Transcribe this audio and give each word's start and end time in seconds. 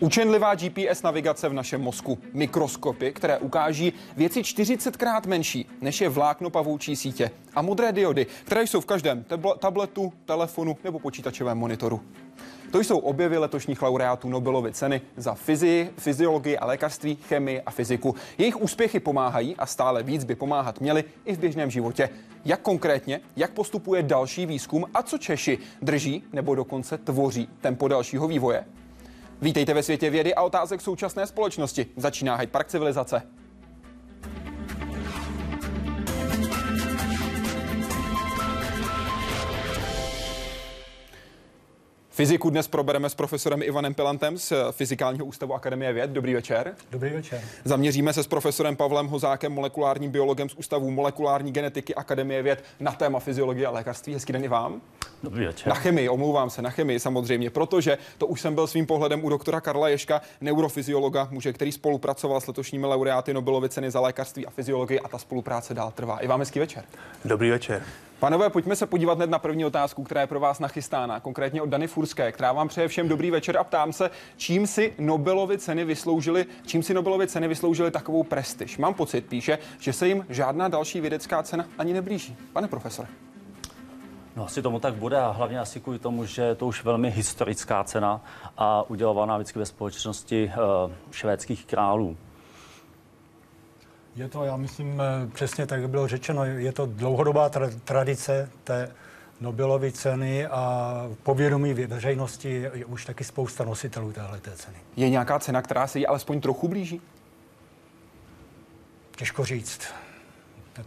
Učenlivá 0.00 0.54
GPS 0.54 1.02
navigace 1.02 1.48
v 1.48 1.52
našem 1.52 1.80
mozku, 1.80 2.18
mikroskopy, 2.32 3.12
které 3.12 3.38
ukáží 3.38 3.92
věci 4.16 4.40
40krát 4.40 5.26
menší, 5.26 5.66
než 5.80 6.00
je 6.00 6.08
vlákno 6.08 6.50
pavoučí 6.50 6.96
sítě 6.96 7.30
a 7.54 7.62
modré 7.62 7.92
diody, 7.92 8.26
které 8.44 8.62
jsou 8.62 8.80
v 8.80 8.86
každém 8.86 9.24
tabletu, 9.58 10.12
telefonu 10.24 10.76
nebo 10.84 10.98
počítačovém 10.98 11.58
monitoru. 11.58 12.00
To 12.72 12.80
jsou 12.80 12.98
objevy 12.98 13.38
letošních 13.38 13.82
laureátů 13.82 14.28
Nobelovy 14.28 14.72
ceny 14.72 15.00
za 15.16 15.34
fyzii, 15.34 15.90
fyziologii 15.96 16.58
a 16.58 16.66
lékařství, 16.66 17.18
chemii 17.28 17.60
a 17.60 17.70
fyziku. 17.70 18.14
Jejich 18.38 18.60
úspěchy 18.60 19.00
pomáhají 19.00 19.56
a 19.56 19.66
stále 19.66 20.02
víc 20.02 20.24
by 20.24 20.34
pomáhat 20.34 20.80
měli 20.80 21.04
i 21.24 21.34
v 21.34 21.38
běžném 21.38 21.70
životě. 21.70 22.08
Jak 22.44 22.60
konkrétně, 22.60 23.20
jak 23.36 23.50
postupuje 23.50 24.02
další 24.02 24.46
výzkum 24.46 24.86
a 24.94 25.02
co 25.02 25.18
Češi 25.18 25.58
drží 25.82 26.24
nebo 26.32 26.54
dokonce 26.54 26.98
tvoří 26.98 27.48
tempo 27.60 27.88
dalšího 27.88 28.28
vývoje? 28.28 28.64
Vítejte 29.42 29.74
ve 29.74 29.82
světě 29.82 30.10
vědy 30.10 30.34
a 30.34 30.42
otázek 30.42 30.80
současné 30.80 31.26
společnosti. 31.26 31.86
Začíná 31.96 32.36
Hyde 32.36 32.52
Park 32.52 32.68
civilizace. 32.68 33.22
Fyziku 42.18 42.50
dnes 42.50 42.68
probereme 42.68 43.10
s 43.10 43.14
profesorem 43.14 43.62
Ivanem 43.62 43.94
Pilantem 43.94 44.38
z 44.38 44.52
Fyzikálního 44.70 45.26
ústavu 45.26 45.54
Akademie 45.54 45.92
věd. 45.92 46.10
Dobrý 46.10 46.34
večer. 46.34 46.74
Dobrý 46.90 47.10
večer. 47.10 47.40
Zaměříme 47.64 48.12
se 48.12 48.22
s 48.22 48.26
profesorem 48.26 48.76
Pavlem 48.76 49.06
Hozákem, 49.06 49.52
molekulárním 49.52 50.10
biologem 50.10 50.48
z 50.48 50.54
Ústavu 50.54 50.90
molekulární 50.90 51.52
genetiky 51.52 51.94
Akademie 51.94 52.42
věd 52.42 52.64
na 52.80 52.92
téma 52.92 53.18
fyziologie 53.18 53.66
a 53.66 53.70
lékařství. 53.70 54.14
Hezký 54.14 54.32
den 54.32 54.44
i 54.44 54.48
vám. 54.48 54.80
Dobrý 55.22 55.46
večer. 55.46 55.68
Na 55.68 55.74
chemii, 55.74 56.08
omlouvám 56.08 56.50
se, 56.50 56.62
na 56.62 56.70
chemii 56.70 57.00
samozřejmě, 57.00 57.50
protože 57.50 57.98
to 58.18 58.26
už 58.26 58.40
jsem 58.40 58.54
byl 58.54 58.66
svým 58.66 58.86
pohledem 58.86 59.24
u 59.24 59.28
doktora 59.28 59.60
Karla 59.60 59.88
Ješka, 59.88 60.20
neurofyziologa, 60.40 61.28
muže, 61.30 61.52
který 61.52 61.72
spolupracoval 61.72 62.40
s 62.40 62.46
letošními 62.46 62.86
laureáty 62.86 63.34
Nobelovy 63.34 63.68
ceny 63.68 63.90
za 63.90 64.00
lékařství 64.00 64.46
a 64.46 64.50
fyziologii 64.50 65.00
a 65.00 65.08
ta 65.08 65.18
spolupráce 65.18 65.74
dál 65.74 65.92
trvá. 65.94 66.18
I 66.18 66.26
vám 66.26 66.40
hezký 66.40 66.58
večer. 66.58 66.84
Dobrý 67.24 67.50
večer. 67.50 67.82
Panové, 68.18 68.50
pojďme 68.50 68.76
se 68.76 68.86
podívat 68.86 69.18
hned 69.18 69.30
na 69.30 69.38
první 69.38 69.64
otázku, 69.64 70.02
která 70.02 70.20
je 70.20 70.26
pro 70.26 70.40
vás 70.40 70.58
nachystána, 70.58 71.20
konkrétně 71.20 71.62
od 71.62 71.68
Dany 71.68 71.86
Furské, 71.86 72.32
která 72.32 72.52
vám 72.52 72.68
přeje 72.68 72.88
všem 72.88 73.08
dobrý 73.08 73.30
večer 73.30 73.56
a 73.56 73.64
ptám 73.64 73.92
se, 73.92 74.10
čím 74.36 74.66
si 74.66 74.94
Nobelovy 74.98 75.58
ceny 75.58 75.84
vysloužili, 75.84 76.46
čím 76.66 76.82
si 76.82 76.94
Nobelovy 76.94 77.26
ceny 77.26 77.48
vysloužili 77.48 77.90
takovou 77.90 78.22
prestiž. 78.22 78.78
Mám 78.78 78.94
pocit, 78.94 79.26
píše, 79.26 79.58
že 79.78 79.92
se 79.92 80.08
jim 80.08 80.26
žádná 80.28 80.68
další 80.68 81.00
vědecká 81.00 81.42
cena 81.42 81.64
ani 81.78 81.92
neblíží. 81.92 82.36
Pane 82.52 82.68
profesore. 82.68 83.08
No 84.36 84.44
asi 84.44 84.62
tomu 84.62 84.80
tak 84.80 84.94
bude 84.94 85.16
a 85.16 85.30
hlavně 85.30 85.60
asi 85.60 85.80
kvůli 85.80 85.98
tomu, 85.98 86.24
že 86.24 86.42
je 86.42 86.54
to 86.54 86.66
už 86.66 86.84
velmi 86.84 87.10
historická 87.10 87.84
cena 87.84 88.20
a 88.56 88.90
udělovaná 88.90 89.36
vždycky 89.36 89.58
ve 89.58 89.66
společnosti 89.66 90.52
uh, 90.86 90.92
švédských 91.10 91.66
králů. 91.66 92.16
Je 94.18 94.28
to, 94.28 94.44
já 94.44 94.56
myslím, 94.56 95.00
eh, 95.00 95.26
přesně 95.34 95.66
tak, 95.66 95.80
jak 95.80 95.90
bylo 95.90 96.08
řečeno, 96.08 96.44
je 96.44 96.72
to 96.72 96.86
dlouhodobá 96.86 97.50
tra- 97.50 97.80
tradice 97.84 98.50
té 98.64 98.94
Nobelovy 99.40 99.92
ceny 99.92 100.46
a 100.46 100.92
povědomí 101.22 101.74
veřejnosti 101.74 102.68
je 102.74 102.84
už 102.84 103.04
taky 103.04 103.24
spousta 103.24 103.64
nositelů 103.64 104.12
téhle 104.12 104.40
ceny. 104.40 104.76
Je 104.96 105.10
nějaká 105.10 105.38
cena, 105.38 105.62
která 105.62 105.86
se 105.86 105.98
jí 105.98 106.06
alespoň 106.06 106.40
trochu 106.40 106.68
blíží? 106.68 107.00
Těžko 109.16 109.44
říct. 109.44 109.80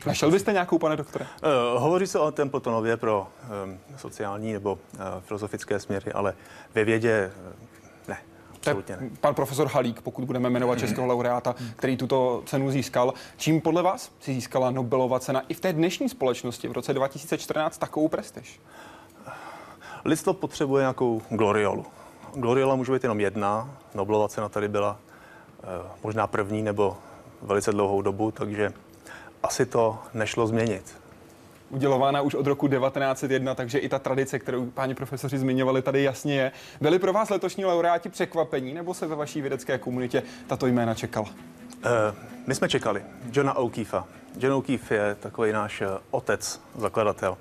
Našel 0.05 0.31
byste 0.31 0.53
nějakou, 0.53 0.79
pane 0.79 0.95
doktore? 0.95 1.25
Uh, 1.25 1.81
hovoří 1.81 2.07
se 2.07 2.19
o 2.19 2.31
Templetonově 2.31 2.97
pro 2.97 3.27
um, 3.65 3.79
sociální 3.97 4.53
nebo 4.53 4.73
uh, 4.73 4.99
filozofické 5.20 5.80
směry, 5.80 6.11
ale 6.11 6.33
ve 6.75 6.83
vědě 6.83 7.31
uh. 7.47 7.70
Absolutně 8.61 8.98
ne. 8.98 9.10
Pan 9.22 9.36
profesor 9.36 9.67
Halík, 9.67 10.02
pokud 10.02 10.26
budeme 10.26 10.49
jmenovat 10.49 10.80
českého 10.80 11.08
laureáta, 11.08 11.55
který 11.76 11.98
tuto 11.98 12.44
cenu 12.45 12.72
získal. 12.72 13.14
Čím 13.38 13.61
podle 13.61 13.82
vás 13.82 14.11
si 14.20 14.33
získala 14.33 14.72
Nobelova 14.72 15.20
cena 15.20 15.42
i 15.49 15.54
v 15.54 15.60
té 15.60 15.73
dnešní 15.73 16.10
společnosti 16.10 16.67
v 16.67 16.71
roce 16.71 16.94
2014 16.94 17.77
takovou 17.77 18.08
prestiž? 18.08 18.60
Lidstvo 20.05 20.33
potřebuje 20.33 20.82
nějakou 20.82 21.21
gloriolu. 21.30 21.86
Gloriola 22.36 22.76
může 22.76 22.92
být 22.92 23.04
jenom 23.04 23.20
jedna. 23.20 23.77
Nobelova 23.95 24.27
cena 24.27 24.50
tady 24.50 24.67
byla 24.67 24.92
uh, 25.64 25.70
možná 26.04 26.27
první 26.27 26.61
nebo 26.61 26.98
velice 27.42 27.71
dlouhou 27.71 28.02
dobu, 28.02 28.32
takže 28.32 28.73
asi 29.44 29.66
to 29.66 30.00
nešlo 30.14 30.48
změnit. 30.48 31.01
Udělována 31.71 32.21
už 32.21 32.36
od 32.36 32.48
roku 32.48 32.67
1901, 32.67 33.55
takže 33.55 33.77
i 33.77 33.89
ta 33.89 33.99
tradice, 33.99 34.39
kterou 34.39 34.65
páni 34.65 34.95
profesoři 34.95 35.37
zmiňovali, 35.37 35.82
tady 35.82 36.04
jasně 36.04 36.36
je. 36.36 36.52
Byli 36.82 36.99
pro 36.99 37.14
vás 37.14 37.30
letošní 37.30 37.65
laureáti 37.65 38.09
překvapení, 38.09 38.73
nebo 38.73 38.93
se 38.93 39.08
ve 39.08 39.15
vaší 39.15 39.42
vědecké 39.42 39.77
komunitě 39.77 40.23
tato 40.48 40.67
jména 40.67 40.93
čekala? 40.93 41.27
Uh, 41.30 41.92
my 42.48 42.55
jsme 42.55 42.70
čekali 42.70 43.04
Johna 43.32 43.58
O'Keefea. 43.58 44.05
John 44.37 44.54
O'Keefe 44.54 44.95
je 44.95 45.15
takový 45.15 45.52
náš 45.52 45.83
otec, 46.11 46.61
zakladatel, 46.77 47.37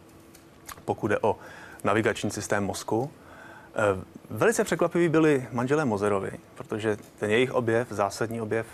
pokud 0.84 1.10
je 1.10 1.18
o 1.18 1.36
navigační 1.84 2.30
systém 2.30 2.64
mozku. 2.64 3.10
Velice 4.30 4.64
překvapivý 4.64 5.08
byli 5.08 5.48
manželé 5.52 5.84
Mozerovi, 5.84 6.32
protože 6.54 6.96
ten 7.18 7.30
jejich 7.30 7.52
objev, 7.52 7.88
zásadní 7.90 8.40
objev, 8.40 8.66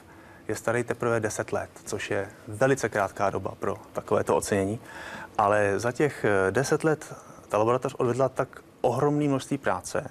je 0.48 0.56
starý 0.56 0.84
teprve 0.84 1.20
10 1.20 1.52
let, 1.52 1.70
což 1.84 2.10
je 2.10 2.28
velice 2.48 2.88
krátká 2.88 3.30
doba 3.30 3.52
pro 3.58 3.76
takovéto 3.92 4.36
ocenění. 4.36 4.80
Ale 5.38 5.78
za 5.78 5.92
těch 5.92 6.26
10 6.50 6.84
let 6.84 7.14
ta 7.48 7.58
laboratoř 7.58 7.94
odvedla 7.94 8.28
tak 8.28 8.62
ohromné 8.80 9.28
množství 9.28 9.58
práce, 9.58 10.08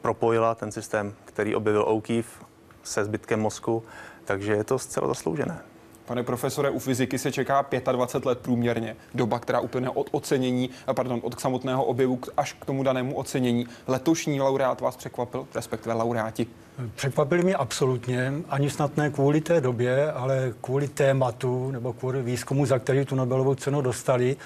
propojila 0.00 0.54
ten 0.54 0.72
systém, 0.72 1.14
který 1.24 1.54
objevil 1.54 1.84
O'Keefe 1.88 2.44
se 2.82 3.04
zbytkem 3.04 3.40
mozku, 3.40 3.84
takže 4.24 4.52
je 4.52 4.64
to 4.64 4.78
zcela 4.78 5.08
zasloužené. 5.08 5.71
Pane 6.04 6.22
profesore, 6.22 6.70
u 6.70 6.78
fyziky 6.78 7.18
se 7.18 7.32
čeká 7.32 7.66
25 7.92 8.28
let 8.28 8.38
průměrně. 8.38 8.96
Doba, 9.14 9.38
která 9.38 9.60
uplyne 9.60 9.90
od 9.90 10.08
ocenění, 10.12 10.70
pardon, 10.92 11.20
od 11.22 11.40
samotného 11.40 11.84
objevu 11.84 12.18
až 12.36 12.52
k 12.52 12.64
tomu 12.64 12.82
danému 12.82 13.16
ocenění. 13.16 13.66
Letošní 13.86 14.40
laureát 14.40 14.80
vás 14.80 14.96
překvapil, 14.96 15.46
respektive 15.54 15.94
laureáti? 15.94 16.46
Překvapili 16.94 17.42
mě 17.42 17.56
absolutně, 17.56 18.32
ani 18.48 18.70
snad 18.70 18.96
ne 18.96 19.10
kvůli 19.10 19.40
té 19.40 19.60
době, 19.60 20.12
ale 20.12 20.52
kvůli 20.60 20.88
tématu 20.88 21.70
nebo 21.70 21.92
kvůli 21.92 22.22
výzkumu, 22.22 22.66
za 22.66 22.78
který 22.78 23.04
tu 23.04 23.14
Nobelovou 23.14 23.54
cenu 23.54 23.80
dostali. 23.80 24.36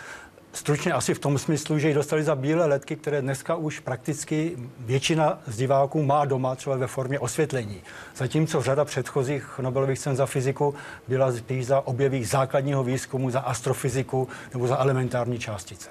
Stručně 0.56 0.92
asi 0.92 1.14
v 1.14 1.18
tom 1.18 1.38
smyslu, 1.38 1.78
že 1.78 1.88
ji 1.88 1.94
dostali 1.94 2.24
za 2.24 2.34
bílé 2.34 2.66
letky, 2.66 2.96
které 2.96 3.22
dneska 3.22 3.54
už 3.54 3.80
prakticky 3.80 4.56
většina 4.78 5.38
z 5.46 5.56
diváků 5.56 6.02
má 6.02 6.24
doma, 6.24 6.54
třeba 6.54 6.76
ve 6.76 6.86
formě 6.86 7.18
osvětlení. 7.18 7.82
Zatímco 8.16 8.62
řada 8.62 8.84
předchozích 8.84 9.58
Nobelových 9.62 9.98
cen 9.98 10.16
za 10.16 10.26
fyziku 10.26 10.74
byla 11.08 11.32
spíš 11.32 11.66
za 11.66 11.86
objevy 11.86 12.24
základního 12.24 12.84
výzkumu, 12.84 13.30
za 13.30 13.40
astrofyziku 13.40 14.28
nebo 14.52 14.66
za 14.66 14.76
elementární 14.76 15.38
částice. 15.38 15.88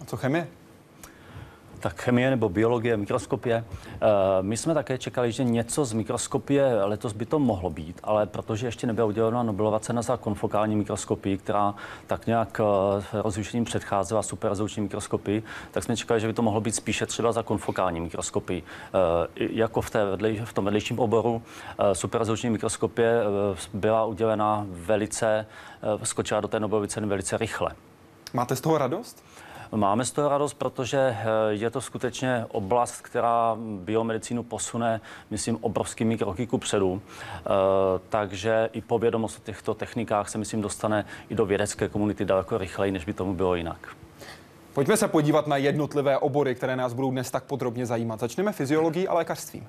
A 0.00 0.04
co 0.04 0.16
chemie? 0.16 0.48
Tak 1.78 2.00
chemie 2.02 2.30
nebo 2.30 2.48
biologie, 2.48 2.96
mikroskopie. 2.96 3.64
Eh, 3.64 3.98
my 4.40 4.56
jsme 4.56 4.74
také 4.74 4.98
čekali, 4.98 5.32
že 5.32 5.44
něco 5.44 5.84
z 5.84 5.92
mikroskopie 5.92 6.84
letos 6.84 7.12
by 7.12 7.26
to 7.26 7.38
mohlo 7.38 7.70
být, 7.70 8.00
ale 8.02 8.26
protože 8.26 8.66
ještě 8.66 8.86
nebyla 8.86 9.06
udělena 9.06 9.42
Nobelova 9.42 9.80
cena 9.80 10.02
za 10.02 10.16
konfokální 10.16 10.76
mikroskopii, 10.76 11.38
která 11.38 11.74
tak 12.06 12.26
nějak 12.26 12.60
eh, 12.60 13.04
rozlišením 13.12 13.64
předcházela 13.64 14.22
superrezoluční 14.22 14.82
mikroskopii, 14.82 15.42
tak 15.70 15.84
jsme 15.84 15.96
čekali, 15.96 16.20
že 16.20 16.26
by 16.26 16.32
to 16.32 16.42
mohlo 16.42 16.60
být 16.60 16.74
spíše 16.74 17.06
třeba 17.06 17.32
za 17.32 17.42
konfokální 17.42 18.00
mikroskopii. 18.00 18.62
Eh, 18.62 19.48
jako 19.50 19.80
v, 19.80 19.90
té 19.90 20.04
vedlej, 20.04 20.40
v 20.44 20.52
tom 20.52 20.64
vedlejším 20.64 20.98
oboru 20.98 21.42
superrezoluční 21.92 22.50
mikroskopie 22.50 23.22
byla 23.74 24.04
udělena 24.04 24.66
velice, 24.68 25.46
skočila 26.02 26.40
do 26.40 26.48
té 26.48 26.60
Nobelovy 26.60 26.88
ceny 26.88 27.06
velice 27.06 27.38
rychle. 27.38 27.70
Máte 28.32 28.56
z 28.56 28.60
toho 28.60 28.78
radost? 28.78 29.24
Máme 29.72 30.04
z 30.04 30.10
toho 30.10 30.28
radost, 30.28 30.54
protože 30.54 30.98
eh, 30.98 31.24
je 31.48 31.70
to 31.70 31.80
skutečně 31.80 32.46
oblast, 32.48 33.00
která 33.00 33.56
biomedicínu 33.60 34.42
posune, 34.42 35.00
myslím, 35.30 35.58
obrovskými 35.60 36.18
kroky 36.18 36.46
ku 36.46 36.58
předu. 36.58 37.02
Eh, 37.02 37.40
takže 38.08 38.70
i 38.72 38.80
povědomost 38.80 39.38
o 39.38 39.42
těchto 39.44 39.74
technikách 39.74 40.28
se, 40.28 40.38
myslím, 40.38 40.62
dostane 40.62 41.04
i 41.28 41.34
do 41.34 41.46
vědecké 41.46 41.88
komunity 41.88 42.24
daleko 42.24 42.58
rychleji, 42.58 42.92
než 42.92 43.04
by 43.04 43.12
tomu 43.12 43.34
bylo 43.34 43.54
jinak. 43.54 43.96
Pojďme 44.74 44.96
se 44.96 45.08
podívat 45.08 45.46
na 45.46 45.56
jednotlivé 45.56 46.18
obory, 46.18 46.54
které 46.54 46.76
nás 46.76 46.92
budou 46.92 47.10
dnes 47.10 47.30
tak 47.30 47.44
podrobně 47.44 47.86
zajímat. 47.86 48.20
Začneme 48.20 48.52
fyziologií 48.52 49.08
a 49.08 49.14
lékařstvím. 49.14 49.66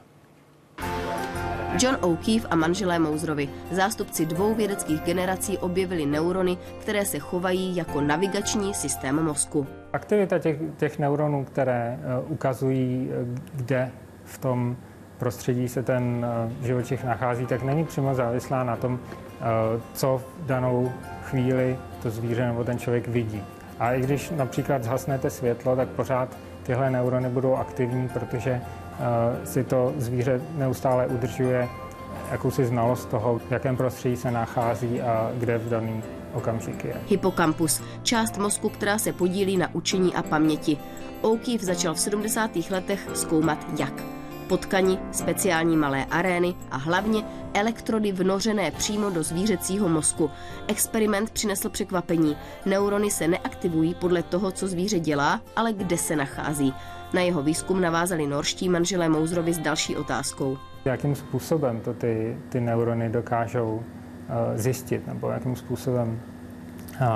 John 1.82 1.98
O'Keefe 2.02 2.48
a 2.48 2.56
manželé 2.56 3.00
Mouserovi, 3.00 3.50
zástupci 3.72 4.26
dvou 4.26 4.56
vědeckých 4.56 5.02
generací, 5.02 5.58
objevili 5.58 6.06
neurony, 6.06 6.58
které 6.80 7.06
se 7.06 7.20
chovají 7.20 7.76
jako 7.76 8.02
navigační 8.02 8.74
systém 8.74 9.24
mozku. 9.24 9.68
Aktivita 9.94 10.40
těch, 10.40 10.58
těch 10.78 11.00
neuronů, 11.00 11.46
které 11.46 12.00
uh, 12.24 12.32
ukazují, 12.32 13.10
uh, 13.10 13.40
kde 13.56 13.92
v 14.26 14.38
tom 14.38 14.76
prostředí 15.18 15.68
se 15.68 15.84
ten 15.84 16.26
uh, 16.26 16.66
živočich 16.66 17.04
nachází, 17.04 17.46
tak 17.46 17.64
není 17.64 17.86
přímo 17.86 18.16
závislá 18.16 18.64
na 18.64 18.76
tom, 18.76 19.00
co 19.94 20.18
v 20.18 20.46
danou 20.46 20.92
chvíli 21.24 21.78
to 22.04 22.10
zvíře 22.10 22.46
nebo 22.46 22.64
ten 22.64 22.80
člověk 22.80 23.08
vidí. 23.08 23.44
A 23.80 23.94
i 23.94 24.02
když 24.02 24.30
například 24.30 24.84
zhasnete 24.84 25.30
světlo, 25.30 25.76
tak 25.76 25.88
pořád 25.88 26.38
tyhle 26.64 26.92
neurony 26.92 27.30
budou 27.30 27.56
aktivní, 27.56 28.10
protože 28.10 28.62
si 29.44 29.64
to 29.64 29.94
zvíře 29.98 30.42
neustále 30.58 31.08
udržuje 31.08 31.68
jakousi 32.32 32.66
znalost 32.66 33.10
toho, 33.10 33.40
v 33.40 33.52
jakém 33.52 33.78
prostředí 33.78 34.16
se 34.16 34.32
nachází 34.32 35.02
a 35.02 35.32
kde 35.38 35.58
v 35.58 35.70
daný 35.70 36.04
okamžik 36.34 36.86
je. 36.86 37.02
Hippocampus, 37.08 37.82
část 38.04 38.38
mozku, 38.38 38.70
která 38.70 38.98
se 38.98 39.14
podílí 39.14 39.58
na 39.58 39.76
učení 39.76 40.16
a 40.16 40.24
paměti. 40.24 40.78
O'Keefe 41.22 41.66
začal 41.66 41.94
v 41.94 42.00
70. 42.00 42.52
letech 42.70 43.10
zkoumat 43.14 43.80
jak. 43.80 44.04
Potkani, 44.48 45.00
speciální 45.12 45.78
malé 45.78 46.06
arény 46.06 46.56
a 46.72 46.78
hlavně 46.78 47.24
elektrody 47.54 48.12
vnořené 48.12 48.72
přímo 48.72 49.10
do 49.10 49.24
zvířecího 49.24 49.90
mozku. 49.90 50.32
Experiment 50.68 51.30
přinesl 51.30 51.70
překvapení. 51.70 52.36
Neurony 52.66 53.12
se 53.12 53.28
neaktivují 53.28 53.94
podle 53.94 54.24
toho, 54.24 54.52
co 54.52 54.68
zvíře 54.68 55.00
dělá, 55.00 55.42
ale 55.56 55.74
kde 55.74 55.98
se 55.98 56.16
nachází. 56.16 56.74
Na 57.14 57.22
jeho 57.22 57.44
výzkum 57.44 57.82
navázali 57.82 58.28
norští 58.28 58.70
manželé 58.70 59.10
Mouzrovi 59.10 59.54
s 59.54 59.58
další 59.58 59.96
otázkou. 59.96 60.58
Jakým 60.86 61.16
způsobem 61.16 61.80
to 61.80 61.94
ty, 61.94 62.38
ty 62.50 62.62
neurony 62.62 63.10
dokážou 63.10 63.84
zjistit, 64.56 65.08
nebo 65.08 65.30
jakým 65.30 65.56
způsobem 65.56 66.20
uh, 67.02 67.08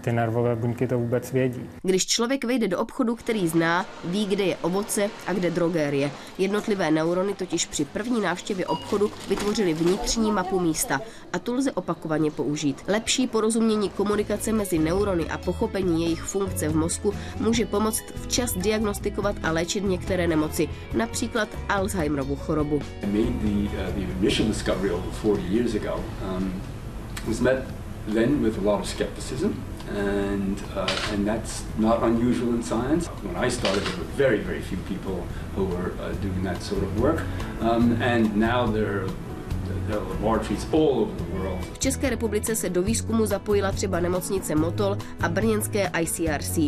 ty 0.00 0.12
nervové 0.12 0.56
buňky 0.56 0.86
to 0.86 0.98
vůbec 0.98 1.32
vědí. 1.32 1.70
Když 1.82 2.06
člověk 2.06 2.44
vejde 2.44 2.68
do 2.68 2.78
obchodu, 2.78 3.16
který 3.16 3.48
zná, 3.48 3.86
ví, 4.04 4.26
kde 4.26 4.44
je 4.44 4.56
ovoce 4.56 5.10
a 5.26 5.32
kde 5.32 5.50
drogérie. 5.50 6.10
Jednotlivé 6.38 6.90
neurony 6.90 7.34
totiž 7.34 7.66
při 7.66 7.84
první 7.84 8.20
návštěvě 8.20 8.66
obchodu 8.66 9.10
vytvořily 9.28 9.74
vnitřní 9.74 10.32
mapu 10.32 10.60
místa 10.60 11.00
a 11.32 11.38
tu 11.38 11.54
lze 11.54 11.72
opakovaně 11.72 12.30
použít. 12.30 12.82
Lepší 12.88 13.26
porozumění 13.26 13.90
komunikace 13.90 14.52
mezi 14.52 14.78
neurony 14.78 15.24
a 15.24 15.38
pochopení 15.38 16.02
jejich 16.02 16.22
funkce 16.22 16.68
v 16.68 16.76
mozku 16.76 17.14
může 17.40 17.66
pomoct 17.66 18.02
včas 18.22 18.54
diagnostikovat 18.56 19.36
a 19.42 19.50
léčit 19.50 19.84
některé 19.84 20.26
nemoci, 20.26 20.68
například 20.94 21.48
Alzheimerovu 21.68 22.36
chorobu. 22.36 22.80
then 28.14 28.42
with 28.42 28.58
a 28.58 28.60
lot 28.60 28.80
of 28.80 28.88
skepticism 28.88 29.52
and 29.96 30.62
uh, 30.76 31.12
and 31.12 31.26
that's 31.26 31.64
not 31.78 32.02
unusual 32.02 32.54
in 32.54 32.62
science. 32.62 33.06
When 33.22 33.36
I 33.36 33.50
started, 33.50 33.82
there 33.82 33.96
were 33.98 34.12
very 34.16 34.38
very 34.38 34.60
few 34.60 34.78
people 34.88 35.26
who 35.56 35.64
were 35.64 35.92
uh, 36.00 36.12
doing 36.22 36.42
that 36.44 36.62
sort 36.62 36.82
of 36.82 37.00
work, 37.00 37.22
um, 37.60 38.00
and 38.02 38.36
now 38.36 38.66
there. 38.72 39.06
V 41.72 41.78
České 41.78 42.10
republice 42.10 42.56
se 42.56 42.70
do 42.70 42.82
výzkumu 42.82 43.26
zapojila 43.26 43.72
třeba 43.72 44.00
nemocnice 44.00 44.54
Motol 44.54 44.96
a 45.20 45.28
brněnské 45.28 45.90
ICRC. 46.00 46.58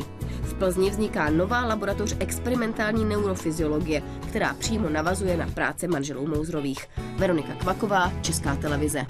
V 0.42 0.54
Plzni 0.58 0.90
vzniká 0.90 1.30
nová 1.30 1.64
laboratoř 1.64 2.16
experimentální 2.18 3.04
neurofyziologie, 3.04 4.02
která 4.28 4.54
přímo 4.54 4.88
navazuje 4.88 5.36
na 5.36 5.46
práce 5.46 5.88
manželů 5.88 6.26
Mouzrových. 6.26 6.88
Veronika 7.16 7.54
Kvaková, 7.54 8.12
Česká 8.20 8.56
televize. 8.56 9.06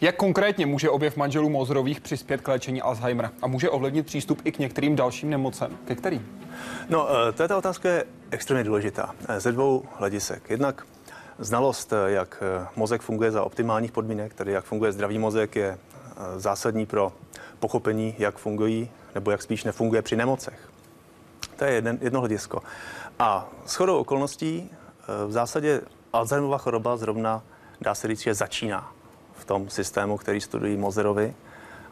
Jak 0.00 0.16
konkrétně 0.16 0.66
může 0.66 0.90
objev 0.90 1.16
manželů 1.16 1.48
Mozrových 1.48 2.00
přispět 2.00 2.40
k 2.40 2.48
léčení 2.48 2.82
Alzheimera 2.82 3.32
a 3.42 3.46
může 3.46 3.70
ovlivnit 3.70 4.06
přístup 4.06 4.40
i 4.44 4.52
k 4.52 4.58
některým 4.58 4.96
dalším 4.96 5.30
nemocem? 5.30 5.78
Ke 5.84 5.94
kterým? 5.94 6.40
No, 6.88 7.08
eh, 7.10 7.32
tato 7.32 7.58
otázka 7.58 7.88
je 7.88 8.04
extrémně 8.30 8.64
důležitá 8.64 9.14
eh, 9.28 9.40
ze 9.40 9.52
dvou 9.52 9.82
hledisek. 9.96 10.50
Jednak 10.50 10.86
znalost, 11.38 11.92
eh, 11.92 12.10
jak 12.10 12.42
mozek 12.76 13.02
funguje 13.02 13.30
za 13.30 13.44
optimálních 13.44 13.92
podmínek, 13.92 14.34
tedy 14.34 14.52
jak 14.52 14.64
funguje 14.64 14.92
zdravý 14.92 15.18
mozek, 15.18 15.56
je 15.56 15.78
zásadní 16.36 16.86
pro 16.86 17.12
pochopení, 17.58 18.14
jak 18.18 18.38
fungují 18.38 18.90
nebo 19.14 19.30
jak 19.30 19.42
spíš 19.42 19.64
nefunguje 19.64 20.02
při 20.02 20.16
nemocech. 20.16 20.70
To 21.56 21.64
je 21.64 21.72
jeden, 21.72 21.98
jedno 22.00 22.20
hledisko. 22.20 22.62
A 23.18 23.48
shodou 23.66 23.98
okolností 23.98 24.70
v 25.26 25.32
zásadě 25.32 25.80
Alzheimerova 26.12 26.58
choroba 26.58 26.96
zrovna 26.96 27.42
dá 27.80 27.94
se 27.94 28.08
říct, 28.08 28.20
že 28.20 28.34
začíná 28.34 28.92
v 29.40 29.44
tom 29.44 29.70
systému, 29.70 30.16
který 30.16 30.40
studují 30.40 30.76
Mozerovi 30.76 31.34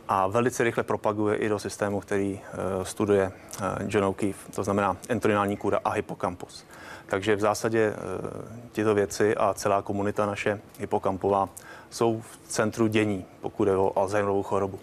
a 0.08 0.26
velice 0.26 0.64
rychle 0.64 0.82
propaguje 0.82 1.36
i 1.36 1.48
do 1.48 1.58
systému, 1.58 2.00
který 2.00 2.40
uh, 2.78 2.84
studuje 2.84 3.26
uh, 3.26 3.64
John 3.88 4.04
O'Keefe, 4.04 4.52
to 4.52 4.64
znamená 4.64 4.96
entrinální 5.08 5.56
kůra 5.56 5.80
a 5.84 5.90
hypokampus. 5.90 6.64
Takže 7.06 7.36
v 7.36 7.40
zásadě 7.40 7.92
uh, 7.92 8.72
tyto 8.72 8.94
věci 8.94 9.36
a 9.36 9.54
celá 9.54 9.82
komunita 9.82 10.26
naše 10.26 10.60
hypokampová 10.78 11.48
jsou 11.90 12.20
v 12.20 12.38
centru 12.48 12.86
dění, 12.86 13.24
pokud 13.40 13.68
je 13.68 13.76
o 13.76 13.98
Alzheimerovou 13.98 14.42
chorobu. 14.42 14.80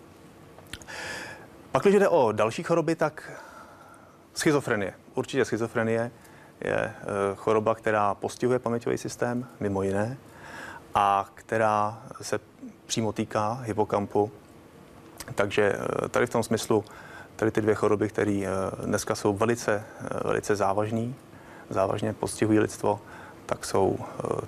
Pak, 1.71 1.83
když 1.83 1.95
jde 1.95 2.09
o 2.09 2.31
další 2.31 2.63
choroby, 2.63 2.95
tak 2.95 3.31
schizofrenie. 4.33 4.93
Určitě 5.15 5.45
schizofrenie 5.45 6.11
je 6.61 6.93
choroba, 7.35 7.75
která 7.75 8.15
postihuje 8.15 8.59
paměťový 8.59 8.97
systém, 8.97 9.47
mimo 9.59 9.83
jiné, 9.83 10.17
a 10.95 11.29
která 11.35 12.03
se 12.21 12.39
přímo 12.85 13.11
týká 13.11 13.53
hypokampu. 13.63 14.31
Takže 15.35 15.75
eh, 16.05 16.09
tady 16.09 16.25
v 16.25 16.29
tom 16.29 16.43
smyslu 16.43 16.83
tady 17.35 17.51
ty 17.51 17.61
dvě 17.61 17.75
choroby, 17.75 18.09
které 18.09 18.43
eh, 18.45 18.85
dneska 18.85 19.15
jsou 19.15 19.33
velice, 19.33 19.83
eh, 20.01 20.27
velice 20.27 20.55
závažné, 20.55 21.13
závažně 21.69 22.13
postihují 22.13 22.59
lidstvo, 22.59 23.01
tak 23.45 23.65
jsou 23.65 23.97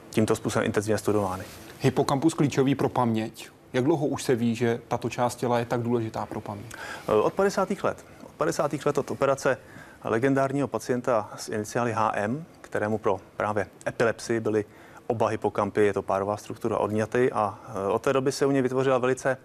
tímto 0.09 0.35
způsobem 0.35 0.65
intenzivně 0.65 0.97
studovány. 0.97 1.43
Hypokampus 1.81 2.33
klíčový 2.33 2.75
pro 2.75 2.89
paměť. 2.89 3.49
Jak 3.73 3.83
dlouho 3.83 4.07
už 4.07 4.23
se 4.23 4.35
ví, 4.35 4.55
že 4.55 4.81
tato 4.87 5.09
část 5.09 5.35
těla 5.35 5.59
je 5.59 5.65
tak 5.65 5.81
důležitá 5.81 6.25
pro 6.25 6.41
paměť? 6.41 6.73
Od 7.07 7.33
50. 7.33 7.83
let. 7.83 8.05
Od 8.25 8.31
50. 8.31 8.73
let 8.85 8.97
od 8.97 9.11
operace 9.11 9.57
legendárního 10.03 10.67
pacienta 10.67 11.29
s 11.37 11.49
iniciály 11.49 11.95
HM, 11.97 12.45
kterému 12.61 12.97
pro 12.97 13.19
právě 13.37 13.67
epilepsii 13.87 14.39
byly 14.39 14.65
oba 15.07 15.27
hypokampy, 15.27 15.81
je 15.81 15.93
to 15.93 16.01
párová 16.01 16.37
struktura 16.37 16.77
odňaty 16.77 17.31
a 17.31 17.59
e, 17.85 17.87
od 17.87 18.01
té 18.01 18.13
doby 18.13 18.31
se 18.31 18.45
u 18.45 18.51
něj 18.51 18.61
vytvořila 18.61 18.97
velice 18.97 19.37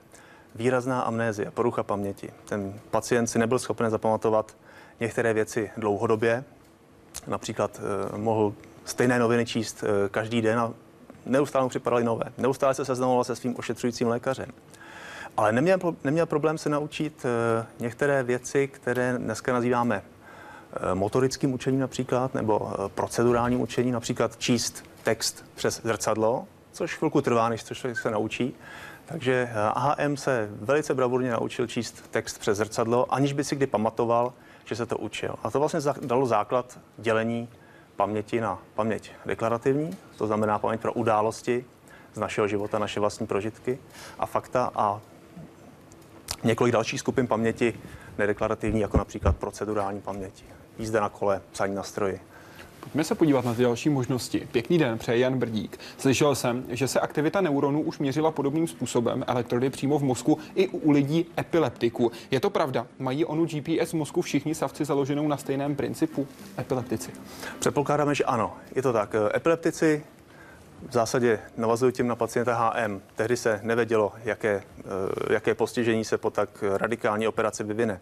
výrazná 0.54 1.00
amnézie, 1.00 1.50
porucha 1.50 1.82
paměti. 1.82 2.30
Ten 2.44 2.80
pacient 2.90 3.26
si 3.26 3.38
nebyl 3.38 3.58
schopen 3.58 3.90
zapamatovat 3.90 4.56
některé 5.00 5.32
věci 5.32 5.70
dlouhodobě. 5.76 6.44
Například 7.26 7.80
eh, 8.14 8.18
mohl 8.18 8.54
stejné 8.84 9.18
noviny 9.18 9.46
číst 9.46 9.84
eh, 9.84 10.08
každý 10.08 10.42
den 10.42 10.58
a 10.58 10.72
neustále 11.26 11.62
mu 11.64 11.68
připadaly 11.68 12.04
nové. 12.04 12.24
Neustále 12.38 12.74
se 12.74 12.84
seznamoval 12.84 13.24
se 13.24 13.36
svým 13.36 13.54
ošetřujícím 13.58 14.08
lékařem. 14.08 14.48
Ale 15.36 15.52
neměl, 15.52 15.78
neměl 16.04 16.26
problém 16.26 16.58
se 16.58 16.68
naučit 16.68 17.24
eh, 17.24 17.66
některé 17.78 18.22
věci, 18.22 18.68
které 18.68 19.18
dneska 19.18 19.52
nazýváme 19.52 20.02
motorickým 20.94 21.54
učením 21.54 21.80
například, 21.80 22.34
nebo 22.34 22.72
procedurálním 22.94 23.60
učením, 23.60 23.94
například 23.94 24.38
číst 24.38 24.84
text 25.02 25.44
přes 25.54 25.80
zrcadlo, 25.84 26.44
což 26.72 26.94
chvilku 26.94 27.20
trvá, 27.20 27.48
než 27.48 27.62
to 27.62 27.74
člověk 27.74 27.98
se 27.98 28.10
naučí. 28.10 28.54
Takže 29.04 29.50
AHM 29.74 30.16
se 30.16 30.48
velice 30.52 30.94
bravurně 30.94 31.30
naučil 31.30 31.66
číst 31.66 32.04
text 32.10 32.38
přes 32.38 32.58
zrcadlo, 32.58 33.14
aniž 33.14 33.32
by 33.32 33.44
si 33.44 33.56
kdy 33.56 33.66
pamatoval, 33.66 34.32
že 34.64 34.76
se 34.76 34.86
to 34.86 34.98
učil. 34.98 35.34
A 35.42 35.50
to 35.50 35.58
vlastně 35.58 35.80
dalo 36.02 36.26
základ 36.26 36.78
dělení 36.98 37.48
paměti 37.96 38.40
na 38.40 38.58
paměť 38.74 39.12
deklarativní, 39.26 39.96
to 40.16 40.26
znamená 40.26 40.58
paměť 40.58 40.80
pro 40.80 40.92
události 40.92 41.64
z 42.14 42.18
našeho 42.18 42.48
života, 42.48 42.78
naše 42.78 43.00
vlastní 43.00 43.26
prožitky 43.26 43.78
a 44.18 44.26
fakta 44.26 44.70
a 44.74 45.00
několik 46.44 46.72
dalších 46.72 47.00
skupin 47.00 47.26
paměti 47.26 47.74
nedeklarativní, 48.18 48.80
jako 48.80 48.96
například 48.96 49.36
procedurální 49.36 50.00
paměť, 50.00 50.44
jízda 50.78 51.00
na 51.00 51.08
kole, 51.08 51.40
psaní 51.52 51.74
na 51.74 51.82
stroji. 51.82 52.20
Pojďme 52.80 53.04
se 53.04 53.14
podívat 53.14 53.44
na 53.44 53.54
ty 53.54 53.62
další 53.62 53.88
možnosti. 53.88 54.48
Pěkný 54.52 54.78
den, 54.78 54.98
přeje 54.98 55.18
Jan 55.18 55.38
Brdík. 55.38 55.78
Slyšel 55.98 56.34
jsem, 56.34 56.64
že 56.68 56.88
se 56.88 57.00
aktivita 57.00 57.40
neuronů 57.40 57.80
už 57.80 57.98
měřila 57.98 58.30
podobným 58.30 58.68
způsobem, 58.68 59.24
elektrody 59.26 59.70
přímo 59.70 59.98
v 59.98 60.02
mozku 60.02 60.38
i 60.54 60.68
u 60.68 60.90
lidí 60.90 61.26
epileptiku. 61.38 62.12
Je 62.30 62.40
to 62.40 62.50
pravda? 62.50 62.86
Mají 62.98 63.24
onu 63.24 63.46
GPS 63.46 63.92
v 63.92 63.96
mozku 63.96 64.22
všichni 64.22 64.54
savci 64.54 64.84
založenou 64.84 65.28
na 65.28 65.36
stejném 65.36 65.76
principu? 65.76 66.28
Epileptici. 66.58 67.10
Předpokládáme, 67.58 68.14
že 68.14 68.24
ano. 68.24 68.56
Je 68.74 68.82
to 68.82 68.92
tak. 68.92 69.14
Epileptici 69.34 70.04
v 70.88 70.92
zásadě 70.92 71.38
navazují 71.56 71.92
tím 71.92 72.06
na 72.06 72.16
pacienta 72.16 72.54
HM. 72.54 73.00
Tehdy 73.16 73.36
se 73.36 73.60
nevědělo, 73.62 74.12
jaké, 74.24 74.62
eh, 74.78 75.32
jaké 75.32 75.54
postižení 75.54 76.04
se 76.04 76.18
po 76.18 76.30
tak 76.30 76.64
radikální 76.76 77.28
operaci 77.28 77.64
vyvine. 77.64 78.00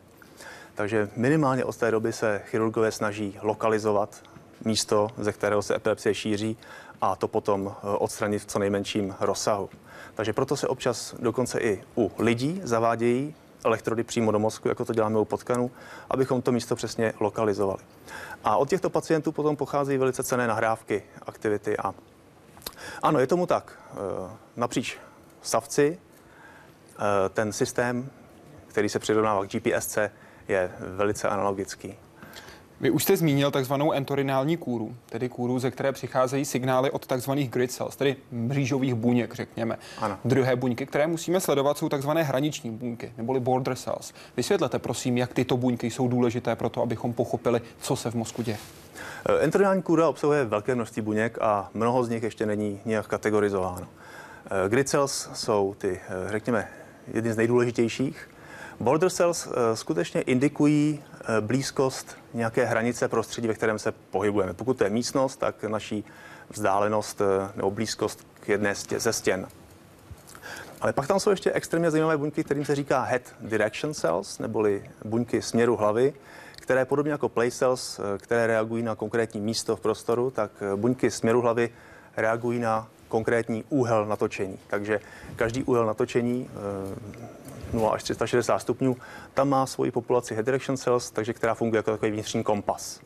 Takže 0.74 1.08
minimálně 1.16 1.64
od 1.64 1.76
té 1.76 1.90
doby 1.90 2.12
se 2.12 2.42
chirurgové 2.44 2.92
snaží 2.92 3.38
lokalizovat 3.42 4.22
místo, 4.64 5.08
ze 5.18 5.32
kterého 5.32 5.62
se 5.62 5.74
epilepsie 5.74 6.14
šíří 6.14 6.56
a 7.00 7.16
to 7.16 7.28
potom 7.28 7.68
eh, 7.76 7.96
odstranit 7.96 8.38
v 8.38 8.46
co 8.46 8.58
nejmenším 8.58 9.14
rozsahu. 9.20 9.68
Takže 10.14 10.32
proto 10.32 10.56
se 10.56 10.68
občas 10.68 11.14
dokonce 11.18 11.60
i 11.60 11.82
u 11.96 12.12
lidí 12.18 12.60
zavádějí 12.64 13.34
elektrody 13.64 14.02
přímo 14.02 14.32
do 14.32 14.38
mozku, 14.38 14.68
jako 14.68 14.84
to 14.84 14.94
děláme 14.94 15.18
u 15.18 15.24
potkanů, 15.24 15.70
abychom 16.10 16.42
to 16.42 16.52
místo 16.52 16.76
přesně 16.76 17.12
lokalizovali. 17.20 17.82
A 18.44 18.56
od 18.56 18.68
těchto 18.68 18.90
pacientů 18.90 19.32
potom 19.32 19.56
pocházejí 19.56 19.98
velice 19.98 20.22
cené 20.22 20.46
nahrávky, 20.46 21.02
aktivity 21.26 21.76
a 21.78 21.94
ano, 23.02 23.18
je 23.18 23.26
tomu 23.26 23.46
tak. 23.46 23.78
Eh, 23.92 24.36
napříč 24.56 24.98
savci 25.42 25.98
eh, 25.98 27.28
ten 27.28 27.52
systém, 27.52 28.10
který 28.66 28.88
se 28.88 28.98
přirovnává 28.98 29.46
k 29.46 29.48
GPSC, 29.48 29.98
je 30.48 30.72
velice 30.78 31.28
analogický. 31.28 31.98
Vy 32.80 32.90
už 32.90 33.02
jste 33.02 33.16
zmínil 33.16 33.50
takzvanou 33.50 33.92
entorinální 33.92 34.56
kůru, 34.56 34.96
tedy 35.08 35.28
kůru, 35.28 35.58
ze 35.58 35.70
které 35.70 35.92
přicházejí 35.92 36.44
signály 36.44 36.90
od 36.90 37.06
takzvaných 37.06 37.50
grid 37.50 37.72
cells, 37.72 37.96
tedy 37.96 38.16
mřížových 38.32 38.94
buněk, 38.94 39.34
řekněme. 39.34 39.78
Ano. 39.98 40.18
Druhé 40.24 40.56
buňky, 40.56 40.86
které 40.86 41.06
musíme 41.06 41.40
sledovat, 41.40 41.78
jsou 41.78 41.88
takzvané 41.88 42.22
hraniční 42.22 42.70
buňky, 42.70 43.12
neboli 43.18 43.40
border 43.40 43.76
cells. 43.76 44.12
Vysvětlete 44.36 44.78
prosím, 44.78 45.18
jak 45.18 45.32
tyto 45.34 45.56
buňky 45.56 45.90
jsou 45.90 46.08
důležité 46.08 46.56
pro 46.56 46.68
to, 46.68 46.82
abychom 46.82 47.12
pochopili, 47.12 47.60
co 47.80 47.96
se 47.96 48.10
v 48.10 48.14
mozku 48.14 48.42
děje. 48.42 48.58
Eh, 49.28 49.44
Enteronální 49.44 49.82
kůra 49.82 50.08
obsahuje 50.08 50.44
velké 50.44 50.74
množství 50.74 51.02
buněk 51.02 51.38
a 51.40 51.70
mnoho 51.74 52.04
z 52.04 52.08
nich 52.08 52.22
ještě 52.22 52.46
není 52.46 52.80
nějak 52.84 53.06
kategorizováno. 53.06 53.86
Eh, 54.46 54.68
Grid 54.68 54.88
cells 54.88 55.28
jsou 55.34 55.74
ty, 55.78 56.00
eh, 56.08 56.30
řekněme, 56.30 56.68
jedny 57.14 57.32
z 57.32 57.36
nejdůležitějších. 57.36 58.28
Border 58.80 59.10
cells 59.10 59.46
eh, 59.46 59.76
skutečně 59.76 60.20
indikují 60.20 61.02
eh, 61.20 61.40
blízkost 61.40 62.16
nějaké 62.34 62.64
hranice 62.64 63.08
prostředí, 63.08 63.48
ve 63.48 63.54
kterém 63.54 63.78
se 63.78 63.92
pohybujeme. 63.92 64.54
Pokud 64.54 64.78
to 64.78 64.84
je 64.84 64.90
místnost, 64.90 65.36
tak 65.36 65.64
naší 65.64 66.04
vzdálenost 66.50 67.20
eh, 67.20 67.52
nebo 67.56 67.70
blízkost 67.70 68.26
k 68.40 68.48
jedné 68.48 68.74
ze 68.74 69.12
stěn. 69.12 69.48
Ale 70.80 70.92
pak 70.92 71.06
tam 71.06 71.20
jsou 71.20 71.30
ještě 71.30 71.52
extrémně 71.52 71.90
zajímavé 71.90 72.16
buňky, 72.16 72.44
kterým 72.44 72.64
se 72.64 72.74
říká 72.74 73.02
head 73.02 73.22
direction 73.40 73.94
cells, 73.94 74.38
neboli 74.38 74.90
buňky 75.04 75.42
směru 75.42 75.76
hlavy, 75.76 76.14
které 76.56 76.84
podobně 76.84 77.12
jako 77.12 77.28
play 77.28 77.50
cells, 77.50 78.00
které 78.18 78.46
reagují 78.46 78.82
na 78.82 78.94
konkrétní 78.94 79.40
místo 79.40 79.76
v 79.76 79.80
prostoru, 79.80 80.30
tak 80.30 80.50
buňky 80.76 81.10
směru 81.10 81.40
hlavy 81.40 81.70
reagují 82.16 82.58
na 82.58 82.88
konkrétní 83.08 83.64
úhel 83.68 84.06
natočení. 84.06 84.58
Takže 84.66 85.00
každý 85.36 85.64
úhel 85.64 85.86
natočení 85.86 86.50
0 87.72 87.90
až 87.90 88.02
360 88.02 88.58
stupňů, 88.58 88.96
tam 89.34 89.48
má 89.48 89.66
svoji 89.66 89.90
populaci 89.90 90.34
head 90.34 90.46
direction 90.46 90.76
cells, 90.76 91.10
takže 91.10 91.32
která 91.32 91.54
funguje 91.54 91.78
jako 91.78 91.90
takový 91.90 92.12
vnitřní 92.12 92.44
kompas. 92.44 93.00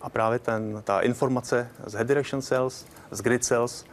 A 0.00 0.08
právě 0.08 0.38
ten, 0.38 0.82
ta 0.84 1.00
informace 1.00 1.68
z 1.86 1.92
head 1.92 2.06
direction 2.06 2.42
cells, 2.42 2.86
z 3.10 3.20
grid 3.20 3.44
cells, 3.44 3.84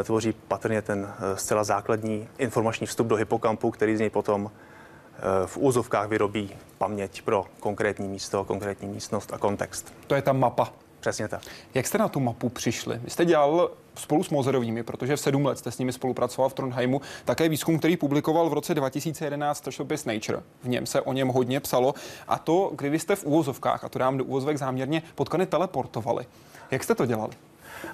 eh, 0.00 0.04
tvoří 0.04 0.32
patrně 0.48 0.82
ten 0.82 1.08
eh, 1.08 1.36
zcela 1.36 1.64
základní 1.64 2.28
informační 2.38 2.86
vstup 2.86 3.06
do 3.06 3.16
hypokampu, 3.16 3.70
který 3.70 3.96
z 3.96 4.00
něj 4.00 4.10
potom 4.10 4.50
eh, 4.50 5.46
v 5.46 5.56
úzovkách 5.58 6.08
vyrobí 6.08 6.50
paměť 6.78 7.22
pro 7.22 7.46
konkrétní 7.60 8.08
místo, 8.08 8.44
konkrétní 8.44 8.88
místnost 8.88 9.32
a 9.32 9.38
kontext. 9.38 9.92
To 10.06 10.14
je 10.14 10.22
ta 10.22 10.32
mapa. 10.32 10.72
Přesně 11.02 11.28
tak. 11.28 11.42
Jak 11.74 11.86
jste 11.86 11.98
na 11.98 12.08
tu 12.08 12.20
mapu 12.20 12.48
přišli? 12.48 13.00
Vy 13.04 13.10
jste 13.10 13.24
dělal 13.24 13.70
spolu 13.94 14.24
s 14.24 14.30
Mozerovými, 14.30 14.82
protože 14.82 15.16
v 15.16 15.20
sedm 15.20 15.46
let 15.46 15.58
jste 15.58 15.70
s 15.70 15.78
nimi 15.78 15.92
spolupracoval 15.92 16.48
v 16.48 16.54
Trondheimu, 16.54 17.00
také 17.24 17.48
výzkum, 17.48 17.78
který 17.78 17.96
publikoval 17.96 18.50
v 18.50 18.52
roce 18.52 18.74
2011 18.74 19.64
časopis 19.64 20.04
Nature. 20.04 20.38
V 20.62 20.68
něm 20.68 20.86
se 20.86 21.00
o 21.00 21.12
něm 21.12 21.28
hodně 21.28 21.60
psalo. 21.60 21.94
A 22.28 22.38
to, 22.38 22.72
kdy 22.76 22.90
vy 22.90 22.98
jste 22.98 23.16
v 23.16 23.24
úvozovkách, 23.24 23.84
a 23.84 23.88
to 23.88 23.98
dám 23.98 24.18
do 24.18 24.24
úvozovek 24.24 24.58
záměrně, 24.58 25.02
potkany 25.14 25.46
teleportovali. 25.46 26.26
Jak 26.70 26.84
jste 26.84 26.94
to 26.94 27.06
dělali? 27.06 27.32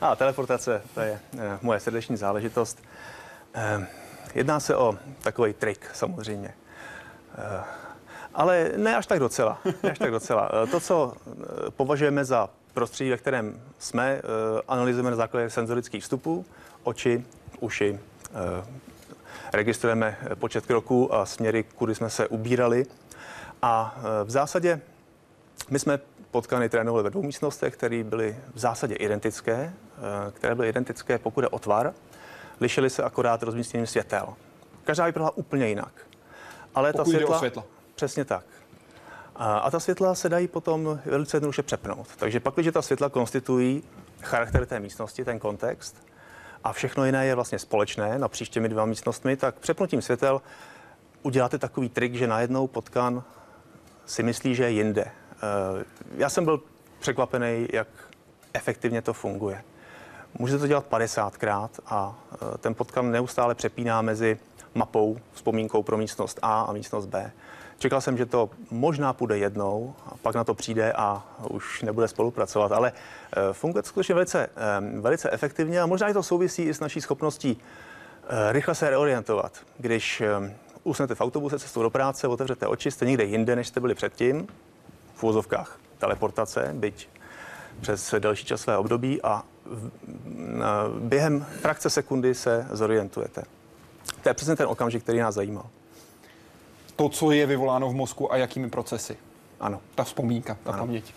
A 0.00 0.16
teleportace, 0.16 0.82
to 0.94 1.00
je 1.00 1.20
e, 1.38 1.58
moje 1.62 1.80
srdeční 1.80 2.16
záležitost. 2.16 2.82
E, 3.54 3.86
jedná 4.34 4.60
se 4.60 4.76
o 4.76 4.94
takový 5.22 5.52
trik, 5.52 5.90
samozřejmě. 5.94 6.48
E, 6.48 7.64
ale 8.34 8.72
ne 8.76 8.96
až 8.96 9.06
tak 9.06 9.18
docela. 9.18 9.58
Ne 9.82 9.90
až 9.90 9.98
tak 9.98 10.10
docela. 10.10 10.50
To, 10.70 10.80
co 10.80 11.12
považujeme 11.70 12.24
za 12.24 12.48
prostředí, 12.74 13.10
ve 13.10 13.16
kterém 13.16 13.60
jsme, 13.78 14.10
e, 14.10 14.22
analyzujeme 14.68 15.10
na 15.10 15.16
základě 15.16 15.50
senzorických 15.50 16.02
vstupů, 16.02 16.46
oči, 16.82 17.24
uši, 17.60 17.98
e, 17.98 18.78
registrujeme 19.52 20.18
počet 20.34 20.66
kroků 20.66 21.14
a 21.14 21.26
směry, 21.26 21.62
kudy 21.62 21.94
jsme 21.94 22.10
se 22.10 22.28
ubírali. 22.28 22.86
A 23.62 24.00
v 24.24 24.30
zásadě 24.30 24.80
my 25.70 25.78
jsme 25.78 25.98
potkany 26.30 26.68
trénovali 26.68 27.04
ve 27.04 27.10
dvou 27.10 27.22
místnostech, 27.22 27.74
které 27.74 28.04
byly 28.04 28.36
v 28.54 28.58
zásadě 28.58 28.94
identické, 28.94 29.72
eh, 29.72 30.30
které 30.30 30.54
byly 30.54 30.68
identické, 30.68 31.18
pokud 31.18 31.40
je 31.40 31.48
o 31.48 31.58
tvar. 31.58 31.94
Lišily 32.60 32.90
se 32.90 33.02
akorát 33.02 33.42
rozmístěním 33.42 33.86
světel. 33.86 34.34
Každá 34.84 35.06
vypadala 35.06 35.36
úplně 35.36 35.68
jinak. 35.68 35.92
Ale 36.74 36.92
Pokud 36.92 37.12
jde 37.12 37.26
o 37.26 37.38
světla. 37.38 37.64
Přesně 37.94 38.24
tak. 38.24 38.44
A, 39.38 39.58
a 39.58 39.70
ta 39.70 39.80
světla 39.80 40.14
se 40.14 40.28
dají 40.28 40.48
potom 40.48 41.00
velice 41.04 41.36
jednoduše 41.36 41.62
přepnout. 41.62 42.08
Takže 42.16 42.40
pak, 42.40 42.54
když 42.54 42.72
ta 42.72 42.82
světla 42.82 43.08
konstituují 43.08 43.82
charakter 44.22 44.66
té 44.66 44.80
místnosti, 44.80 45.24
ten 45.24 45.38
kontext, 45.38 46.06
a 46.64 46.72
všechno 46.72 47.04
jiné 47.04 47.26
je 47.26 47.34
vlastně 47.34 47.58
společné 47.58 48.18
napříč 48.18 48.48
těmi 48.48 48.68
dvěma 48.68 48.86
místnostmi, 48.86 49.36
tak 49.36 49.54
přepnutím 49.54 50.02
světel 50.02 50.42
uděláte 51.22 51.58
takový 51.58 51.88
trik, 51.88 52.14
že 52.14 52.26
najednou 52.26 52.66
potkan 52.66 53.22
si 54.06 54.22
myslí, 54.22 54.54
že 54.54 54.64
je 54.64 54.70
jinde. 54.70 55.04
Eh, 55.04 55.84
Já 56.16 56.28
jsem 56.28 56.44
byl 56.44 56.60
překvapený, 57.00 57.68
jak 57.72 57.88
efektivně 58.54 59.02
to 59.02 59.12
funguje. 59.12 59.64
Můžete 60.38 60.58
to 60.58 60.66
dělat 60.66 60.86
50krát 60.90 61.70
a 61.86 62.18
eh, 62.32 62.58
ten 62.58 62.74
potkan 62.74 63.10
neustále 63.10 63.54
přepíná 63.54 64.02
mezi 64.02 64.38
mapou, 64.74 65.18
vzpomínkou 65.32 65.82
pro 65.82 65.96
místnost 65.96 66.38
A 66.42 66.60
a 66.60 66.72
místnost 66.72 67.06
B. 67.06 67.32
Čekal 67.78 68.00
jsem, 68.00 68.16
že 68.16 68.26
to 68.26 68.50
možná 68.70 69.12
půjde 69.12 69.38
jednou, 69.38 69.94
a 70.06 70.16
pak 70.22 70.34
na 70.34 70.44
to 70.44 70.54
přijde 70.54 70.92
a 70.92 71.22
už 71.48 71.82
nebude 71.82 72.08
spolupracovat, 72.08 72.72
ale 72.72 72.92
eh, 72.92 73.52
funguje 73.52 73.82
to 73.82 73.88
skutečně 73.88 74.14
velice, 74.14 74.46
eh, 74.56 75.00
velice 75.00 75.30
efektivně 75.30 75.80
a 75.80 75.86
možná 75.86 76.08
i 76.08 76.12
to 76.12 76.22
souvisí 76.22 76.62
i 76.62 76.74
s 76.74 76.80
naší 76.80 77.00
schopností 77.00 77.58
eh, 78.28 78.52
rychle 78.52 78.74
se 78.74 78.90
reorientovat. 78.90 79.58
Když 79.78 80.22
usnete 80.84 81.14
v 81.14 81.20
autobuse 81.20 81.58
cestou 81.58 81.82
do 81.82 81.90
práce, 81.90 82.28
otevřete 82.28 82.66
oči, 82.66 82.90
jste 82.90 83.06
někde 83.06 83.24
jinde, 83.24 83.56
než 83.56 83.68
jste 83.68 83.80
byli 83.80 83.94
předtím, 83.94 84.46
v 85.14 85.22
úvozovkách 85.22 85.78
teleportace, 85.98 86.70
byť 86.72 87.08
přes 87.80 88.14
delší 88.18 88.44
časové 88.44 88.76
období 88.76 89.22
a 89.22 89.42
během 90.98 91.46
frakce 91.60 91.90
sekundy 91.90 92.34
se 92.34 92.66
zorientujete. 92.70 93.42
To 94.22 94.28
je 94.28 94.34
přesně 94.34 94.56
ten 94.56 94.66
okamžik, 94.66 95.02
který 95.02 95.18
nás 95.18 95.34
zajímal. 95.34 95.66
To, 96.98 97.08
co 97.08 97.30
je 97.30 97.46
vyvoláno 97.46 97.88
v 97.90 97.94
mozku 97.94 98.32
a 98.32 98.36
jakými 98.36 98.70
procesy. 98.70 99.16
Ano. 99.60 99.80
Ta 99.94 100.04
vzpomínka, 100.04 100.56
ta 100.64 100.72
Ano. 100.72 100.78
paměť. 100.82 101.14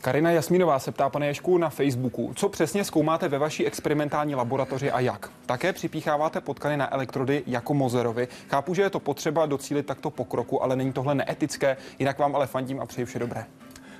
Karina 0.00 0.30
Jasminová 0.30 0.78
se 0.78 0.92
ptá, 0.92 1.08
pane 1.08 1.26
Ješku, 1.26 1.58
na 1.58 1.68
Facebooku, 1.70 2.32
co 2.36 2.48
přesně 2.48 2.84
zkoumáte 2.84 3.28
ve 3.28 3.38
vaší 3.38 3.66
experimentální 3.66 4.34
laboratoři 4.34 4.90
a 4.90 5.00
jak? 5.00 5.30
Také 5.46 5.72
připícháváte 5.72 6.40
potkany 6.40 6.76
na 6.76 6.94
elektrody 6.94 7.42
jako 7.46 7.74
Mozerovi. 7.74 8.28
Chápu, 8.50 8.74
že 8.74 8.82
je 8.82 8.90
to 8.90 9.00
potřeba 9.00 9.46
docílit 9.46 9.86
takto 9.86 10.10
pokroku, 10.10 10.62
ale 10.62 10.76
není 10.76 10.92
tohle 10.92 11.14
neetické, 11.14 11.76
jinak 11.98 12.18
vám 12.18 12.36
ale 12.36 12.46
fandím 12.46 12.80
a 12.80 12.86
přeji 12.86 13.04
vše 13.04 13.18
dobré. 13.18 13.44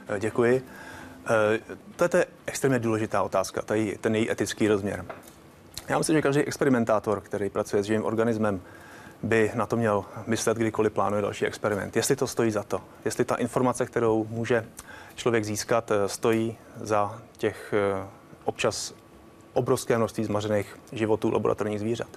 Eh, 0.08 0.20
Děkuji. 0.20 0.62
Eh, 1.26 2.06
To 2.08 2.16
je, 2.16 2.26
extrémně 2.46 2.78
důležitá 2.78 3.22
otázka, 3.22 3.62
tady 3.62 3.98
ten 4.00 4.14
její 4.14 4.30
etický 4.30 4.68
rozměr. 4.68 5.04
Já 5.88 5.98
myslím, 5.98 6.16
že 6.16 6.22
každý 6.22 6.40
experimentátor, 6.40 7.20
který 7.20 7.50
pracuje 7.50 7.82
s 7.82 7.86
živým 7.86 8.04
organismem, 8.04 8.60
by 9.22 9.50
na 9.54 9.66
to 9.66 9.76
měl 9.76 10.04
myslet, 10.26 10.56
kdykoliv 10.56 10.92
plánuje 10.92 11.22
další 11.22 11.46
experiment. 11.46 11.96
Jestli 11.96 12.16
to 12.16 12.26
stojí 12.26 12.50
za 12.50 12.62
to, 12.62 12.80
jestli 13.04 13.24
ta 13.24 13.34
informace, 13.34 13.86
kterou 13.86 14.26
může 14.30 14.66
člověk 15.14 15.44
získat, 15.44 15.90
eh, 15.90 16.08
stojí 16.08 16.58
za 16.80 17.22
těch 17.36 17.74
eh, 17.76 18.06
občas 18.44 18.94
obrovské 19.52 19.98
množství 19.98 20.24
zmařených 20.24 20.78
životů 20.92 21.30
laboratorních 21.30 21.80
zvířat. 21.80 22.08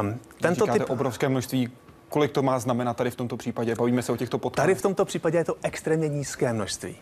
Um, 0.00 0.20
Tento 0.40 0.64
Říkáte 0.64 0.78
typ... 0.78 0.90
obrovské 0.90 1.28
množství, 1.28 1.72
kolik 2.08 2.32
to 2.32 2.42
má 2.42 2.58
znamenat 2.58 2.96
tady 2.96 3.10
v 3.10 3.16
tomto 3.16 3.36
případě? 3.36 3.74
Bavíme 3.74 4.02
se 4.02 4.12
o 4.12 4.16
těchto 4.16 4.38
potkanech. 4.38 4.66
Tady 4.66 4.74
v 4.74 4.82
tomto 4.82 5.04
případě 5.04 5.38
je 5.38 5.44
to 5.44 5.56
extrémně 5.62 6.08
nízké 6.08 6.52
množství. 6.52 6.96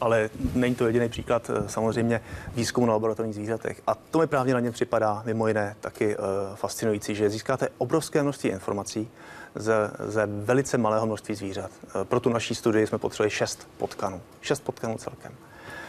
Ale 0.00 0.30
není 0.54 0.74
to 0.74 0.86
jediný 0.86 1.08
příklad 1.08 1.50
eh, 1.50 1.68
samozřejmě 1.68 2.20
výzkumu 2.54 2.86
na 2.86 2.92
laboratorních 2.92 3.34
zvířatech. 3.34 3.82
A 3.86 3.94
to 3.94 4.18
mi 4.18 4.26
právě 4.26 4.54
na 4.54 4.60
něm 4.60 4.72
připadá 4.72 5.22
mimo 5.26 5.48
jiné 5.48 5.76
taky 5.80 6.16
uh, 6.16 6.24
fascinující, 6.54 7.14
že 7.14 7.30
získáte 7.30 7.68
obrovské 7.78 8.22
množství 8.22 8.50
informací 8.50 9.08
ze, 9.54 9.90
ze 9.98 10.26
velice 10.26 10.78
malého 10.78 11.06
množství 11.06 11.34
zvířat. 11.34 11.70
Uh, 11.70 12.04
pro 12.04 12.20
tu 12.20 12.30
naší 12.30 12.54
studii 12.54 12.86
jsme 12.86 12.98
potřebovali 12.98 13.30
šest 13.30 13.68
potkanů. 13.78 14.20
Šest 14.40 14.64
potkanů 14.64 14.98
celkem. 14.98 15.32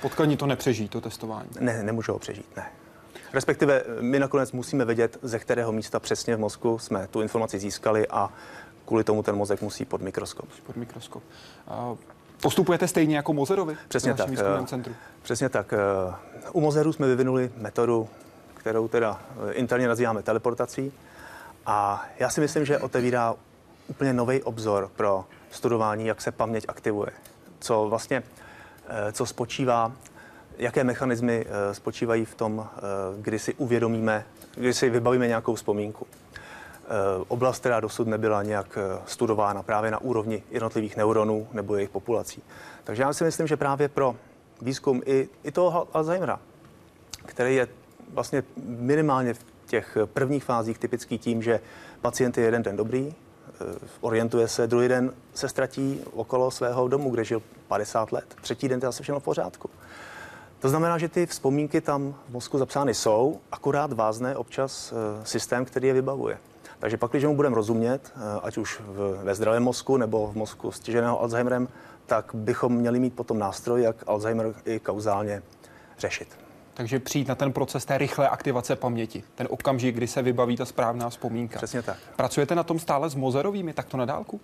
Potkani 0.02 0.38
to 0.38 0.46
nepřežijí, 0.46 0.90
to 0.90 1.02
testování. 1.02 1.50
Ne, 1.60 1.84
nemůžou 1.84 2.14
ho 2.14 2.20
přežít, 2.20 2.58
ne. 2.58 2.66
Respektive 3.34 3.82
eh, 3.82 4.02
my 4.02 4.20
nakonec 4.20 4.52
musíme 4.52 4.86
vědět, 4.86 5.18
ze 5.22 5.40
kterého 5.40 5.72
místa 5.72 6.00
přesně 6.00 6.36
v 6.36 6.40
mozku 6.40 6.80
jsme 6.80 7.08
tu 7.08 7.22
informaci 7.22 7.60
získali 7.60 8.08
a 8.08 8.30
kvůli 8.86 9.04
tomu 9.04 9.24
ten 9.24 9.36
mozek 9.36 9.62
musí 9.62 9.86
pod 9.86 10.02
mikroskop. 10.02 10.50
Pod 10.66 10.76
mikroskop. 10.76 11.24
A 11.68 11.96
postupujete 12.42 12.88
stejně 12.88 13.16
jako 13.16 13.34
Mozerovi? 13.34 13.78
Přesně 13.88 14.14
tak. 14.14 14.30
eh, 14.32 14.66
centru. 14.66 14.94
Přesně 15.22 15.50
tak. 15.50 15.74
eh, 15.74 15.78
U 16.52 16.62
Mozeru 16.62 16.94
jsme 16.94 17.08
vyvinuli 17.08 17.52
metodu, 17.58 18.10
kterou 18.54 18.88
teda 18.88 19.22
eh, 19.50 19.54
interně 19.54 19.88
nazýváme 19.88 20.24
teleportací. 20.24 20.92
A 21.66 22.06
já 22.20 22.30
si 22.30 22.42
myslím, 22.42 22.66
že 22.66 22.78
otevírá 22.80 23.36
úplně 23.88 24.14
nový 24.14 24.44
obzor 24.44 24.92
pro 24.96 25.26
studování, 25.52 26.06
jak 26.06 26.22
se 26.22 26.32
paměť 26.32 26.66
aktivuje. 26.68 27.12
Co 27.60 27.88
vlastně, 27.90 28.24
co 29.12 29.26
spočívá, 29.26 29.92
jaké 30.58 30.84
mechanismy 30.84 31.46
spočívají 31.72 32.26
v 32.26 32.36
tom, 32.36 32.68
kdy 33.18 33.40
si 33.40 33.54
uvědomíme, 33.54 34.26
kdy 34.56 34.74
si 34.74 34.90
vybavíme 34.90 35.28
nějakou 35.28 35.56
vzpomínku. 35.56 36.08
Eh, 36.92 37.24
oblast, 37.28 37.60
která 37.60 37.80
dosud 37.80 38.08
nebyla 38.08 38.44
nějak 38.44 38.78
studována 39.06 39.64
právě 39.64 39.92
na 39.92 40.02
úrovni 40.02 40.44
jednotlivých 40.52 40.98
neuronů 40.98 41.48
nebo 41.52 41.76
jejich 41.76 41.90
populací. 41.90 42.44
Takže 42.84 43.04
já 43.04 43.14
si 43.14 43.24
myslím, 43.24 43.48
že 43.48 43.58
právě 43.58 43.88
pro 43.88 44.16
výzkum 44.62 45.02
i, 45.06 45.30
i 45.44 45.52
toho 45.52 45.88
Alzheimera, 45.94 46.40
který 47.26 47.56
je 47.56 47.68
vlastně 48.14 48.44
minimálně 48.66 49.34
v 49.34 49.46
těch 49.66 49.98
prvních 50.06 50.44
fázích 50.44 50.78
typický 50.78 51.18
tím, 51.18 51.42
že 51.42 51.60
pacient 52.02 52.38
je 52.38 52.44
jeden 52.44 52.64
den 52.64 52.78
dobrý, 52.78 53.14
Eh, 53.62 53.88
orientuje 54.02 54.48
se, 54.48 54.68
druhý 54.68 54.88
den 54.88 55.14
se 55.34 55.50
ztratí 55.50 56.02
okolo 56.14 56.52
svého 56.52 56.88
domu, 56.88 57.10
kde 57.10 57.24
žil 57.24 57.42
50 57.68 58.12
let. 58.12 58.36
Třetí 58.42 58.68
den 58.68 58.80
to 58.80 58.86
zase 58.86 59.04
všechno 59.04 59.20
v 59.20 59.24
pořádku. 59.24 59.70
To 60.60 60.70
znamená, 60.70 60.98
že 60.98 61.10
ty 61.10 61.26
vzpomínky 61.26 61.82
tam 61.82 62.16
v 62.30 62.34
mozku 62.34 62.58
zapsány 62.58 62.94
jsou, 62.94 63.40
akorát 63.52 63.94
vázne 63.94 64.36
občas 64.36 64.94
eh, 64.94 65.26
systém, 65.26 65.66
který 65.66 65.88
je 65.88 65.94
vybavuje. 65.94 66.38
Takže 66.82 66.98
pak, 66.98 67.12
když 67.12 67.24
mu 67.24 67.36
budeme 67.36 67.56
rozumět, 67.56 68.14
eh, 68.16 68.40
ať 68.44 68.58
už 68.58 68.82
ve 69.24 69.36
zdravém 69.36 69.64
mozku 69.64 69.98
nebo 69.98 70.28
v 70.28 70.36
mozku 70.36 70.72
stěženého 70.72 71.22
Alzheimerem, 71.22 71.68
tak 72.06 72.32
bychom 72.34 72.74
měli 72.74 73.00
mít 73.00 73.16
potom 73.16 73.40
nástroj, 73.40 73.82
jak 73.82 73.96
Alzheimer 74.08 74.54
i 74.66 74.80
kauzálně 74.80 75.44
řešit. 76.00 76.28
Takže 76.74 77.00
přijít 77.00 77.28
na 77.28 77.36
ten 77.36 77.54
proces 77.54 77.86
té 77.86 77.98
rychlé 77.98 78.30
aktivace 78.30 78.76
paměti, 78.76 79.24
ten 79.36 79.48
okamžik, 79.50 79.96
kdy 79.96 80.08
se 80.08 80.22
vybaví 80.22 80.58
ta 80.58 80.66
správná 80.66 81.10
vzpomínka. 81.10 81.58
Přesně 81.58 81.82
tak. 81.82 81.98
Pracujete 82.16 82.56
na 82.56 82.64
tom 82.64 82.80
stále 82.80 83.10
s 83.10 83.16
Mozerovými 83.16 83.74
takto 83.74 83.98
na 83.98 84.06
dálku? 84.06 84.42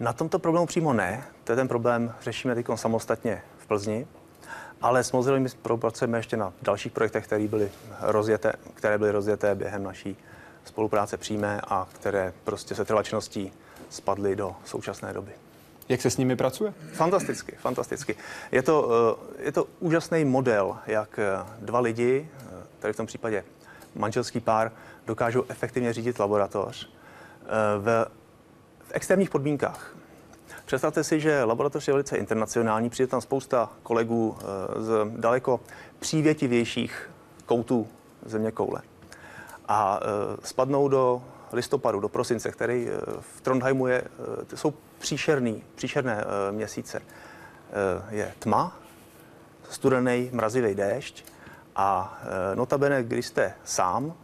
Na 0.00 0.12
tomto 0.12 0.38
problému 0.38 0.66
přímo 0.66 0.92
ne. 0.92 1.24
To 1.44 1.52
je 1.52 1.56
ten 1.56 1.68
problém, 1.68 2.14
řešíme 2.22 2.54
teď 2.54 2.66
samostatně 2.74 3.42
v 3.58 3.66
Plzni. 3.66 4.06
Ale 4.82 5.04
s 5.04 5.12
Mozerovými 5.12 5.48
spolupracujeme 5.48 6.18
ještě 6.18 6.36
na 6.36 6.52
dalších 6.62 6.92
projektech, 6.92 7.24
které 7.24 7.48
byly 7.48 7.70
rozjeté, 8.00 8.52
které 8.74 8.98
byly 8.98 9.10
rozjeté 9.10 9.54
během 9.54 9.82
naší 9.82 10.16
spolupráce 10.68 11.16
přímé 11.16 11.60
a 11.68 11.88
které 11.92 12.32
prostě 12.44 12.74
se 12.74 12.84
trvačností 12.84 13.52
spadly 13.90 14.36
do 14.36 14.56
současné 14.64 15.12
doby. 15.12 15.32
Jak 15.88 16.00
se 16.00 16.10
s 16.10 16.16
nimi 16.16 16.36
pracuje? 16.36 16.74
Fantasticky, 16.92 17.56
fantasticky. 17.56 18.16
Je 18.52 18.62
to, 18.62 18.88
eh, 19.38 19.44
je 19.44 19.52
to 19.52 19.66
úžasný 19.80 20.24
model, 20.24 20.76
jak 20.86 21.18
eh, 21.18 21.46
dva 21.58 21.80
lidi, 21.80 22.28
eh, 22.40 22.44
tady 22.78 22.92
v 22.92 22.96
tom 22.96 23.06
případě 23.06 23.44
manželský 23.94 24.40
pár, 24.40 24.72
dokážou 25.06 25.44
efektivně 25.48 25.92
řídit 25.92 26.18
laboratoř 26.18 26.90
v, 27.78 28.06
v 28.80 28.90
extrémních 28.90 29.30
podmínkách. 29.30 29.96
Představte 30.66 31.04
si, 31.04 31.20
že 31.20 31.44
laboratoř 31.44 31.88
je 31.88 31.94
velice 31.94 32.16
internacionální, 32.16 32.90
přijde 32.90 33.06
tam 33.06 33.20
spousta 33.20 33.72
kolegů 33.82 34.36
z 34.76 35.10
daleko 35.16 35.60
přívětivějších 35.98 37.10
koutů 37.46 37.88
země 38.26 38.50
koule. 38.50 38.82
A 39.68 40.00
spadnou 40.44 40.88
do 40.88 41.22
listopadu, 41.52 42.00
do 42.00 42.08
prosince, 42.08 42.50
který 42.50 42.88
v 43.20 43.40
Trondheimu 43.40 43.86
je, 43.86 44.04
jsou 44.54 44.74
příšerný, 44.98 45.64
příšerné 45.74 46.24
měsíce 46.50 47.02
je 48.10 48.34
tma, 48.38 48.76
studený, 49.70 50.30
mrazivý 50.32 50.74
déšť 50.74 51.24
a 51.76 52.18
notabene, 52.54 53.02
když 53.02 53.26
jste 53.26 53.54
sám, 53.64 54.14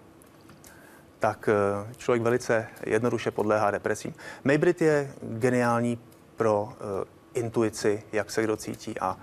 tak 1.18 1.48
člověk 1.96 2.22
velice 2.22 2.66
jednoduše 2.86 3.30
podléhá 3.30 3.70
depresím. 3.70 4.14
Maybrit 4.44 4.82
je 4.82 5.12
geniální 5.22 5.98
pro 6.36 6.72
intuici, 7.34 8.02
jak 8.12 8.30
se 8.30 8.42
kdo 8.42 8.56
cítí 8.56 9.00
a 9.00 9.16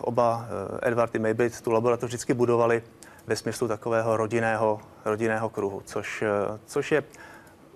oba 0.00 0.46
Edward 0.82 1.14
i 1.14 1.18
Maybrit 1.18 1.60
tu 1.60 1.70
laboratoř 1.70 2.08
vždycky 2.08 2.34
budovali 2.34 2.82
ve 3.26 3.36
smyslu 3.36 3.68
takového 3.68 4.16
rodinného, 4.16 4.80
rodinného 5.04 5.48
kruhu, 5.48 5.82
což, 5.84 6.22
uh, 6.22 6.58
což 6.66 6.92
je 6.92 7.04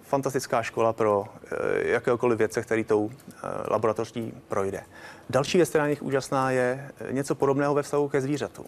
fantastická 0.09 0.63
škola 0.63 0.93
pro 0.93 1.25
eh, 1.25 1.89
jakéhokoliv 1.89 2.39
věce, 2.39 2.63
který 2.63 2.85
tou 2.85 3.11
eh, 3.11 3.37
laboratoří 3.71 4.33
projde. 4.49 4.83
Další 5.31 5.59
věc, 5.59 5.69
která 5.69 5.87
je 5.87 5.97
úžasná, 6.01 6.51
je 6.51 6.91
eh, 7.01 7.13
něco 7.13 7.35
podobného 7.35 7.75
ve 7.75 7.83
vztahu 7.83 8.09
ke 8.09 8.21
zvířatům. 8.21 8.67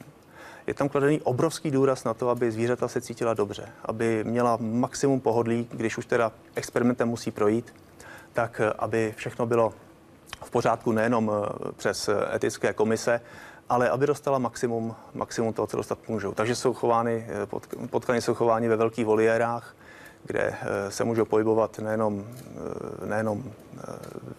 Je 0.66 0.74
tam 0.74 0.88
kladený 0.88 1.20
obrovský 1.20 1.70
důraz 1.70 2.04
na 2.04 2.14
to, 2.14 2.28
aby 2.28 2.52
zvířata 2.52 2.88
se 2.88 3.00
cítila 3.00 3.34
dobře, 3.34 3.68
aby 3.84 4.24
měla 4.24 4.58
maximum 4.60 5.20
pohodlí, 5.20 5.68
když 5.72 5.98
už 5.98 6.06
teda 6.06 6.32
experimentem 6.54 7.08
musí 7.08 7.30
projít, 7.30 7.74
tak 8.32 8.60
aby 8.78 9.14
všechno 9.16 9.46
bylo 9.46 9.72
v 10.44 10.50
pořádku 10.50 10.92
nejenom 10.92 11.32
přes 11.76 12.10
etické 12.34 12.72
komise, 12.72 13.20
ale 13.70 13.90
aby 13.90 14.06
dostala 14.06 14.38
maximum, 14.38 14.94
maximum 15.14 15.52
toho, 15.52 15.66
co 15.66 15.76
dostat 15.76 15.98
můžou. 16.08 16.32
Takže 16.32 16.54
jsou 16.54 16.74
chovány, 16.74 17.26
potkany 17.90 18.22
jsou 18.22 18.34
chovány 18.34 18.68
ve 18.68 18.76
velkých 18.76 19.06
voliérách, 19.06 19.74
kde 20.24 20.40
eh, 20.40 20.90
se 20.90 21.04
můžou 21.04 21.24
pohybovat 21.24 21.78
nejenom, 21.78 22.24
eh, 23.02 23.06
nejenom 23.06 23.44
eh, 23.44 23.80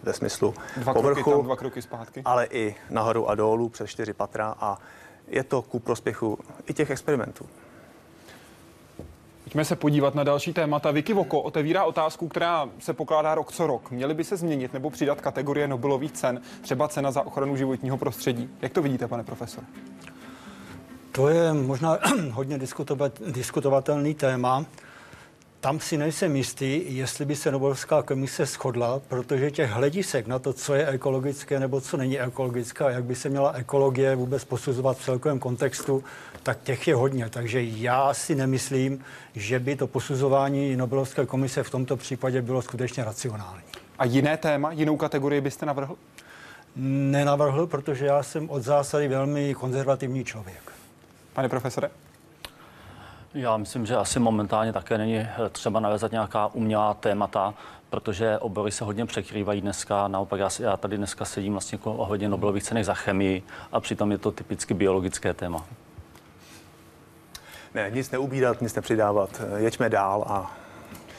ve 0.02 0.12
smyslu 0.12 0.54
dva 0.76 0.94
povrchu, 0.94 1.22
kroky 1.22 1.36
tam, 1.36 1.44
dva 1.44 1.56
kroky 1.56 1.82
zpátky. 1.82 2.22
ale 2.24 2.46
i 2.50 2.74
nahoru 2.90 3.30
a 3.30 3.34
dolů 3.34 3.68
přes 3.68 3.90
čtyři 3.90 4.12
patra 4.12 4.54
a 4.60 4.78
je 5.26 5.44
to 5.44 5.62
ku 5.62 5.78
prospěchu 5.78 6.38
i 6.66 6.74
těch 6.74 6.90
experimentů. 6.90 7.46
Pojďme 9.52 9.64
se 9.64 9.76
podívat 9.76 10.14
na 10.14 10.24
další 10.24 10.52
témata. 10.52 10.94
Voko 11.14 11.40
otevírá 11.40 11.84
otázku, 11.84 12.28
která 12.28 12.68
se 12.78 12.92
pokládá 12.92 13.34
rok 13.34 13.52
co 13.52 13.66
rok. 13.66 13.90
Měly 13.90 14.14
by 14.14 14.24
se 14.24 14.36
změnit 14.36 14.72
nebo 14.72 14.90
přidat 14.90 15.20
kategorie 15.20 15.68
Nobelových 15.68 16.12
cen, 16.12 16.40
třeba 16.60 16.88
cena 16.88 17.10
za 17.10 17.26
ochranu 17.26 17.56
životního 17.56 17.98
prostředí. 17.98 18.48
Jak 18.62 18.72
to 18.72 18.82
vidíte, 18.82 19.08
pane 19.08 19.24
profesor? 19.24 19.64
To 21.12 21.28
je 21.28 21.52
možná 21.52 21.98
hodně 22.30 22.58
diskutovat, 22.58 23.20
diskutovatelný 23.26 24.14
téma. 24.14 24.64
Tam 25.60 25.80
si 25.80 25.98
nejsem 25.98 26.36
jistý, 26.36 26.96
jestli 26.96 27.24
by 27.24 27.36
se 27.36 27.50
Nobelovská 27.50 28.02
komise 28.02 28.46
shodla, 28.46 29.00
protože 29.08 29.50
těch 29.50 29.70
hledisek 29.70 30.26
na 30.26 30.38
to, 30.38 30.52
co 30.52 30.74
je 30.74 30.86
ekologické 30.86 31.60
nebo 31.60 31.80
co 31.80 31.96
není 31.96 32.20
ekologické, 32.20 32.84
jak 32.88 33.04
by 33.04 33.14
se 33.14 33.28
měla 33.28 33.52
ekologie 33.52 34.16
vůbec 34.16 34.44
posuzovat 34.44 34.98
v 34.98 35.04
celkovém 35.04 35.38
kontextu, 35.38 36.04
tak 36.42 36.62
těch 36.62 36.88
je 36.88 36.94
hodně. 36.94 37.28
Takže 37.28 37.62
já 37.62 38.14
si 38.14 38.34
nemyslím, 38.34 39.04
že 39.34 39.58
by 39.58 39.76
to 39.76 39.86
posuzování 39.86 40.76
Nobelovské 40.76 41.26
komise 41.26 41.62
v 41.62 41.70
tomto 41.70 41.96
případě 41.96 42.42
bylo 42.42 42.62
skutečně 42.62 43.04
racionální. 43.04 43.62
A 43.98 44.04
jiné 44.04 44.36
téma, 44.36 44.72
jinou 44.72 44.96
kategorii 44.96 45.40
byste 45.40 45.66
navrhl? 45.66 45.96
Nenavrhl, 46.76 47.66
protože 47.66 48.06
já 48.06 48.22
jsem 48.22 48.50
od 48.50 48.62
zásady 48.62 49.08
velmi 49.08 49.54
konzervativní 49.54 50.24
člověk. 50.24 50.72
Pane 51.32 51.48
profesore? 51.48 51.90
Já 53.34 53.56
myslím, 53.56 53.86
že 53.86 53.96
asi 53.96 54.18
momentálně 54.18 54.72
také 54.72 54.98
není 54.98 55.16
eh, 55.16 55.28
třeba 55.52 55.80
navezat 55.80 56.12
nějaká 56.12 56.46
umělá 56.46 56.94
témata, 56.94 57.54
protože 57.90 58.38
obory 58.38 58.70
se 58.70 58.84
hodně 58.84 59.06
překrývají 59.06 59.60
dneska. 59.60 60.08
Naopak 60.08 60.40
já, 60.40 60.48
já 60.60 60.76
tady 60.76 60.96
dneska 60.96 61.24
sedím 61.24 61.52
vlastně 61.52 61.76
jako 61.76 61.92
ohledně 61.94 62.28
Nobelových 62.28 62.62
cenek 62.62 62.84
za 62.84 62.94
chemii 62.94 63.42
a 63.72 63.80
přitom 63.80 64.12
je 64.12 64.18
to 64.18 64.32
typicky 64.32 64.74
biologické 64.74 65.34
téma. 65.34 65.66
Ne, 67.74 67.90
nic 67.90 68.10
neubírat, 68.10 68.60
nic 68.60 68.74
nepřidávat. 68.74 69.42
Jeďme 69.56 69.88
dál 69.88 70.24
a 70.28 70.56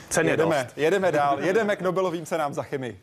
cen 0.09 0.27
jedeme, 0.27 0.63
dost. 0.63 0.77
jedeme 0.77 1.11
dál, 1.11 1.39
jedeme 1.39 1.75
k 1.75 1.81
Nobelovým 1.81 2.25
cenám 2.25 2.53
za 2.53 2.63
chemii. 2.63 2.99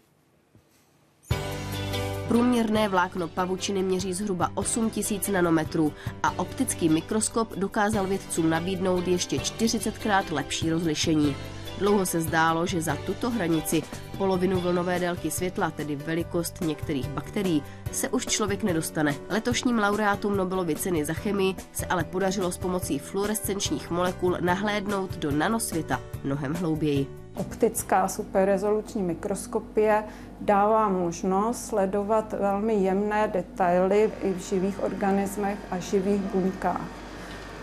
Průměrné 2.28 2.88
vlákno 2.88 3.28
pavučiny 3.28 3.82
měří 3.82 4.14
zhruba 4.14 4.50
8000 4.54 5.28
nanometrů 5.28 5.92
a 6.22 6.38
optický 6.38 6.88
mikroskop 6.88 7.52
dokázal 7.52 8.06
vědcům 8.06 8.50
nabídnout 8.50 9.08
ještě 9.08 9.36
40krát 9.36 10.24
lepší 10.34 10.70
rozlišení. 10.70 11.36
Dlouho 11.81 12.07
se 12.07 12.21
zdálo, 12.21 12.66
že 12.66 12.83
za 12.83 12.97
tuto 13.07 13.31
hranici, 13.31 13.83
polovinu 14.19 14.61
vlnové 14.61 14.99
délky 14.99 15.31
světla, 15.31 15.71
tedy 15.71 15.97
velikost 15.97 16.61
některých 16.61 17.09
bakterií, 17.09 17.62
se 17.93 18.09
už 18.09 18.27
člověk 18.27 18.62
nedostane. 18.62 19.14
Letošním 19.29 19.79
laureátům 19.79 20.37
Nobelovy 20.37 20.75
ceny 20.75 21.05
za 21.05 21.12
chemii 21.12 21.55
se 21.73 21.87
ale 21.87 22.05
podařilo 22.05 22.53
s 22.53 22.59
pomocí 22.59 22.99
fluorescenčních 22.99 23.90
molekul 23.90 24.37
nahlédnout 24.40 25.16
do 25.16 25.31
nanosvěta 25.31 26.01
mnohem 26.25 26.55
hlouběji. 26.55 27.07
Optická 27.37 28.09
superrezoluční 28.09 29.03
mikroskopie 29.03 30.05
dává 30.40 30.88
možnost 30.88 31.66
sledovat 31.66 32.33
velmi 32.33 32.75
jemné 32.75 33.29
detaily 33.29 34.11
i 34.23 34.33
v 34.33 34.38
živých 34.38 34.83
organismech 34.83 35.59
a 35.71 35.79
živých 35.79 36.21
buňkách. 36.21 36.85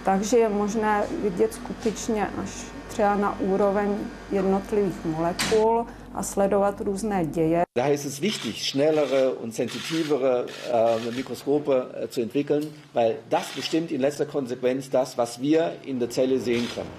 Takže 0.06 0.38
je 0.38 0.50
možné 0.50 1.04
vidět 1.24 1.54
skutečně 1.54 2.28
až 2.44 2.77
třeba 2.98 3.16
na 3.16 3.40
úroveň 3.40 3.96
jednotlivých 4.32 5.06
molekul 5.06 5.86
a 6.14 6.24
sledovat 6.24 6.82
různé 6.82 7.26
děje. 7.26 7.64
Da 7.76 7.88
ist 7.88 8.06
es 8.06 8.22
wichtig, 8.22 8.56
schnellere 8.64 9.30
und 9.30 9.56
sensitivere 9.56 10.46
äh, 11.06 11.16
Mikroskope 11.16 11.72
äh, 11.72 12.08
zu 12.08 12.22
entwickeln, 12.22 12.64
weil 12.94 13.16
das 13.30 13.46
bestimmt 13.56 13.92
in 13.92 14.02
letzter 14.02 14.26
Konsequenz 14.26 14.90
das, 14.90 15.18
was 15.18 15.40
wir 15.40 15.74
in 15.86 16.00
der 16.00 16.10
Zelle 16.10 16.40
sehen 16.40 16.68
können. 16.76 16.90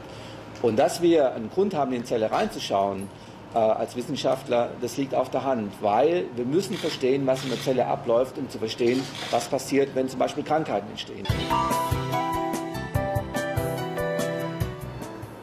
Und 0.63 0.79
dass 0.79 1.03
wir 1.03 1.35
einen 1.35 1.51
Grund 1.51 1.75
haben, 1.75 1.93
in 1.93 2.03
die 2.03 2.09
Zelle 2.09 2.31
reinzuschauen, 2.31 3.09
äh, 3.55 3.59
als 3.59 3.97
Wissenschaftler, 3.97 4.71
das 4.81 4.97
liegt 4.99 5.15
auf 5.15 5.31
der 5.31 5.43
Hand, 5.43 5.73
weil 5.81 6.27
wir 6.37 6.45
müssen 6.45 6.77
verstehen, 6.77 7.27
was 7.27 7.43
in 7.43 7.51
der 7.51 7.61
Zelle 7.61 7.87
abläuft, 7.87 8.39
um 8.39 8.49
zu 8.49 8.59
verstehen, 8.59 9.03
was 9.33 9.49
passiert, 9.49 9.89
wenn 9.95 10.09
zum 10.09 10.21
Beispiel 10.21 10.45
Krankheiten 10.45 10.91
entstehen. 10.91 11.27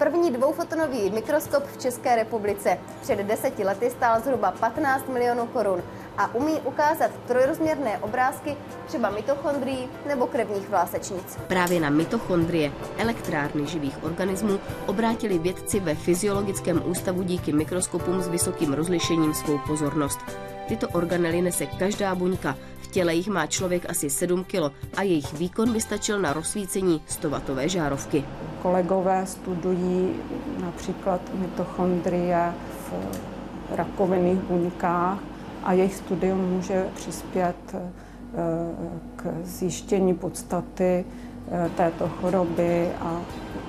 První 0.05 0.31
dvoufotonový 0.31 1.09
mikroskop 1.09 1.63
v 1.63 1.77
České 1.77 2.15
republice. 2.15 2.77
Před 3.01 3.19
deseti 3.19 3.63
lety 3.63 3.89
stál 3.89 4.21
zhruba 4.21 4.51
15 4.51 5.09
milionů 5.09 5.47
korun 5.47 5.83
a 6.17 6.35
umí 6.35 6.53
ukázat 6.63 7.11
trojrozměrné 7.27 7.97
obrázky 7.97 8.57
třeba 8.85 9.09
mitochondrií 9.09 9.89
nebo 10.07 10.27
krevních 10.27 10.69
vlásečnic. 10.69 11.37
Právě 11.47 11.79
na 11.79 11.89
mitochondrie, 11.89 12.71
elektrárny 12.97 13.67
živých 13.67 14.03
organismů, 14.03 14.59
obrátili 14.85 15.39
vědci 15.39 15.79
ve 15.79 15.95
Fyziologickém 15.95 16.81
ústavu 16.85 17.23
díky 17.23 17.53
mikroskopům 17.53 18.21
s 18.21 18.27
vysokým 18.27 18.73
rozlišením 18.73 19.33
svou 19.33 19.59
pozornost. 19.67 20.19
Tyto 20.67 20.89
organely 20.89 21.41
nese 21.41 21.65
každá 21.65 22.15
buňka. 22.15 22.55
Těle 22.95 23.15
jich 23.15 23.27
má 23.27 23.47
člověk 23.47 23.89
asi 23.89 24.09
7 24.09 24.43
kg 24.43 24.71
a 24.97 25.01
jejich 25.01 25.33
výkon 25.33 25.73
by 25.73 25.81
stačil 25.81 26.19
na 26.19 26.33
rozsvícení 26.33 27.01
100 27.07 27.29
žárovky. 27.65 28.25
Kolegové 28.61 29.25
studují 29.25 30.09
například 30.61 31.21
mitochondrie 31.33 32.53
v 32.69 32.93
rakovinných 33.75 34.39
buňkách 34.39 35.19
a 35.63 35.73
jejich 35.73 35.95
studium 35.95 36.39
může 36.39 36.85
přispět 36.95 37.55
eh, 37.73 37.79
k 39.15 39.33
zjištění 39.43 40.13
podstaty 40.13 41.05
eh, 41.51 41.69
této 41.77 42.07
choroby 42.07 42.89
a 42.99 43.21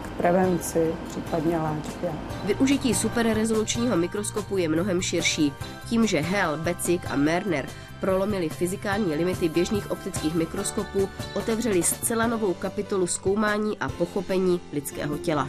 k 0.02 0.08
prevenci, 0.16 0.94
případně 1.08 1.58
léčbě. 1.58 2.12
Využití 2.44 2.94
superrezolučního 2.94 3.96
mikroskopu 3.96 4.56
je 4.56 4.68
mnohem 4.68 5.02
širší. 5.02 5.52
Tím, 5.88 6.06
že 6.06 6.20
Hell, 6.20 6.56
Becik 6.56 7.10
a 7.10 7.16
Merner 7.16 7.66
prolomili 8.00 8.48
fyzikální 8.48 9.14
limity 9.14 9.48
běžných 9.48 9.90
optických 9.90 10.34
mikroskopů, 10.34 11.08
otevřeli 11.34 11.82
zcela 11.82 12.26
novou 12.26 12.54
kapitolu 12.54 13.06
zkoumání 13.06 13.78
a 13.78 13.88
pochopení 13.88 14.60
lidského 14.72 15.18
těla. 15.18 15.48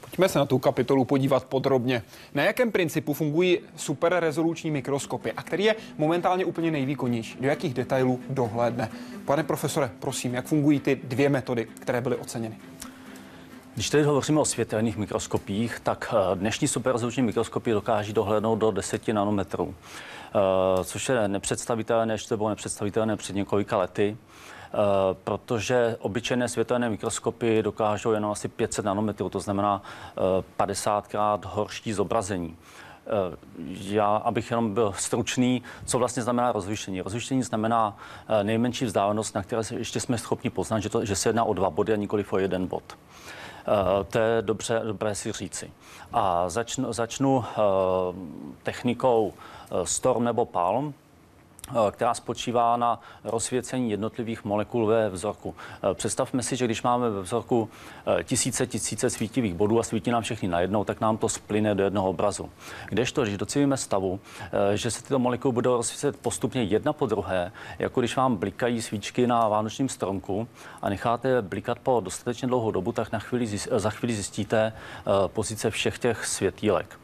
Pojďme 0.00 0.28
se 0.28 0.38
na 0.38 0.46
tu 0.46 0.58
kapitolu 0.58 1.04
podívat 1.04 1.44
podrobně. 1.44 2.02
Na 2.34 2.42
jakém 2.42 2.72
principu 2.72 3.12
fungují 3.12 3.58
superrezoluční 3.76 4.70
mikroskopy 4.70 5.32
a 5.32 5.42
který 5.42 5.64
je 5.64 5.76
momentálně 5.98 6.44
úplně 6.44 6.70
nejvýkonnější? 6.70 7.36
Do 7.40 7.48
jakých 7.48 7.74
detailů 7.74 8.20
dohlédne? 8.30 8.88
Pane 9.24 9.42
profesore, 9.42 9.90
prosím, 10.00 10.34
jak 10.34 10.46
fungují 10.46 10.80
ty 10.80 11.00
dvě 11.04 11.28
metody, 11.28 11.66
které 11.80 12.00
byly 12.00 12.16
oceněny? 12.16 12.56
Když 13.76 13.90
tedy 13.90 14.04
hovoříme 14.04 14.40
o 14.40 14.44
světelných 14.44 14.96
mikroskopích, 14.96 15.80
tak 15.80 16.14
eh, 16.14 16.36
dnešní 16.36 16.68
superrezoluční 16.68 17.22
mikroskopy 17.22 17.72
dokáží 17.72 18.12
dohlédnout 18.12 18.56
do 18.56 18.70
10 18.70 19.08
nanometrů, 19.08 19.74
eh, 20.80 20.84
což 20.84 21.08
je 21.08 21.28
nepředstavitelné, 21.28 22.06
než 22.06 22.26
to 22.26 22.36
bylo 22.36 22.48
nepředstavitelné 22.48 23.16
před 23.16 23.36
několika 23.36 23.76
lety. 23.76 24.16
Eh, 24.16 24.76
protože 25.24 25.96
obyčejné 26.00 26.48
světelné 26.48 26.90
mikroskopy 26.90 27.62
dokážou 27.62 28.12
jenom 28.12 28.30
asi 28.30 28.48
500 28.48 28.84
nanometrů, 28.84 29.28
to 29.28 29.40
znamená 29.40 29.82
50krát 30.58 31.40
eh, 31.44 31.48
horší 31.52 31.92
zobrazení. 31.92 32.56
Já, 33.68 34.16
abych 34.16 34.50
jenom 34.50 34.74
byl 34.74 34.92
stručný, 34.96 35.62
co 35.84 35.98
vlastně 35.98 36.22
znamená 36.22 36.52
rozlišení. 36.52 37.00
Rozlišení 37.00 37.42
znamená 37.42 37.96
nejmenší 38.42 38.84
vzdálenost, 38.84 39.34
na 39.34 39.42
které 39.42 39.62
ještě 39.76 40.00
jsme 40.00 40.18
schopni 40.18 40.50
poznat, 40.50 40.80
že, 40.80 40.88
to, 40.88 41.04
že 41.04 41.16
se 41.16 41.28
jedná 41.28 41.44
o 41.44 41.54
dva 41.54 41.70
body 41.70 41.92
a 41.92 41.96
nikoli 41.96 42.24
o 42.30 42.38
jeden 42.38 42.66
bod. 42.66 42.82
To 44.10 44.18
je 44.18 44.42
dobře, 44.42 44.80
dobré 44.84 45.14
si 45.14 45.32
říci. 45.32 45.70
A 46.12 46.48
začnu, 46.48 46.92
začnu 46.92 47.44
technikou 48.62 49.32
Storm 49.84 50.24
nebo 50.24 50.44
Palm, 50.44 50.94
Eh, 51.05 51.05
která 51.90 52.14
spočívá 52.14 52.76
na 52.76 53.00
rozsvěcení 53.24 53.90
jednotlivých 53.90 54.44
molekul 54.44 54.86
ve 54.86 55.08
vzorku. 55.10 55.54
Eh, 55.90 55.94
představme 55.94 56.42
si, 56.42 56.56
že 56.56 56.64
když 56.64 56.82
máme 56.82 57.10
ve 57.10 57.20
vzorku 57.20 57.68
eh, 58.20 58.24
tisíce, 58.24 58.66
tisíce 58.66 59.10
svítivých 59.10 59.54
bodů 59.54 59.80
a 59.80 59.82
svítí 59.82 60.10
nám 60.10 60.22
všechny 60.22 60.48
najednou, 60.48 60.84
tak 60.84 61.00
nám 61.00 61.16
to 61.16 61.28
splyne 61.28 61.74
do 61.74 61.84
jednoho 61.84 62.08
obrazu. 62.08 62.50
Kdežto, 62.88 63.22
když 63.22 63.36
docílíme 63.36 63.76
stavu, 63.76 64.20
že 64.74 64.90
se 64.90 65.02
tyto 65.02 65.18
molekuly 65.18 65.54
budou 65.54 65.76
rozsvícet 65.76 66.16
postupně 66.16 66.62
jedna 66.62 66.92
po 66.92 67.06
druhé, 67.06 67.52
jako 67.78 68.00
když 68.00 68.16
vám 68.16 68.36
blikají 68.36 68.82
svíčky 68.82 69.26
na 69.26 69.48
vánočním 69.48 69.88
stromku 69.88 70.48
a 70.82 70.88
necháte 70.88 71.28
je 71.28 71.42
blikat 71.42 71.78
po 71.78 72.00
dostatečně 72.04 72.48
dlouhou 72.48 72.70
dobu, 72.70 72.92
tak 72.92 73.12
na 73.12 73.18
chvíli, 73.18 73.58
za 73.76 73.90
chvíli 73.90 74.14
zjistíte 74.14 74.72
pozice 75.26 75.70
všech 75.70 75.98
těch 75.98 76.26
světílek. 76.26 76.98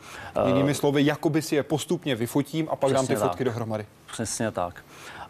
Jinými 0.46 0.74
slovy, 0.74 1.06
jakoby 1.06 1.42
si 1.42 1.54
je 1.54 1.62
postupně 1.62 2.14
vyfotím 2.14 2.68
a 2.70 2.76
pak 2.76 2.90
Přesně 2.90 2.94
dám 2.94 3.06
ty 3.06 3.16
fotky 3.16 3.44
tak. 3.44 3.44
dohromady. 3.44 3.86
Přesně 4.12 4.50
tak. 4.52 4.84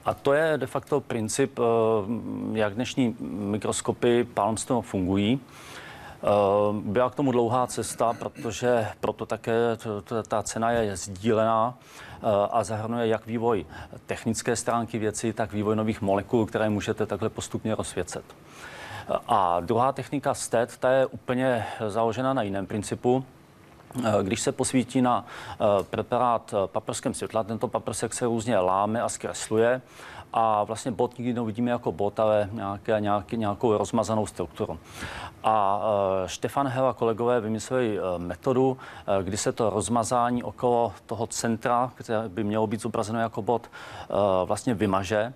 A 0.04 0.14
to 0.14 0.32
je 0.32 0.58
de 0.58 0.66
facto 0.66 1.00
princip, 1.00 1.58
eh, 1.58 1.62
jak 2.52 2.74
dnešní 2.74 3.16
mikroskopy 3.20 4.24
Palmstone 4.24 4.82
fungují. 4.82 5.40
Eh, 5.40 6.26
byla 6.72 7.10
k 7.10 7.14
tomu 7.14 7.32
dlouhá 7.32 7.66
cesta, 7.66 8.12
protože 8.12 8.86
proto 9.00 9.26
také 9.26 9.76
ta 10.28 10.42
cena 10.42 10.70
je 10.70 10.96
sdílená 10.96 11.74
eh, 11.74 12.26
a 12.50 12.64
zahrnuje 12.64 13.06
jak 13.06 13.26
vývoj 13.26 13.66
technické 14.06 14.56
stránky 14.56 14.98
věci, 14.98 15.32
tak 15.32 15.52
vývoj 15.52 15.76
nových 15.76 16.02
molekul, 16.02 16.46
které 16.46 16.70
můžete 16.70 17.06
takhle 17.06 17.28
postupně 17.28 17.74
rozsvěcet. 17.74 18.24
A 19.28 19.60
druhá 19.60 19.92
technika 19.92 20.34
STED, 20.34 20.76
ta 20.76 20.90
je 20.90 21.06
úplně 21.06 21.66
založena 21.88 22.34
na 22.34 22.42
jiném 22.42 22.66
principu. 22.66 23.24
Eh, 23.98 24.22
když 24.22 24.40
se 24.40 24.52
posvítí 24.52 25.02
na 25.02 25.24
eh, 25.52 25.64
preparát 25.90 26.54
eh, 26.54 26.66
paprském 26.66 27.14
světla, 27.14 27.44
tento 27.44 27.68
paprsek 27.68 28.14
se 28.14 28.24
různě 28.24 28.58
láme 28.58 29.02
a 29.02 29.08
zkresluje 29.08 29.80
a 30.32 30.64
vlastně 30.64 30.90
bod 30.90 31.18
nikdy 31.18 31.34
neuvidíme 31.34 31.70
jako 31.70 31.92
bod, 31.92 32.20
ale 32.20 32.48
nějaké, 32.52 33.00
nějaký, 33.00 33.36
nějakou 33.36 33.78
rozmazanou 33.78 34.26
strukturu. 34.26 34.78
A 35.44 35.82
Štefan 36.26 36.68
Hel 36.68 36.86
a 36.86 36.92
kolegové 36.92 37.40
vymysleli 37.40 37.98
metodu, 38.18 38.78
kdy 39.22 39.36
se 39.36 39.52
to 39.52 39.70
rozmazání 39.70 40.42
okolo 40.42 40.92
toho 41.06 41.26
centra, 41.26 41.92
které 41.94 42.28
by 42.28 42.44
mělo 42.44 42.66
být 42.66 42.80
zobrazeno 42.80 43.20
jako 43.20 43.42
bod, 43.42 43.70
vlastně 44.44 44.74
vymaže, 44.74 45.32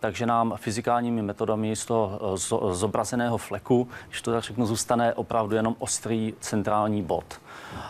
takže 0.00 0.26
nám 0.26 0.54
fyzikálními 0.56 1.22
metodami 1.22 1.76
z 1.76 1.86
toho 1.86 2.36
zobrazeného 2.72 3.38
fleku, 3.38 3.88
když 4.08 4.22
to 4.22 4.32
tak 4.32 4.42
řeknu, 4.42 4.66
zůstane 4.66 5.14
opravdu 5.14 5.56
jenom 5.56 5.76
ostrý 5.78 6.34
centrální 6.40 7.02
bod. 7.02 7.40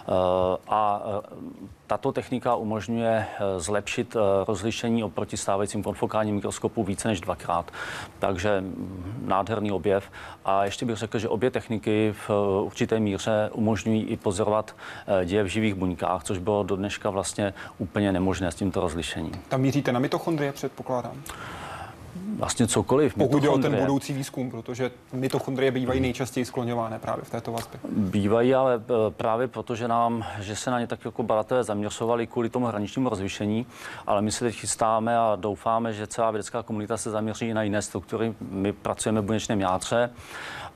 Uh, 0.09 0.14
a 0.68 1.02
uh, 1.04 1.68
tato 1.88 2.12
technika 2.12 2.54
umožňuje 2.54 3.14
eh, 3.16 3.61
zlepšit 3.61 4.16
eh, 4.16 4.20
rozlišení 4.46 5.04
oproti 5.04 5.37
stávajícím 5.37 5.83
konfokálním 5.83 6.35
mikroskopu 6.35 6.85
více 6.85 7.09
než 7.09 7.20
dvakrát. 7.20 7.70
Takže 8.18 8.61
mm, 8.61 9.24
nádherný 9.26 9.72
objev. 9.72 10.04
A 10.44 10.64
ještě 10.64 10.87
bych 10.87 10.96
řekl, 10.96 11.18
že 11.18 11.28
obě 11.28 11.50
techniky 11.50 12.14
v 12.26 12.31
eh, 12.31 12.62
určité 12.62 13.00
míře 13.00 13.50
umožňují 13.52 14.02
i 14.02 14.16
pozorovat 14.16 14.76
děje 15.24 15.42
v 15.42 15.46
živých 15.46 15.74
buňkách, 15.74 16.24
což 16.24 16.38
bylo 16.38 16.62
do 16.62 16.76
dneška 16.76 17.11
vlastně 17.11 17.54
úplně 17.78 18.12
nemožné 18.12 18.52
s 18.52 18.54
tímto 18.54 18.81
rozlišením. 18.81 19.33
Tam 19.48 19.61
míříte 19.61 19.92
na 19.92 20.00
mitochondrie, 20.00 20.52
předpokládám? 20.52 21.22
Vlastně 22.38 22.66
cokoliv. 22.66 23.14
Pokud 23.14 23.42
jde 23.42 23.48
o 23.48 23.59
ten 23.59 23.76
budoucí 23.76 24.12
výzkum, 24.12 24.50
protože 24.50 24.90
mitochondrie 25.12 25.70
bývají 25.70 26.00
nejčastěji 26.00 26.44
skloňované 26.44 26.98
právě 26.98 27.24
v 27.24 27.31
této 27.31 27.52
vazbě. 27.52 27.81
Bývají, 27.90 28.54
ale 28.54 28.74
e, 28.74 29.11
právě 29.11 29.48
protože 29.48 29.88
nám, 29.88 30.24
že 30.40 30.57
se 30.57 30.70
na 30.70 30.81
ně 30.81 30.87
tak 30.87 31.04
jako 31.04 31.22
badatelé 31.22 31.64
zaměřovali 31.64 32.26
kvůli 32.26 32.48
tomu 32.48 32.66
hraničnímu 32.66 33.09
rozlišení, 33.09 33.66
ale 34.07 34.22
my 34.22 34.33
se 34.33 34.44
teď 34.44 34.54
chystáme 34.54 35.18
a 35.18 35.37
doufáme, 35.37 35.92
že 35.92 36.07
celá 36.07 36.31
vědecká 36.31 36.62
komunita 36.62 36.96
se 36.96 37.11
zaměří 37.11 37.54
na 37.54 37.62
jiné 37.62 37.83
struktury. 37.83 38.35
My 38.50 38.72
pracujeme 38.72 39.20
v 39.20 39.24
buněčném 39.24 39.61
jádře 39.61 40.11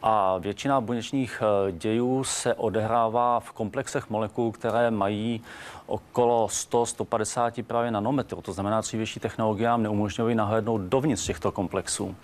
a 0.02 0.38
většina 0.38 0.80
buněčných 0.80 1.42
e, 1.42 1.72
dějů 1.72 2.24
se 2.24 2.54
odehrává 2.54 3.40
v 3.40 3.52
komplexech 3.52 4.10
molekul, 4.10 4.52
které 4.52 4.90
mají 4.90 5.40
okolo 5.86 6.46
100-150 6.46 7.62
právě 7.62 7.90
nanometrů. 7.90 8.42
To 8.42 8.52
znamená, 8.52 8.80
dřívější 8.80 9.20
technologie 9.20 9.68
nám 9.68 9.82
neumožňují 9.82 10.34
nahlédnout 10.34 10.80
dovnitř 10.80 11.26
těchto 11.26 11.52
komplexů. 11.52 12.16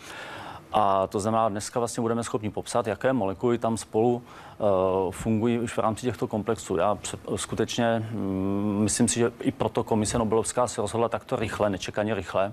A 0.72 1.06
to 1.06 1.20
znamená, 1.20 1.48
dneska 1.48 1.78
vlastně 1.78 2.00
budeme 2.00 2.24
schopni 2.24 2.50
popsat, 2.50 2.86
jaké 2.86 3.12
molekuly 3.12 3.58
tam 3.58 3.76
spolu 3.76 4.22
uh, 4.58 5.10
fungují 5.10 5.58
už 5.58 5.72
v 5.72 5.78
rámci 5.78 6.02
těchto 6.02 6.26
komplexů. 6.26 6.76
Já 6.76 6.98
skutečně 7.36 8.08
um, 8.14 8.78
myslím 8.80 9.08
si, 9.08 9.18
že 9.20 9.32
i 9.40 9.52
proto 9.52 9.84
komise 9.84 10.18
Nobelovská 10.18 10.66
se 10.66 10.80
rozhodla 10.80 11.08
takto 11.08 11.36
rychle, 11.36 11.70
nečekaně 11.70 12.14
rychle, 12.14 12.52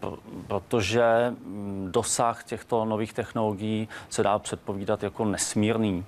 pr- 0.00 0.18
protože 0.46 1.34
um, 1.46 1.88
dosah 1.90 2.44
těchto 2.44 2.84
nových 2.84 3.12
technologií 3.12 3.88
se 4.08 4.22
dá 4.22 4.38
předpovídat 4.38 5.02
jako 5.02 5.24
nesmírný. 5.24 6.04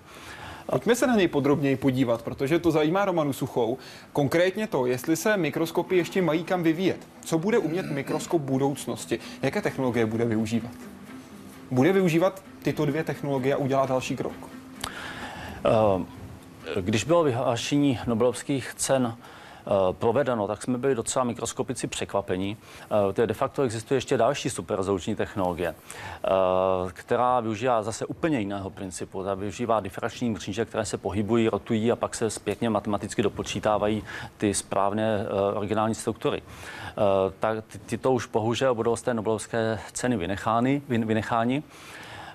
Pojďme 0.71 0.95
se 0.95 1.07
na 1.07 1.17
něj 1.17 1.29
podrobněji 1.29 1.77
podívat, 1.77 2.23
protože 2.23 2.59
to 2.59 2.71
zajímá 2.71 3.05
Romanu 3.05 3.33
Suchou. 3.33 3.79
Konkrétně 4.13 4.67
to, 4.67 4.87
jestli 4.87 5.17
se 5.17 5.37
mikroskopy 5.37 5.97
ještě 5.97 6.23
mají 6.23 6.45
kam 6.45 6.63
vyvíjet. 6.63 7.09
Co 7.25 7.39
bude 7.39 7.59
umět 7.59 7.91
mikroskop 7.91 8.43
budoucnosti? 8.43 9.19
Jaké 9.43 9.63
technologie 9.63 10.07
bude 10.07 10.25
využívat? 10.25 10.71
Bude 11.71 11.93
využívat 11.93 12.43
tyto 12.63 12.87
dvě 12.87 13.05
technologie 13.05 13.55
a 13.55 13.59
udělat 13.59 13.89
další 13.89 14.17
krok? 14.17 14.33
Eh, 15.65 16.81
když 16.81 17.05
bylo 17.05 17.25
vyhlášení 17.25 17.99
Nobelovských 18.07 18.75
cen 18.77 19.17
provedeno, 19.93 20.47
tak 20.47 20.63
jsme 20.63 20.79
byli 20.79 20.95
docela 20.95 21.25
mikroskopici 21.25 21.87
překvapení. 21.87 22.57
To 23.15 23.21
je 23.21 23.27
de 23.27 23.35
facto 23.35 23.63
existuje 23.63 23.97
ještě 23.97 24.17
další 24.17 24.51
superrezoluční 24.51 25.17
technologie, 25.17 25.75
která 26.93 27.41
využívá 27.41 27.83
zase 27.83 28.07
úplně 28.07 28.39
jiného 28.39 28.71
principu. 28.71 29.25
Ta 29.25 29.35
využívá 29.35 29.81
difrakční 29.81 30.31
mříže, 30.31 30.65
které 30.65 30.85
se 30.85 30.99
pohybují, 30.99 31.49
rotují 31.49 31.93
a 31.93 31.97
pak 31.97 32.15
se 32.15 32.31
zpětně 32.31 32.71
matematicky 32.71 33.23
dopočítávají 33.23 34.05
ty 34.37 34.55
správné 34.55 35.27
originální 35.55 35.95
struktury. 35.95 36.43
Tak 37.41 37.65
ty, 37.65 37.79
ty 37.79 37.99
to 37.99 38.13
už 38.13 38.27
bohužel 38.27 38.75
budou 38.75 38.97
z 38.97 39.03
té 39.03 39.15
Nobelovské 39.15 39.79
ceny 39.93 40.17
vynechány, 40.17 40.83
vynecháni. 40.89 41.63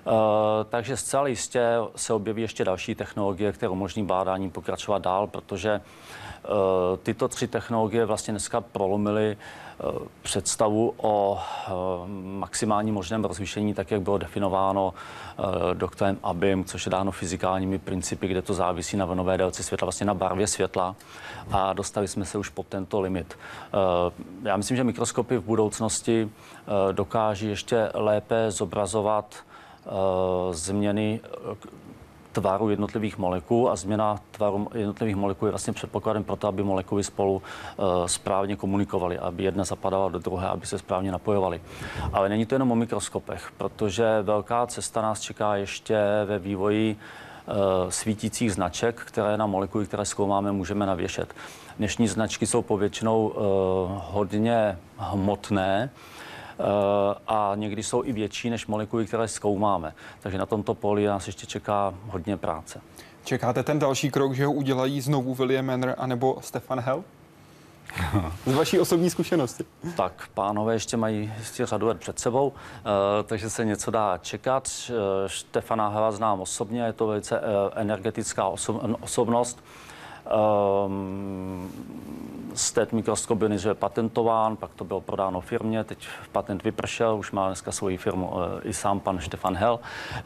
Uh, 0.06 0.12
takže 0.68 0.96
zcela 0.96 1.26
jistě 1.26 1.68
se 1.96 2.12
objeví 2.12 2.42
ještě 2.42 2.64
další 2.64 2.94
technologie, 2.94 3.52
které 3.52 3.70
umožní 3.70 4.04
bádáním 4.04 4.50
pokračovat 4.50 5.02
dál, 5.02 5.26
protože 5.26 5.74
uh, 5.74 6.23
tyto 7.02 7.28
tři 7.28 7.48
technologie 7.48 8.04
vlastně 8.04 8.32
dneska 8.32 8.60
prolomily 8.60 9.36
uh, 9.36 10.06
představu 10.22 10.94
o 10.96 11.40
maximálním 12.38 12.94
možném 12.94 13.24
rozlišení, 13.24 13.74
tak 13.74 13.90
jak 13.90 14.02
bylo 14.02 14.18
definováno 14.18 14.94
doktorem 15.74 16.18
Abim, 16.22 16.64
což 16.64 16.86
je 16.86 16.90
dáno 16.90 17.12
fyzikálními 17.12 17.78
principy, 17.78 18.28
kde 18.28 18.42
to 18.42 18.54
závisí 18.54 18.96
na 18.96 19.04
vlnové 19.04 19.38
délce 19.38 19.62
světla, 19.62 19.86
vlastně 19.86 20.06
na 20.06 20.14
barvě 20.14 20.46
světla 20.46 20.96
a 21.50 21.72
dostali 21.72 22.08
jsme 22.08 22.24
se 22.24 22.38
už 22.38 22.48
pod 22.48 22.66
tento 22.66 23.00
limit. 23.00 23.38
Já 24.42 24.56
myslím, 24.56 24.76
že 24.76 24.84
mikroskopy 24.84 25.38
v 25.38 25.44
budoucnosti 25.44 26.30
dokáží 26.92 27.48
ještě 27.48 27.90
lépe 27.94 28.50
zobrazovat 28.50 29.44
Eh, 29.86 30.54
změny 30.54 31.20
eh, 31.24 31.56
tvaru 32.34 32.70
jednotlivých 32.70 33.18
molekul 33.18 33.70
a 33.70 33.76
změna 33.76 34.18
tvaru 34.30 34.68
jednotlivých 34.74 35.16
molekul 35.16 35.48
je 35.48 35.52
vlastně 35.52 35.72
předpokladem 35.72 36.24
pro 36.24 36.36
to, 36.36 36.48
aby 36.48 36.62
molekuly 36.62 37.04
spolu 37.04 37.34
uh, 37.34 38.06
správně 38.06 38.56
komunikovaly, 38.56 39.18
aby 39.18 39.44
jedna 39.44 39.64
zapadala 39.64 40.08
do 40.08 40.18
druhé, 40.18 40.48
aby 40.48 40.66
se 40.66 40.78
správně 40.78 41.12
napojovaly. 41.12 41.60
Ale 42.12 42.28
není 42.28 42.46
to 42.46 42.54
jenom 42.54 42.72
o 42.72 42.76
mikroskopech, 42.76 43.52
protože 43.56 44.22
velká 44.22 44.66
cesta 44.66 45.02
nás 45.02 45.20
čeká 45.20 45.56
ještě 45.56 45.98
ve 46.24 46.38
vývoji 46.38 46.96
uh, 46.96 47.54
svítících 47.88 48.52
značek, 48.52 49.00
které 49.04 49.36
na 49.36 49.46
molekuly, 49.46 49.86
které 49.86 50.04
zkoumáme, 50.04 50.52
můžeme 50.52 50.86
navěšet. 50.86 51.34
Dnešní 51.78 52.08
značky 52.08 52.46
jsou 52.46 52.62
povětšinou 52.62 53.28
uh, 53.28 53.34
hodně 54.10 54.78
hmotné, 54.98 55.90
Eh, 55.90 56.13
a 57.26 57.52
někdy 57.54 57.82
jsou 57.82 58.04
i 58.04 58.12
větší 58.12 58.50
než 58.50 58.66
molekuly, 58.66 59.06
které 59.06 59.28
zkoumáme. 59.28 59.94
Takže 60.20 60.38
na 60.38 60.46
tomto 60.46 60.74
poli 60.74 61.06
nás 61.06 61.26
ještě 61.26 61.46
čeká 61.46 61.94
hodně 62.06 62.36
práce. 62.36 62.80
Čekáte 63.24 63.62
ten 63.62 63.78
další 63.78 64.10
krok, 64.10 64.34
že 64.34 64.46
ho 64.46 64.52
udělají 64.52 65.00
znovu 65.00 65.34
William 65.34 65.66
Manner 65.66 65.94
anebo 65.98 66.38
Stefan 66.40 66.80
Hell? 66.80 67.04
Z 68.46 68.54
vaší 68.54 68.80
osobní 68.80 69.10
zkušenosti. 69.10 69.64
Tak, 69.96 70.28
pánové 70.34 70.74
ještě 70.74 70.96
mají 70.96 71.32
ještě 71.38 71.66
řadu 71.66 71.86
let 71.86 71.98
před 72.00 72.18
sebou, 72.18 72.48
uh, 72.48 72.54
takže 73.24 73.50
se 73.50 73.64
něco 73.64 73.90
dá 73.90 74.18
čekat. 74.18 74.68
Uh, 74.90 74.96
Stefana 75.26 75.88
Hela 75.88 76.12
znám 76.12 76.40
osobně, 76.40 76.82
je 76.82 76.92
to 76.92 77.06
velice 77.06 77.40
uh, 77.40 77.44
energetická 77.74 78.48
oso- 78.48 78.96
osobnost. 79.00 79.64
Um, 80.86 81.70
STET 82.54 82.92
mikroskop 82.92 83.40
nejdříve 83.40 83.74
patentován, 83.74 84.56
pak 84.56 84.70
to 84.74 84.84
bylo 84.84 85.00
prodáno 85.00 85.40
firmě, 85.40 85.84
teď 85.84 86.08
patent 86.32 86.64
vypršel, 86.64 87.16
už 87.16 87.32
má 87.32 87.46
dneska 87.46 87.72
svoji 87.72 87.96
firmu 87.96 88.30
uh, 88.30 88.42
i 88.62 88.72
sám 88.72 89.00
pan 89.00 89.18
Štefan 89.18 89.56
Hel. 89.56 89.74
Uh, 89.74 90.20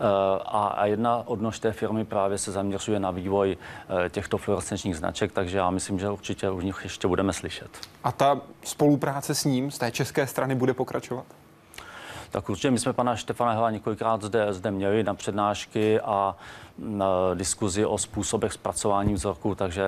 a, 0.47 0.87
jedna 0.87 1.23
odnož 1.27 1.59
té 1.59 1.73
firmy 1.73 2.05
právě 2.05 2.39
se 2.39 2.53
zaměřuje 2.53 3.01
na 3.01 3.11
vývoj 3.11 3.57
uh, 3.57 4.09
těchto 4.09 4.39
fluorescenčních 4.39 4.97
značek, 4.97 5.33
takže 5.33 5.59
já 5.59 5.71
myslím, 5.71 5.99
že 5.99 6.11
určitě 6.11 6.51
u 6.51 6.61
nich 6.61 6.81
ještě 6.83 7.09
budeme 7.09 7.33
slyšet. 7.33 7.71
A 8.05 8.13
ta 8.13 8.41
spolupráce 8.65 9.35
s 9.35 9.45
ním 9.45 9.71
z 9.71 9.79
té 9.79 9.91
české 9.91 10.27
strany 10.27 10.55
bude 10.55 10.75
pokračovat? 10.75 11.27
Tak 12.31 12.49
určitě 12.49 12.71
my 12.71 12.79
jsme 12.79 12.93
pana 12.93 13.17
Štefana 13.17 13.53
Hela 13.53 13.71
několikrát 13.71 14.23
zde, 14.23 14.53
zde 14.53 14.71
měli 14.71 15.05
na 15.05 15.15
přednášky 15.15 16.01
a 16.01 16.37
na 16.79 17.35
diskuzi 17.35 17.85
o 17.87 17.99
způsobech 17.99 18.53
zpracování 18.53 19.15
vzorků, 19.15 19.55
takže 19.55 19.85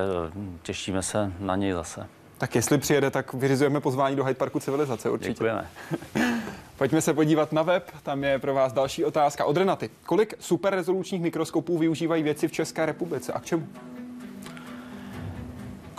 těšíme 0.62 1.02
se 1.02 1.32
na 1.38 1.56
něj 1.56 1.72
zase. 1.72 2.06
Tak 2.38 2.54
jestli 2.54 2.78
přijede, 2.78 3.10
tak 3.10 3.34
vyřizujeme 3.34 3.80
pozvání 3.80 4.16
do 4.16 4.24
Hyde 4.24 4.38
Parku 4.38 4.60
civilizace 4.60 5.10
určitě. 5.10 5.32
Děkujeme. 5.32 5.68
Pojďme 6.76 7.00
se 7.00 7.14
podívat 7.14 7.52
na 7.52 7.62
web, 7.62 7.90
tam 8.02 8.24
je 8.24 8.38
pro 8.38 8.54
vás 8.54 8.72
další 8.72 9.04
otázka. 9.04 9.44
Od 9.44 9.56
Renaty. 9.56 9.90
Kolik 10.06 10.34
superrezolučních 10.40 11.22
mikroskopů 11.22 11.78
využívají 11.78 12.22
věci 12.22 12.48
v 12.48 12.52
České 12.52 12.86
republice 12.86 13.32
a 13.32 13.40
k 13.40 13.44
čemu? 13.44 13.66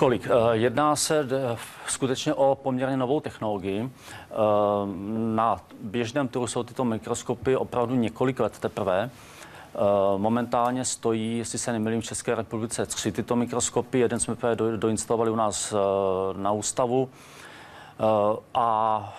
Kolik? 0.02 0.28
Eh, 0.28 0.58
jedná 0.58 0.96
se 0.96 1.28
skutečně 1.88 2.34
o 2.34 2.56
poměrně 2.56 2.98
novou 2.98 3.20
technologii. 3.20 3.90
Eh, 4.32 4.36
na 5.36 5.62
běžném 5.82 6.28
trhu 6.28 6.48
jsou 6.48 6.64
tyto 6.64 6.86
mikroskopy 6.86 7.56
opravdu 7.56 7.96
několik 7.96 8.40
let 8.40 8.60
teprve. 8.60 9.10
Eh, 9.10 9.80
momentálně 10.18 10.86
stojí, 10.86 11.38
jestli 11.38 11.60
se 11.60 11.72
nemýlím, 11.72 12.02
v 12.02 12.06
České 12.06 12.36
republice 12.36 12.86
tři 12.86 13.12
tyto 13.12 13.36
mikroskopy. 13.36 14.00
Jeden 14.00 14.20
jsme 14.20 14.36
do, 14.56 14.78
doinstalovali 14.78 15.32
u 15.32 15.36
nás 15.36 15.74
na 16.38 16.52
ústavu. 16.52 17.10
A 18.54 19.14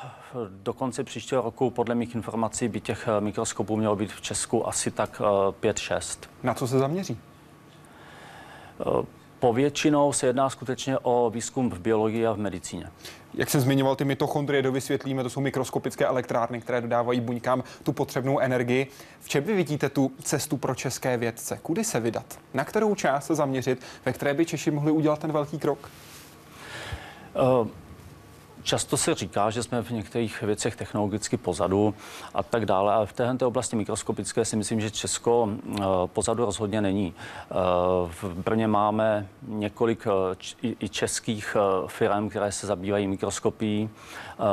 do 0.49 0.73
konce 0.73 1.05
příštího 1.05 1.43
roku, 1.43 1.71
podle 1.71 1.95
mých 1.95 2.15
informací, 2.15 2.69
by 2.69 2.81
těch 2.81 3.09
mikroskopů 3.21 3.77
mělo 3.77 3.97
být 3.97 4.13
v 4.13 4.21
Česku 4.21 4.69
asi 4.69 4.91
tak 4.91 5.23
5-6. 5.61 6.29
Na 6.43 6.55
co 6.55 6.69
se 6.69 6.79
zaměří? 6.79 7.19
Povětšinou 9.43 10.13
se 10.13 10.27
jedná 10.27 10.51
skutečně 10.51 10.99
o 10.99 11.31
výzkum 11.31 11.71
v 11.71 11.79
biologii 11.79 12.27
a 12.27 12.33
v 12.33 12.39
medicíně. 12.39 12.87
Jak 13.35 13.51
jsem 13.51 13.61
zmiňoval, 13.61 13.97
ty 13.97 14.05
mitochondrie 14.05 14.63
dovysvětlíme, 14.63 15.23
to 15.23 15.31
jsou 15.31 15.41
mikroskopické 15.41 16.07
elektrárny, 16.07 16.61
které 16.61 16.81
dodávají 16.81 17.21
buňkám 17.21 17.65
tu 17.83 17.93
potřebnou 17.93 18.39
energii. 18.39 18.87
V 19.21 19.29
čem 19.29 19.45
vy 19.45 19.55
vidíte 19.55 19.89
tu 19.89 20.13
cestu 20.23 20.57
pro 20.57 20.75
české 20.75 21.17
vědce? 21.17 21.59
Kudy 21.63 21.85
se 21.85 22.01
vydat? 22.01 22.39
Na 22.55 22.65
kterou 22.65 22.95
část 22.95 23.27
se 23.27 23.35
zaměřit, 23.35 23.83
ve 24.07 24.13
které 24.13 24.35
by 24.35 24.47
Češi 24.47 24.71
mohli 24.71 24.93
udělat 24.93 25.19
ten 25.19 25.33
velký 25.33 25.59
krok? 25.59 25.91
Uh, 27.63 27.69
Často 28.63 28.97
se 28.97 29.15
říká, 29.15 29.51
že 29.51 29.63
jsme 29.63 29.83
v 29.83 29.91
některých 29.91 30.43
věcech 30.43 30.77
technologicky 30.77 31.37
pozadu 31.37 31.95
a 32.35 32.43
tak 32.43 32.67
dále, 32.67 32.95
ale 32.95 33.07
v 33.07 33.13
této 33.13 33.49
oblasti 33.49 33.77
mikroskopické 33.77 34.45
si 34.45 34.57
myslím, 34.57 34.81
že 34.81 34.91
Česko 34.91 35.49
eh, 35.49 35.83
pozadu 36.07 36.45
rozhodně 36.45 36.81
není. 36.81 37.15
Eh, 37.17 37.55
v 38.23 38.25
Brně 38.25 38.67
máme 38.67 39.27
několik 39.43 40.07
eh, 40.63 40.75
i 40.81 40.89
českých 40.89 41.57
firm, 41.87 42.29
které 42.29 42.53
se 42.53 42.67
zabývají 42.67 43.07
mikroskopií. 43.07 43.91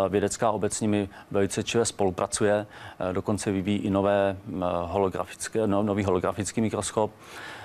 Vědecká 0.09 0.51
obec 0.51 0.73
s 0.73 0.81
nimi 0.81 1.09
velice 1.31 1.63
čile 1.63 1.85
spolupracuje, 1.85 2.65
dokonce 3.11 3.51
vyvíjí 3.51 3.79
i 3.79 3.89
nové 3.89 4.37
holografické, 4.83 5.67
no, 5.67 5.83
nový 5.83 6.03
holografický 6.03 6.61
mikroskop. 6.61 7.11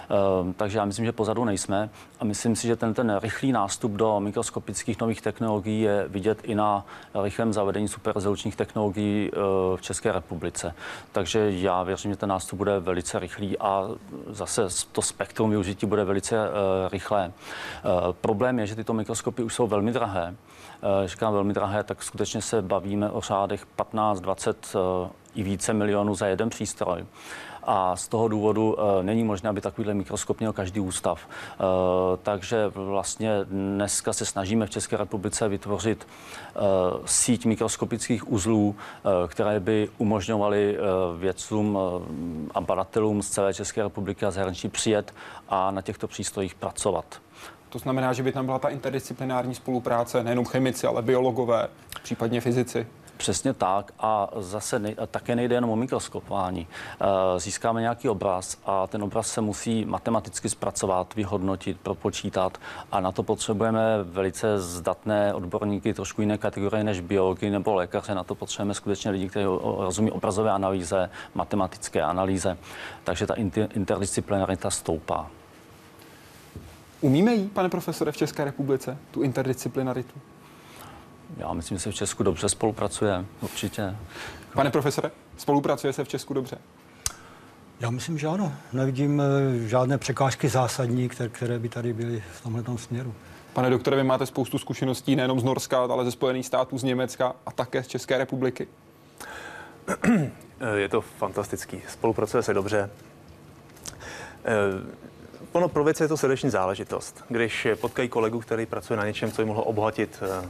Ehm, 0.08 0.52
takže 0.52 0.78
já 0.78 0.84
myslím, 0.84 1.04
že 1.04 1.12
pozadu 1.12 1.44
nejsme 1.44 1.90
a 2.20 2.24
myslím 2.24 2.56
si, 2.56 2.66
že 2.66 2.76
ten, 2.76 2.94
ten 2.94 3.18
rychlý 3.22 3.52
nástup 3.52 3.92
do 3.92 4.20
mikroskopických 4.20 5.00
nových 5.00 5.22
technologií 5.22 5.80
je 5.80 6.04
vidět 6.08 6.38
i 6.42 6.54
na 6.54 6.86
rychlém 7.22 7.52
zavedení 7.52 7.88
superrezolučních 7.88 8.56
technologií 8.56 9.30
eh, 9.32 9.36
v 9.76 9.80
České 9.80 10.12
republice. 10.12 10.74
Takže 11.12 11.50
já 11.50 11.82
věřím, 11.82 12.10
že 12.10 12.16
ten 12.16 12.28
nástup 12.28 12.56
bude 12.56 12.80
velice 12.80 13.18
rychlý 13.18 13.58
a 13.58 13.88
zase 14.28 14.62
to 14.92 15.02
spektrum 15.02 15.50
využití 15.50 15.86
bude 15.86 16.04
velice 16.04 16.36
eh, 16.36 16.88
rychlé. 16.88 17.32
Eh, 17.32 17.90
problém 18.20 18.58
je, 18.58 18.66
že 18.66 18.76
tyto 18.76 18.92
mikroskopy 18.92 19.42
už 19.42 19.54
jsou 19.54 19.66
velmi 19.66 19.92
drahé. 19.92 20.34
Říkám 21.06 21.32
velmi 21.32 21.52
drahé, 21.52 21.82
tak 21.84 22.02
skutečně 22.02 22.42
se 22.42 22.62
bavíme 22.62 23.10
o 23.10 23.20
řádech 23.20 23.66
15, 23.66 24.20
20 24.20 24.76
i 25.34 25.42
více 25.42 25.72
milionů 25.72 26.14
za 26.14 26.26
jeden 26.26 26.50
přístroj 26.50 27.04
a 27.66 27.96
z 27.96 28.08
toho 28.08 28.28
důvodu 28.28 28.76
e, 28.78 29.02
není 29.02 29.24
možné, 29.24 29.50
aby 29.50 29.60
takovýhle 29.60 29.94
mikroskop 29.94 30.40
měl 30.40 30.52
každý 30.52 30.80
ústav. 30.80 31.20
E, 31.28 31.64
takže 32.22 32.68
vlastně 32.68 33.30
dneska 33.44 34.12
se 34.12 34.26
snažíme 34.26 34.66
v 34.66 34.70
České 34.70 34.96
republice 34.96 35.48
vytvořit 35.48 36.06
e, 36.06 36.60
síť 37.04 37.46
mikroskopických 37.46 38.32
uzlů, 38.32 38.76
které 39.28 39.60
by 39.60 39.88
umožňovaly 39.98 40.78
vědcům 41.18 41.78
a 42.54 42.60
badatelům 42.60 43.22
z 43.22 43.30
celé 43.30 43.54
České 43.54 43.82
republiky 43.82 44.26
a 44.26 44.30
zahraničí 44.30 44.68
přijet 44.68 45.14
a 45.48 45.70
na 45.70 45.82
těchto 45.82 46.08
přístrojích 46.08 46.54
pracovat. 46.54 47.04
To 47.68 47.78
znamená, 47.78 48.12
že 48.12 48.22
by 48.22 48.32
tam 48.32 48.46
byla 48.46 48.58
ta 48.58 48.68
interdisciplinární 48.68 49.54
spolupráce, 49.54 50.24
nejenom 50.24 50.44
chemici, 50.44 50.86
ale 50.86 51.02
biologové, 51.02 51.68
případně 52.02 52.40
fyzici. 52.40 52.86
Přesně 53.16 53.54
tak 53.54 53.92
a 53.98 54.30
zase 54.36 54.78
nej, 54.78 54.96
také 55.10 55.36
nejde 55.36 55.54
jenom 55.54 55.70
o 55.70 55.76
mikroskopování. 55.76 56.66
Eh, 57.00 57.40
získáme 57.40 57.80
nějaký 57.80 58.08
obraz 58.08 58.58
a 58.66 58.86
ten 58.86 59.02
obraz 59.02 59.32
se 59.32 59.40
musí 59.40 59.84
matematicky 59.84 60.48
zpracovat, 60.48 61.14
vyhodnotit, 61.14 61.80
propočítat 61.80 62.58
a 62.92 63.00
na 63.00 63.12
to 63.12 63.22
potřebujeme 63.22 64.02
velice 64.02 64.60
zdatné 64.60 65.34
odborníky, 65.34 65.94
trošku 65.94 66.20
jiné 66.20 66.38
kategorie 66.38 66.84
než 66.84 67.00
biologi 67.00 67.50
nebo 67.50 67.74
lékaře. 67.74 68.14
Na 68.14 68.24
to 68.24 68.34
potřebujeme 68.34 68.74
skutečně 68.74 69.10
lidi, 69.10 69.28
kteří 69.28 69.46
rozumí 69.78 70.10
obrazové 70.10 70.50
analýze, 70.50 71.10
matematické 71.34 72.02
analýze. 72.02 72.56
Takže 73.04 73.26
ta 73.26 73.34
interdisciplinarita 73.74 74.70
stoupá. 74.70 75.30
Umíme 77.00 77.34
jí, 77.34 77.48
pane 77.48 77.68
profesore, 77.68 78.12
v 78.12 78.16
České 78.16 78.44
republice, 78.44 78.98
tu 79.10 79.22
interdisciplinaritu? 79.22 80.14
Já 81.36 81.52
myslím, 81.52 81.78
že 81.78 81.82
se 81.82 81.90
v 81.90 81.94
Česku 81.94 82.22
dobře 82.22 82.48
spolupracuje, 82.48 83.24
určitě. 83.40 83.96
Pane 84.52 84.70
profesore, 84.70 85.10
spolupracuje 85.36 85.92
se 85.92 86.04
v 86.04 86.08
Česku 86.08 86.34
dobře? 86.34 86.58
Já 87.80 87.90
myslím, 87.90 88.18
že 88.18 88.26
ano. 88.26 88.52
Nevidím 88.72 89.22
eh, 89.22 89.68
žádné 89.68 89.98
překážky 89.98 90.48
zásadní, 90.48 91.08
které, 91.08 91.28
které 91.28 91.58
by 91.58 91.68
tady 91.68 91.92
byly 91.92 92.22
v 92.32 92.42
tomhle 92.42 92.78
směru. 92.78 93.14
Pane 93.52 93.70
doktore, 93.70 93.96
vy 93.96 94.04
máte 94.04 94.26
spoustu 94.26 94.58
zkušeností 94.58 95.16
nejenom 95.16 95.40
z 95.40 95.44
Norska, 95.44 95.78
ale 95.84 96.04
ze 96.04 96.10
Spojených 96.10 96.46
států, 96.46 96.78
z 96.78 96.82
Německa 96.82 97.34
a 97.46 97.52
také 97.52 97.82
z 97.82 97.86
České 97.86 98.18
republiky. 98.18 98.68
Je 100.76 100.88
to 100.88 101.00
fantastický. 101.00 101.82
Spolupracuje 101.88 102.42
se 102.42 102.54
dobře. 102.54 102.90
Eh, 104.44 105.04
ono 105.52 105.68
pro 105.68 105.84
věc 105.84 106.00
je 106.00 106.08
to 106.08 106.16
srdeční 106.16 106.50
záležitost. 106.50 107.24
Když 107.28 107.66
potkají 107.80 108.08
kolegu, 108.08 108.40
který 108.40 108.66
pracuje 108.66 108.96
na 108.96 109.06
něčem, 109.06 109.32
co 109.32 109.42
jim 109.42 109.48
mohlo 109.48 109.64
obohatit 109.64 110.22
eh, 110.22 110.48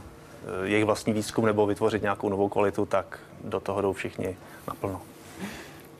jejich 0.63 0.85
vlastní 0.85 1.13
výzkum 1.13 1.45
nebo 1.45 1.65
vytvořit 1.65 2.01
nějakou 2.01 2.29
novou 2.29 2.49
kvalitu, 2.49 2.85
tak 2.85 3.19
do 3.43 3.59
toho 3.59 3.81
jdou 3.81 3.93
všichni 3.93 4.37
naplno. 4.67 5.01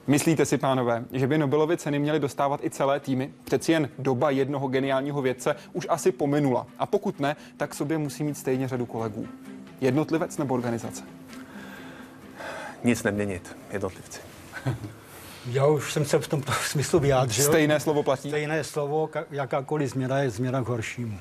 Myslíte 0.07 0.45
si, 0.45 0.57
pánové, 0.57 1.05
že 1.11 1.27
by 1.27 1.37
Nobelovy 1.37 1.77
ceny 1.77 1.99
měly 1.99 2.19
dostávat 2.19 2.63
i 2.63 2.69
celé 2.69 2.99
týmy? 2.99 3.31
Přeci 3.43 3.71
jen 3.71 3.89
doba 3.99 4.29
jednoho 4.29 4.67
geniálního 4.67 5.21
vědce 5.21 5.55
už 5.73 5.87
asi 5.89 6.11
pominula. 6.11 6.67
A 6.79 6.85
pokud 6.85 7.19
ne, 7.19 7.35
tak 7.57 7.75
sobě 7.75 7.97
musí 7.97 8.23
mít 8.23 8.37
stejně 8.37 8.67
řadu 8.67 8.85
kolegů. 8.85 9.27
Jednotlivec 9.81 10.37
nebo 10.37 10.53
organizace? 10.53 11.03
Nic 12.83 13.03
neměnit, 13.03 13.57
jednotlivci. 13.71 14.19
Já 15.51 15.65
už 15.65 15.93
jsem 15.93 16.05
se 16.05 16.19
v 16.19 16.27
tomto 16.27 16.51
smyslu 16.65 16.99
vyjádřil. 16.99 17.45
Stejné 17.45 17.79
slovo 17.79 18.03
platí? 18.03 18.29
Stejné 18.29 18.63
slovo, 18.63 19.09
jakákoliv 19.31 19.89
změna 19.89 20.19
je 20.19 20.29
změna 20.29 20.61
k 20.61 20.67
horšímu. 20.67 21.19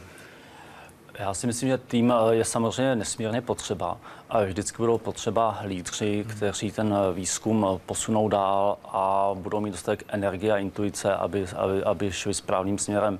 Já 1.19 1.35
si 1.35 1.47
myslím, 1.47 1.69
že 1.69 1.79
tým 1.79 2.13
eh, 2.13 2.35
je 2.35 2.45
samozřejmě 2.45 2.97
nesmírně 2.97 3.41
potřeba. 3.41 3.97
A 4.31 4.45
vždycky 4.45 4.77
budou 4.77 4.99
potřeba 4.99 5.59
lídři, 5.67 6.25
kteří 6.29 6.73
ten 6.73 6.95
eh, 6.95 7.13
výzkum 7.13 7.67
eh, 7.69 7.81
posunou 7.87 8.29
dál 8.29 8.79
a 8.85 9.31
budou 9.35 9.61
mít 9.61 9.71
dostatek 9.71 10.05
energie 10.09 10.53
a 10.53 10.57
intuice, 10.57 11.15
aby, 11.15 11.47
aby, 11.57 11.85
aby 11.85 12.13
šli 12.13 12.35
správným 12.35 12.79
směrem. 12.79 13.19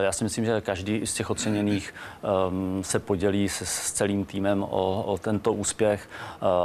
Já 0.00 0.12
si 0.12 0.24
myslím, 0.24 0.44
že 0.44 0.60
každý 0.60 1.06
z 1.06 1.14
těch 1.14 1.30
oceněných 1.30 1.94
um, 2.48 2.84
se 2.84 2.98
podělí 2.98 3.48
se, 3.48 3.66
s 3.66 3.92
celým 3.92 4.24
týmem 4.24 4.62
o, 4.62 5.02
o 5.02 5.18
tento 5.18 5.52
úspěch, 5.52 6.08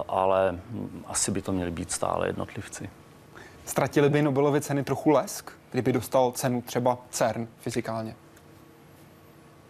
ale 0.07 0.51
hm, 0.51 1.03
asi 1.07 1.31
by 1.31 1.41
to 1.41 1.51
měli 1.51 1.71
být 1.71 1.91
stále 1.91 2.27
jednotlivci. 2.27 2.89
Ztratili 3.65 4.09
by 4.09 4.21
Nobelovy 4.21 4.61
ceny 4.61 4.83
trochu 4.83 5.09
lesk, 5.09 5.51
kdyby 5.71 5.93
dostal 5.93 6.31
cenu 6.31 6.61
třeba 6.61 6.97
CERN 7.09 7.47
fyzikálně? 7.59 8.15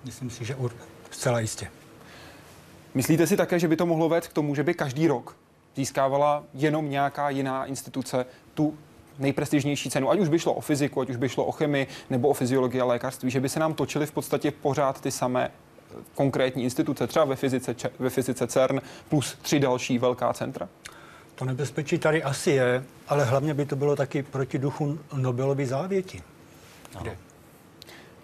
Myslím 0.04 0.30
si, 0.30 0.46
že 0.46 0.56
zcela 1.12 1.40
jistě. 1.40 1.68
Myslíte 2.94 3.28
si 3.28 3.38
také, 3.38 3.60
že 3.60 3.68
by 3.68 3.76
to 3.76 3.86
mohlo 3.86 4.10
vést 4.10 4.28
k 4.28 4.34
tomu, 4.34 4.56
že 4.56 4.64
by 4.64 4.74
každý 4.74 5.08
rok 5.08 5.36
získávala 5.76 6.44
jenom 6.54 6.90
nějaká 6.90 7.30
jiná 7.30 7.66
instituce 7.66 8.26
tu 8.54 8.78
nejprestižnější 9.20 9.90
cenu, 9.90 10.12
ať 10.12 10.20
už 10.20 10.28
by 10.30 10.40
šlo 10.40 10.54
o 10.54 10.62
fyziku, 10.62 11.02
ať 11.02 11.10
už 11.10 11.16
by 11.16 11.30
šlo 11.30 11.46
o 11.46 11.52
chemii 11.52 11.88
nebo 12.10 12.28
o 12.30 12.34
fyziologii 12.34 12.82
a 12.82 12.86
lékařství, 12.86 13.32
že 13.32 13.40
by 13.40 13.50
se 13.50 13.60
nám 13.60 13.74
točily 13.74 14.06
v 14.06 14.12
podstatě 14.12 14.52
pořád 14.52 15.02
ty 15.02 15.12
samé 15.12 15.52
eh, 15.52 15.96
konkrétní 16.16 16.64
instituce, 16.64 17.08
třeba 17.08 17.26
ve 17.26 17.36
fyzice, 17.36 17.76
ve 18.00 18.10
fyzice 18.10 18.48
CERN 18.48 18.80
plus 19.10 19.38
tři 19.42 19.60
další 19.60 19.98
velká 19.98 20.34
centra? 20.34 20.70
To 21.36 21.46
nebezpečí 21.46 21.98
tady 21.98 22.24
asi 22.24 22.52
je, 22.52 22.84
ale 23.08 23.26
hlavně 23.26 23.54
by 23.54 23.66
to 23.66 23.76
bylo 23.76 23.96
taky 23.96 24.24
proti 24.24 24.58
duchu 24.58 25.00
Nobelovy 25.14 25.66
závěti. 25.66 26.24
Kde 27.02 27.18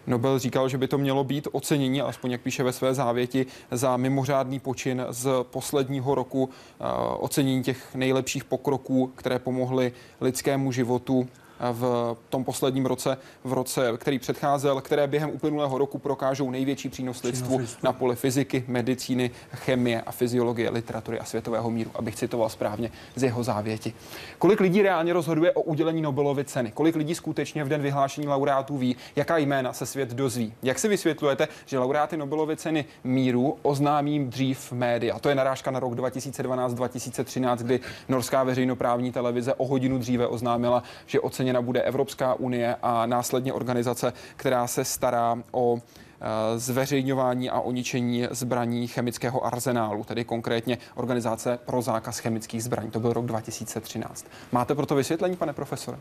Nobel 0.07 0.39
říkal, 0.39 0.69
že 0.69 0.77
by 0.77 0.87
to 0.87 0.97
mělo 0.97 1.23
být 1.23 1.47
ocenění, 1.51 2.01
alespoň 2.01 2.31
jak 2.31 2.41
píše 2.41 2.63
ve 2.63 2.73
své 2.73 2.93
závěti, 2.93 3.45
za 3.71 3.97
mimořádný 3.97 4.59
počin 4.59 5.05
z 5.09 5.29
posledního 5.43 6.15
roku, 6.15 6.49
eh, 6.49 6.83
ocenění 7.19 7.63
těch 7.63 7.95
nejlepších 7.95 8.43
pokroků, 8.43 9.11
které 9.15 9.39
pomohly 9.39 9.91
lidskému 10.21 10.71
životu 10.71 11.27
v 11.71 12.15
tom 12.29 12.43
posledním 12.43 12.85
roce, 12.85 13.17
v 13.43 13.53
roce, 13.53 13.93
který 13.97 14.19
předcházel, 14.19 14.81
které 14.81 15.07
během 15.07 15.29
uplynulého 15.29 15.77
roku 15.77 15.97
prokážou 15.97 16.51
největší 16.51 16.89
přínos 16.89 17.23
lidstvu 17.23 17.61
na 17.83 17.93
poli 17.93 18.15
fyziky, 18.15 18.63
medicíny, 18.67 19.31
chemie 19.51 20.01
a 20.01 20.11
fyziologie, 20.11 20.69
literatury 20.69 21.19
a 21.19 21.25
světového 21.25 21.69
míru, 21.69 21.91
abych 21.95 22.15
citoval 22.15 22.49
správně 22.49 22.91
z 23.15 23.23
jeho 23.23 23.43
závěti. 23.43 23.93
Kolik 24.37 24.59
lidí 24.59 24.81
reálně 24.81 25.13
rozhoduje 25.13 25.51
o 25.51 25.61
udělení 25.61 26.01
Nobelovy 26.01 26.43
ceny? 26.43 26.71
Kolik 26.71 26.95
lidí 26.95 27.15
skutečně 27.15 27.63
v 27.63 27.67
den 27.67 27.81
vyhlášení 27.81 28.27
laureátů 28.27 28.77
ví, 28.77 28.95
jaká 29.15 29.37
jména 29.37 29.73
se 29.73 29.85
svět 29.85 30.13
dozví? 30.13 30.53
Jak 30.63 30.79
si 30.79 30.87
vysvětlujete, 30.87 31.47
že 31.65 31.79
laureáty 31.79 32.17
Nobelovy 32.17 32.57
ceny 32.57 32.85
míru 33.03 33.57
oznámí 33.61 34.25
dřív 34.25 34.71
média? 34.71 35.19
To 35.19 35.29
je 35.29 35.35
narážka 35.35 35.71
na 35.71 35.79
rok 35.79 35.93
2012-2013, 35.93 37.57
kdy 37.57 37.79
norská 38.09 38.43
veřejnoprávní 38.43 39.11
televize 39.11 39.53
o 39.53 39.67
hodinu 39.67 39.97
dříve 39.97 40.27
oznámila, 40.27 40.83
že 41.05 41.19
ocenění 41.19 41.44
oceněna 41.45 41.61
bude 41.61 41.81
Evropská 41.81 42.33
unie 42.33 42.75
a 42.81 43.05
následně 43.05 43.53
organizace, 43.53 44.13
která 44.35 44.67
se 44.67 44.85
stará 44.85 45.37
o 45.51 45.77
eh, 45.77 46.59
zveřejňování 46.59 47.49
a 47.49 47.59
o 47.59 47.71
ničení 47.71 48.27
zbraní 48.31 48.87
chemického 48.87 49.45
arzenálu, 49.45 50.03
tedy 50.03 50.25
konkrétně 50.25 50.77
Organizace 50.95 51.59
pro 51.65 51.81
zákaz 51.81 52.19
chemických 52.19 52.63
zbraní. 52.63 52.91
To 52.91 52.99
byl 52.99 53.13
rok 53.13 53.25
2013. 53.25 54.25
Máte 54.51 54.75
pro 54.75 54.85
to 54.85 54.95
vysvětlení, 54.95 55.35
pane 55.35 55.53
profesore? 55.53 55.97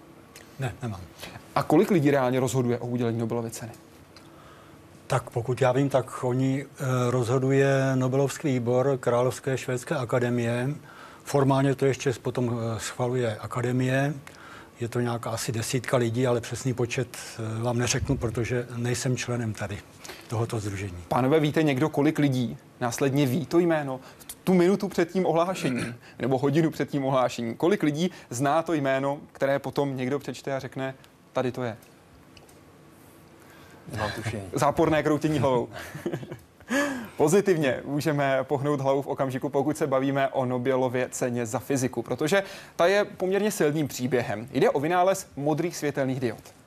Ne, 0.59 0.73
nemám. 0.83 1.01
A 1.55 1.63
kolik 1.63 1.91
lidí 1.91 2.11
reálně 2.11 2.41
rozhoduje 2.41 2.79
o 2.79 2.87
udělení 2.87 3.19
Nobelovy 3.19 3.51
ceny? 3.51 3.73
Tak 5.07 5.31
pokud 5.31 5.61
já 5.61 5.73
vím, 5.73 5.89
tak 5.89 6.25
oni 6.25 6.65
eh, 6.65 6.85
rozhoduje 7.11 7.97
Nobelovský 7.97 8.49
výbor 8.49 8.97
Královské 9.01 9.59
švédské 9.59 9.95
akademie. 9.95 10.69
Formálně 11.25 11.75
to 11.75 11.87
ještě 11.87 12.13
potom 12.23 12.49
eh, 12.49 12.81
schvaluje 12.81 13.37
akademie. 13.37 14.15
Je 14.85 14.89
to 14.89 15.01
nějaká 15.01 15.31
asi 15.31 15.53
desítka 15.53 15.97
lidí, 15.97 16.27
ale 16.27 16.41
přesný 16.41 16.75
počet 16.75 17.09
eh, 17.59 17.63
vám 17.63 17.79
neřeknu, 17.79 18.17
protože 18.17 18.67
nejsem 18.77 19.17
členem 19.17 19.53
tady 19.53 19.79
tohoto 20.29 20.61
združení. 20.61 21.05
Pánové, 21.09 21.41
víte 21.41 21.63
někdo, 21.63 21.89
kolik 21.89 22.19
lidí 22.19 22.57
následně 22.81 23.27
ví 23.27 23.47
to 23.47 23.59
jméno 23.59 24.01
v 24.19 24.35
tu 24.45 24.55
minutu 24.55 24.89
před 24.89 25.13
tím 25.13 25.27
ohlášením, 25.27 25.97
nebo 26.19 26.39
hodinu 26.39 26.71
před 26.71 26.91
tím 26.91 27.05
ohlášením? 27.05 27.55
Kolik 27.55 27.83
lidí 27.83 28.11
zná 28.31 28.63
to 28.63 28.73
jméno, 28.75 29.19
které 29.33 29.59
potom 29.59 29.97
někdo 29.97 30.19
přečte 30.19 30.57
a 30.57 30.59
řekne, 30.59 30.95
tady 31.33 31.53
to 31.53 31.63
je? 31.63 31.77
Záporné 34.53 35.03
kroutění 35.03 35.39
hlavou. 35.39 35.69
Pozitivně 37.17 37.81
můžeme 37.85 38.39
pohnout 38.43 38.81
hlavu 38.81 39.03
v 39.03 39.07
okamžiku, 39.07 39.49
pokud 39.49 39.77
se 39.77 39.87
bavíme 39.87 40.29
o 40.29 40.45
Nobelově 40.45 41.09
ceně 41.11 41.47
za 41.47 41.59
fyziku, 41.59 42.03
protože 42.03 42.43
ta 42.77 42.87
je 42.87 43.05
poměrně 43.05 43.51
silným 43.51 43.89
příběhem. 43.89 44.49
Jde 44.53 44.71
o 44.71 44.81
vynález 44.81 45.27
modrých 45.37 45.77
světelných 45.77 46.21
diod. 46.21 46.64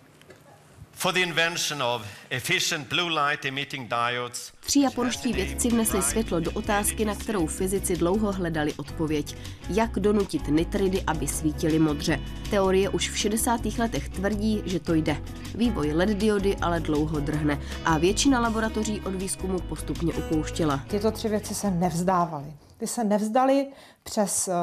For 0.97 1.13
the 1.13 1.19
invention 1.19 1.83
of 1.83 2.01
efficient 2.29 2.89
blue 2.89 3.09
light 3.09 3.45
emitting 3.45 3.89
diodes. 3.89 4.51
Tři 4.59 4.79
japonští 4.79 5.33
vědci 5.33 5.69
vnesli 5.69 6.01
světlo 6.01 6.39
do 6.39 6.51
otázky, 6.51 7.05
na 7.05 7.15
kterou 7.15 7.47
fyzici 7.47 7.95
dlouho 7.95 8.31
hledali 8.31 8.73
odpověď. 8.73 9.35
Jak 9.69 9.99
donutit 9.99 10.47
nitridy, 10.47 11.03
aby 11.07 11.27
svítily 11.27 11.79
modře? 11.79 12.19
Teorie 12.49 12.89
už 12.89 13.09
v 13.09 13.17
60. 13.17 13.61
letech 13.77 14.09
tvrdí, 14.09 14.61
že 14.65 14.79
to 14.79 14.93
jde. 14.93 15.17
Vývoj 15.55 15.93
LED 15.93 16.09
diody 16.09 16.57
ale 16.61 16.79
dlouho 16.79 17.19
drhne 17.19 17.61
a 17.85 17.97
většina 17.97 18.39
laboratoří 18.39 19.01
od 19.01 19.15
výzkumu 19.15 19.59
postupně 19.59 20.13
upouštěla. 20.13 20.83
Tyto 20.87 21.11
tři 21.11 21.29
věci 21.29 21.55
se 21.55 21.71
nevzdávaly. 21.71 22.53
Ty 22.77 22.87
se 22.87 23.03
nevzdali 23.03 23.67
přes 24.03 24.47
eh, 24.47 24.53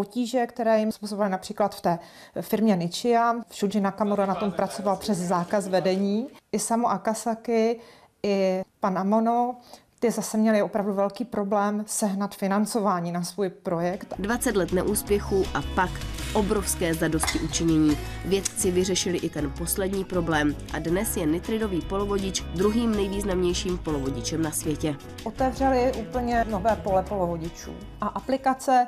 potíže, 0.00 0.46
které 0.46 0.78
jim 0.78 0.92
způsobovaly 0.92 1.30
například 1.30 1.74
v 1.74 1.80
té 1.80 1.98
firmě 2.40 2.76
Nichia. 2.76 3.34
Shuji 3.52 3.80
Nakamura 3.80 4.26
na 4.26 4.34
tom 4.34 4.52
pracoval 4.52 4.96
přes 4.96 5.18
zákaz 5.18 5.68
vedení. 5.68 6.28
I 6.52 6.58
samo 6.58 6.88
Akasaki, 6.88 7.80
i 8.22 8.62
pan 8.80 8.98
Amono 8.98 9.56
ty 9.98 10.10
zase 10.10 10.38
měli 10.38 10.62
opravdu 10.62 10.92
velký 10.92 11.24
problém 11.24 11.84
sehnat 11.86 12.34
financování 12.34 13.12
na 13.12 13.22
svůj 13.22 13.48
projekt. 13.48 14.14
20 14.18 14.56
let 14.56 14.72
neúspěchů 14.72 15.44
a 15.54 15.62
pak 15.74 15.90
obrovské 16.34 16.94
zadosti 16.94 17.40
učinění. 17.40 17.98
Vědci 18.24 18.70
vyřešili 18.70 19.18
i 19.18 19.30
ten 19.30 19.50
poslední 19.58 20.04
problém 20.04 20.56
a 20.72 20.78
dnes 20.78 21.16
je 21.16 21.26
nitridový 21.26 21.80
polovodič 21.80 22.40
druhým 22.40 22.92
nejvýznamnějším 22.92 23.78
polovodičem 23.78 24.42
na 24.42 24.50
světě. 24.50 24.96
Otevřeli 25.24 25.92
úplně 25.92 26.44
nové 26.50 26.76
pole 26.76 27.02
polovodičů 27.02 27.74
a 28.00 28.06
aplikace 28.06 28.86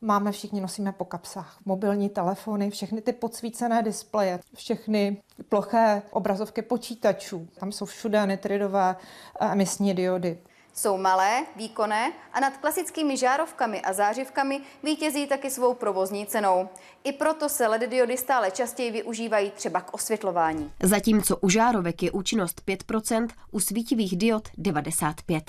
máme 0.00 0.32
všichni, 0.32 0.60
nosíme 0.60 0.92
po 0.92 1.04
kapsách. 1.04 1.58
Mobilní 1.64 2.08
telefony, 2.08 2.70
všechny 2.70 3.00
ty 3.00 3.12
podsvícené 3.12 3.82
displeje, 3.82 4.40
všechny 4.54 5.22
ploché 5.48 6.02
obrazovky 6.10 6.62
počítačů. 6.62 7.48
Tam 7.60 7.72
jsou 7.72 7.84
všude 7.84 8.26
nitridové 8.26 8.96
emisní 9.40 9.94
diody. 9.94 10.38
Jsou 10.74 10.96
malé, 10.96 11.46
výkonné 11.56 12.12
a 12.32 12.40
nad 12.40 12.56
klasickými 12.56 13.16
žárovkami 13.16 13.80
a 13.82 13.92
zářivkami 13.92 14.60
vítězí 14.82 15.26
taky 15.26 15.50
svou 15.50 15.74
provozní 15.74 16.26
cenou. 16.26 16.68
I 17.04 17.12
proto 17.12 17.48
se 17.48 17.66
LED 17.66 17.82
diody 17.82 18.16
stále 18.16 18.50
častěji 18.50 18.90
využívají 18.90 19.50
třeba 19.50 19.80
k 19.80 19.94
osvětlování. 19.94 20.72
Zatímco 20.82 21.36
u 21.36 21.48
žárovek 21.48 22.02
je 22.02 22.10
účinnost 22.10 22.62
5%, 22.66 23.28
u 23.50 23.60
svítivých 23.60 24.16
diod 24.16 24.48
95%. 24.58 25.42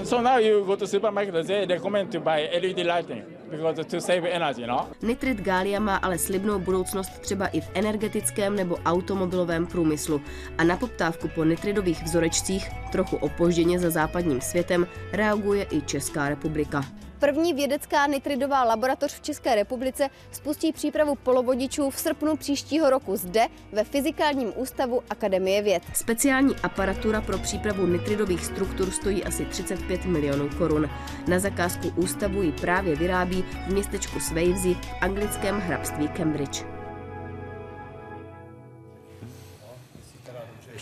So 0.00 0.22
now 0.22 0.38
you 0.38 0.64
go 0.64 0.74
to 0.74 0.86
supermarket, 0.86 1.46
they 1.46 1.66
recommend 1.66 2.10
to 2.12 2.20
buy 2.20 2.48
LED 2.62 2.86
lighting 2.86 3.24
because 3.50 3.84
to 3.84 4.00
save 4.00 4.24
energy, 4.24 4.66
no? 4.66 4.88
Nitrit 5.02 5.40
gália 5.40 5.80
má 5.80 5.96
ale 5.96 6.18
slibnou 6.18 6.58
budoucnost 6.58 7.20
třeba 7.20 7.46
i 7.46 7.60
v 7.60 7.70
energetickém 7.74 8.56
nebo 8.56 8.76
automobilovém 8.84 9.66
průmyslu. 9.66 10.20
A 10.58 10.64
na 10.64 10.76
poptávku 10.76 11.28
po 11.28 11.44
nitridových 11.44 12.02
vzorečcích, 12.02 12.70
trochu 12.92 13.16
opožděně 13.16 13.78
za 13.78 13.90
západním 13.90 14.40
světem, 14.40 14.86
reaguje 15.12 15.66
i 15.70 15.82
Česká 15.82 16.28
republika. 16.28 16.84
První 17.22 17.54
vědecká 17.54 18.06
nitridová 18.06 18.64
laboratoř 18.64 19.14
v 19.14 19.20
České 19.20 19.54
republice 19.54 20.08
spustí 20.30 20.72
přípravu 20.72 21.14
polovodičů 21.14 21.90
v 21.90 21.98
srpnu 21.98 22.36
příštího 22.36 22.90
roku 22.90 23.16
zde 23.16 23.46
ve 23.72 23.84
Fyzikálním 23.84 24.52
ústavu 24.56 25.02
Akademie 25.10 25.62
věd. 25.62 25.82
Speciální 25.94 26.56
aparatura 26.62 27.20
pro 27.20 27.38
přípravu 27.38 27.86
nitridových 27.86 28.44
struktur 28.44 28.90
stojí 28.90 29.24
asi 29.24 29.44
35 29.44 30.04
milionů 30.04 30.48
korun. 30.58 30.90
Na 31.28 31.38
zakázku 31.38 31.92
ústavu 31.96 32.42
ji 32.42 32.52
právě 32.52 32.96
vyrábí 32.96 33.44
v 33.66 33.72
městečku 33.72 34.20
Swavesey 34.20 34.74
v 34.74 34.78
anglickém 35.00 35.60
hrabství 35.60 36.08
Cambridge. 36.08 36.71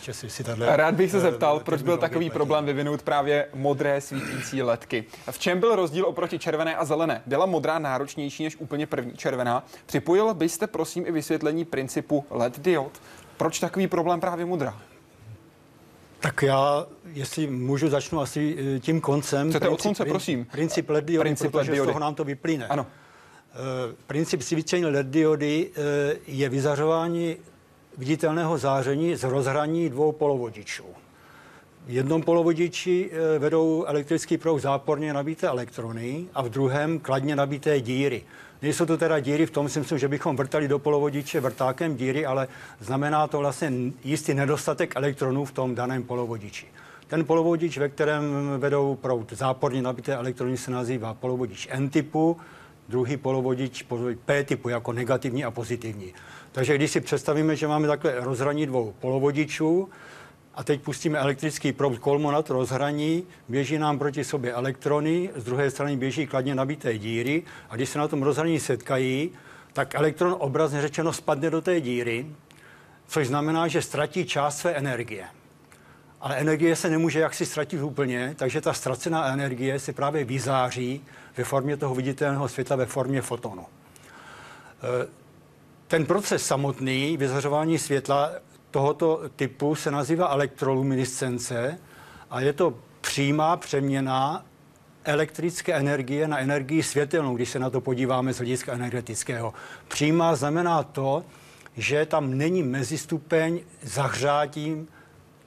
Ještě 0.08 0.12
si, 0.12 0.30
si 0.30 0.44
tato, 0.44 0.62
Rád 0.66 0.94
bych 0.94 1.10
se 1.10 1.20
zeptal, 1.20 1.60
proč 1.60 1.82
byl 1.82 1.98
takový 1.98 2.30
problém 2.30 2.66
vyvinout 2.66 3.02
právě 3.02 3.48
modré 3.54 4.00
svítící 4.00 4.62
ledky. 4.62 5.04
V 5.30 5.38
čem 5.38 5.60
byl 5.60 5.76
rozdíl 5.76 6.06
oproti 6.06 6.38
červené 6.38 6.76
a 6.76 6.84
zelené? 6.84 7.22
Byla 7.26 7.46
modrá 7.46 7.78
náročnější 7.78 8.44
než 8.44 8.56
úplně 8.56 8.86
první 8.86 9.12
červená? 9.16 9.64
Připojil 9.86 10.34
byste 10.34 10.66
prosím 10.66 11.06
i 11.06 11.12
vysvětlení 11.12 11.64
principu 11.64 12.24
LED 12.30 12.60
diod? 12.60 12.92
Proč 13.36 13.60
takový 13.60 13.86
problém 13.86 14.20
právě 14.20 14.46
modrá? 14.46 14.78
Tak 16.20 16.42
já, 16.42 16.86
jestli 17.12 17.46
můžu, 17.46 17.88
začnu 17.88 18.20
asi 18.20 18.56
eh, 18.76 18.80
tím 18.80 19.00
koncem. 19.00 19.50
Chcete 19.50 19.68
od 19.68 19.82
konce, 19.82 20.04
prosím. 20.04 20.44
Princip 20.44 20.90
LED 20.90 21.04
diody, 21.04 21.28
princip 21.28 21.52
protože 21.52 21.70
LED 21.70 21.76
diody. 21.76 21.88
z 21.88 21.92
toho 21.92 22.00
nám 22.00 22.14
to 22.14 22.24
vyplyne. 22.24 22.66
Ano. 22.66 22.82
Uh, 22.82 23.94
princip 24.06 24.42
svícení 24.42 24.84
LED 24.84 25.06
diody 25.06 25.70
uh, 25.70 25.84
je 26.26 26.48
vyzařování 26.48 27.36
viditelného 27.98 28.58
záření 28.58 29.16
z 29.16 29.24
rozhraní 29.24 29.90
dvou 29.90 30.12
polovodičů. 30.12 30.84
V 31.86 31.90
jednom 31.90 32.22
polovodiči 32.22 33.10
eh, 33.12 33.38
vedou 33.38 33.84
elektrický 33.84 34.38
proud 34.38 34.58
záporně 34.58 35.12
nabité 35.12 35.48
elektrony 35.48 36.26
a 36.34 36.42
v 36.42 36.48
druhém 36.48 36.98
kladně 36.98 37.36
nabité 37.36 37.80
díry. 37.80 38.22
Nejsou 38.62 38.86
to 38.86 38.98
teda 38.98 39.20
díry 39.20 39.46
v 39.46 39.50
tom 39.50 39.68
smyslu, 39.68 39.98
že 39.98 40.08
bychom 40.08 40.36
vrtali 40.36 40.68
do 40.68 40.78
polovodiče 40.78 41.40
vrtákem 41.40 41.96
díry, 41.96 42.26
ale 42.26 42.48
znamená 42.80 43.26
to 43.26 43.38
vlastně 43.38 43.72
jistý 44.04 44.34
nedostatek 44.34 44.96
elektronů 44.96 45.44
v 45.44 45.52
tom 45.52 45.74
daném 45.74 46.02
polovodiči. 46.02 46.66
Ten 47.06 47.24
polovodič, 47.24 47.78
ve 47.78 47.88
kterém 47.88 48.24
vedou 48.58 48.94
proud 48.94 49.32
záporně 49.32 49.82
nabité 49.82 50.14
elektrony, 50.14 50.56
se 50.56 50.70
nazývá 50.70 51.14
polovodič 51.14 51.68
N-typu, 51.70 52.36
druhý 52.90 53.16
polovodič 53.16 53.86
P-typu 54.24 54.68
jako 54.68 54.92
negativní 54.92 55.44
a 55.44 55.50
pozitivní. 55.50 56.14
Takže 56.52 56.74
když 56.74 56.90
si 56.90 57.00
představíme, 57.00 57.56
že 57.56 57.68
máme 57.68 57.88
takhle 57.88 58.14
rozhraní 58.20 58.66
dvou 58.66 58.94
polovodičů 59.00 59.88
a 60.54 60.64
teď 60.64 60.80
pustíme 60.80 61.18
elektrický 61.18 61.72
proud 61.72 61.98
kolmo 61.98 62.32
na 62.32 62.42
to 62.42 62.52
rozhraní, 62.52 63.24
běží 63.48 63.78
nám 63.78 63.98
proti 63.98 64.24
sobě 64.24 64.52
elektrony, 64.52 65.30
z 65.36 65.44
druhé 65.44 65.70
strany 65.70 65.96
běží 65.96 66.26
kladně 66.26 66.54
nabité 66.54 66.98
díry 66.98 67.42
a 67.70 67.76
když 67.76 67.88
se 67.88 67.98
na 67.98 68.08
tom 68.08 68.22
rozhraní 68.22 68.60
setkají, 68.60 69.30
tak 69.72 69.94
elektron 69.94 70.36
obrazně 70.38 70.82
řečeno 70.82 71.12
spadne 71.12 71.50
do 71.50 71.60
té 71.60 71.80
díry, 71.80 72.26
což 73.06 73.26
znamená, 73.26 73.68
že 73.68 73.82
ztratí 73.82 74.24
část 74.24 74.58
své 74.58 74.72
energie. 74.72 75.24
Ale 76.20 76.36
energie 76.36 76.76
se 76.76 76.90
nemůže 76.90 77.20
jaksi 77.20 77.46
ztratit 77.46 77.82
úplně, 77.82 78.34
takže 78.36 78.60
ta 78.60 78.72
ztracená 78.72 79.32
energie 79.32 79.78
se 79.78 79.92
právě 79.92 80.24
vyzáří 80.24 81.04
ve 81.36 81.44
formě 81.44 81.76
toho 81.76 81.94
viditelného 81.94 82.48
světla, 82.48 82.76
ve 82.76 82.86
formě 82.86 83.22
fotonu. 83.22 83.66
Ten 85.86 86.06
proces 86.06 86.46
samotný, 86.46 87.16
vyzařování 87.16 87.78
světla 87.78 88.30
tohoto 88.70 89.20
typu 89.36 89.74
se 89.74 89.90
nazývá 89.90 90.28
elektroluminescence 90.28 91.78
a 92.30 92.40
je 92.40 92.52
to 92.52 92.74
přímá 93.00 93.56
přeměna 93.56 94.44
elektrické 95.04 95.74
energie 95.74 96.28
na 96.28 96.38
energii 96.38 96.82
světelnou, 96.82 97.36
když 97.36 97.50
se 97.50 97.58
na 97.58 97.70
to 97.70 97.80
podíváme 97.80 98.34
z 98.34 98.36
hlediska 98.36 98.72
energetického. 98.72 99.54
Přímá 99.88 100.36
znamená 100.36 100.82
to, 100.82 101.24
že 101.76 102.06
tam 102.06 102.38
není 102.38 102.62
mezistupeň 102.62 103.60
zahřátím 103.82 104.88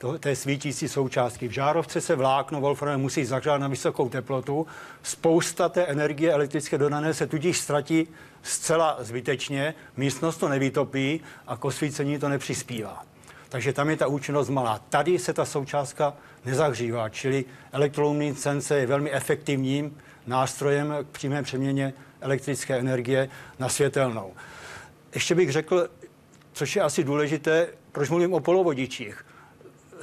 to, 0.03 0.19
té 0.19 0.35
svítící 0.35 0.87
součástky. 0.87 1.47
V 1.47 1.51
žárovce 1.51 2.01
se 2.01 2.15
vlákno 2.15 2.61
wolframem 2.61 3.01
musí 3.01 3.25
zahřát 3.25 3.61
na 3.61 3.67
vysokou 3.67 4.09
teplotu. 4.09 4.67
Spousta 5.03 5.69
té 5.69 5.85
energie 5.85 6.33
elektrické 6.33 6.77
dodané 6.77 7.13
se 7.13 7.27
tudíž 7.27 7.59
ztratí 7.59 8.07
zcela 8.41 8.97
zbytečně, 8.99 9.73
místnost 9.97 10.37
to 10.37 10.49
nevytopí 10.49 11.21
a 11.47 11.57
k 11.57 11.65
osvícení 11.65 12.19
to 12.19 12.29
nepřispívá. 12.29 13.03
Takže 13.49 13.73
tam 13.73 13.89
je 13.89 13.97
ta 13.97 14.07
účinnost 14.07 14.49
malá. 14.49 14.81
Tady 14.89 15.19
se 15.19 15.33
ta 15.33 15.45
součástka 15.45 16.13
nezahřívá, 16.45 17.09
čili 17.09 17.45
elektroluminescence 17.71 18.77
je 18.79 18.87
velmi 18.87 19.11
efektivním 19.11 19.97
nástrojem 20.27 20.95
k 21.03 21.07
přímé 21.07 21.43
přeměně 21.43 21.93
elektrické 22.21 22.79
energie 22.79 23.29
na 23.59 23.69
světelnou. 23.69 24.33
Ještě 25.13 25.35
bych 25.35 25.51
řekl, 25.51 25.89
což 26.53 26.75
je 26.75 26.81
asi 26.81 27.03
důležité, 27.03 27.67
proč 27.91 28.09
mluvím 28.09 28.33
o 28.33 28.39
polovodičích. 28.39 29.25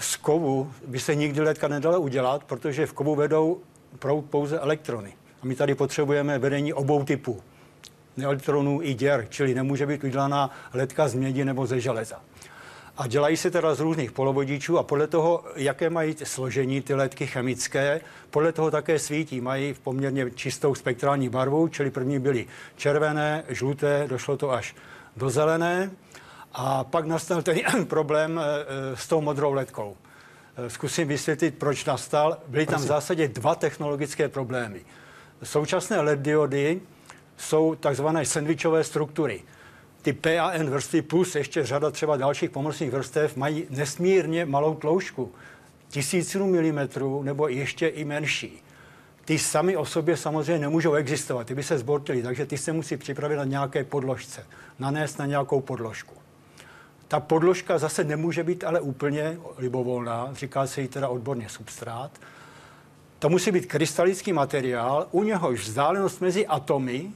Z 0.00 0.16
kovu 0.16 0.72
by 0.86 1.00
se 1.00 1.14
nikdy 1.14 1.40
letka 1.40 1.68
nedala 1.68 1.98
udělat, 1.98 2.44
protože 2.44 2.86
v 2.86 2.92
kovu 2.92 3.14
vedou 3.14 3.60
proud 3.98 4.24
pouze 4.24 4.58
elektrony. 4.58 5.12
A 5.42 5.46
my 5.46 5.54
tady 5.54 5.74
potřebujeme 5.74 6.38
vedení 6.38 6.72
obou 6.72 7.04
typů 7.04 7.42
elektronů 8.22 8.82
i 8.82 8.94
děr, 8.94 9.26
čili 9.28 9.54
nemůže 9.54 9.86
být 9.86 10.04
udělaná 10.04 10.50
ledka 10.74 11.08
z 11.08 11.14
mědi 11.14 11.44
nebo 11.44 11.66
ze 11.66 11.80
železa. 11.80 12.20
A 12.96 13.06
dělají 13.06 13.36
se 13.36 13.50
teda 13.50 13.74
z 13.74 13.80
různých 13.80 14.12
polovodičů 14.12 14.78
a 14.78 14.82
podle 14.82 15.06
toho, 15.06 15.44
jaké 15.56 15.90
mají 15.90 16.16
složení 16.24 16.80
ty 16.80 16.94
ledky 16.94 17.26
chemické, 17.26 18.00
podle 18.30 18.52
toho 18.52 18.70
také 18.70 18.98
svítí. 18.98 19.40
Mají 19.40 19.72
v 19.72 19.80
poměrně 19.80 20.30
čistou 20.30 20.74
spektrální 20.74 21.28
barvu, 21.28 21.68
čili 21.68 21.90
první 21.90 22.18
byly 22.18 22.46
červené, 22.76 23.44
žluté, 23.48 24.04
došlo 24.08 24.36
to 24.36 24.50
až 24.50 24.74
do 25.16 25.30
zelené. 25.30 25.90
A 26.52 26.84
pak 26.84 27.06
nastal 27.06 27.42
ten 27.42 27.58
problém 27.88 28.40
s 28.94 29.08
tou 29.08 29.20
modrou 29.20 29.52
ledkou. 29.52 29.96
Zkusím 30.68 31.08
vysvětlit, 31.08 31.54
proč 31.58 31.84
nastal. 31.84 32.38
Byly 32.46 32.66
tam 32.66 32.80
v 32.80 32.84
zásadě 32.84 33.28
dva 33.28 33.54
technologické 33.54 34.28
problémy. 34.28 34.80
Současné 35.42 36.00
LED 36.00 36.18
diody 36.18 36.80
jsou 37.36 37.74
takzvané 37.74 38.26
sandvičové 38.26 38.84
struktury. 38.84 39.42
Ty 40.02 40.12
P 40.12 40.38
a 40.38 40.50
N 40.50 40.70
vrstvy 40.70 41.02
plus 41.02 41.34
ještě 41.34 41.66
řada 41.66 41.90
třeba 41.90 42.16
dalších 42.16 42.50
pomocných 42.50 42.90
vrstev 42.90 43.36
mají 43.36 43.66
nesmírně 43.70 44.46
malou 44.46 44.74
tloušťku. 44.74 45.32
Tisícinu 45.88 46.46
milimetrů 46.46 47.22
nebo 47.22 47.48
ještě 47.48 47.86
i 47.86 48.04
menší. 48.04 48.62
Ty 49.24 49.38
sami 49.38 49.76
o 49.76 49.84
sobě 49.84 50.16
samozřejmě 50.16 50.58
nemůžou 50.58 50.94
existovat, 50.94 51.46
ty 51.46 51.54
by 51.54 51.62
se 51.62 51.78
zbortily, 51.78 52.22
takže 52.22 52.46
ty 52.46 52.58
se 52.58 52.72
musí 52.72 52.96
připravit 52.96 53.36
na 53.36 53.44
nějaké 53.44 53.84
podložce, 53.84 54.46
nanést 54.78 55.18
na 55.18 55.26
nějakou 55.26 55.60
podložku. 55.60 56.19
Ta 57.10 57.20
podložka 57.20 57.78
zase 57.78 58.04
nemůže 58.04 58.44
být 58.44 58.64
ale 58.64 58.80
úplně 58.80 59.38
libovolná, 59.58 60.28
říká 60.32 60.66
se 60.66 60.80
jí 60.80 60.88
teda 60.88 61.08
odborně 61.08 61.48
substrát. 61.48 62.10
To 63.18 63.28
musí 63.28 63.52
být 63.52 63.66
krystalický 63.66 64.32
materiál, 64.32 65.06
u 65.10 65.22
něhož 65.22 65.60
vzdálenost 65.60 66.20
mezi 66.20 66.46
atomy 66.46 67.10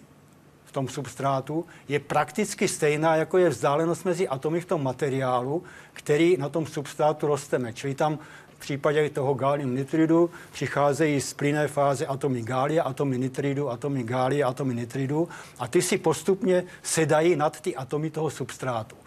v 0.64 0.72
tom 0.72 0.88
substrátu 0.88 1.66
je 1.88 2.01
prakticky 2.01 2.68
stejná, 2.68 3.16
jako 3.16 3.38
je 3.38 3.49
vzdálenost 3.49 4.05
mezi 4.05 4.28
atomy 4.28 4.61
v 4.61 4.64
tom 4.64 4.82
materiálu, 4.82 5.62
který 5.92 6.36
na 6.36 6.49
tom 6.49 6.66
substrátu 6.66 7.26
rosteme. 7.26 7.72
Čili 7.72 7.95
tam 7.95 8.18
v 8.57 8.61
případě 8.61 9.11
toho 9.11 9.34
gálium 9.34 9.76
nitridu 9.76 10.30
přicházejí 10.53 11.20
z 11.20 11.34
plynné 11.34 11.68
fáze 11.68 12.07
atomy 12.07 12.42
gália, 12.42 12.82
atomy 12.82 13.18
nitridu, 13.18 13.70
atomy 13.70 14.03
gália, 14.03 14.49
atomy 14.49 14.74
nitridu 14.74 15.28
a 15.59 15.68
ty 15.68 15.82
si 15.82 15.99
postupně 15.99 16.64
sedají 16.82 17.36
nad 17.36 17.61
ty 17.61 17.76
atomy 17.76 18.11
toho 18.11 18.30
substrátu. 18.30 19.03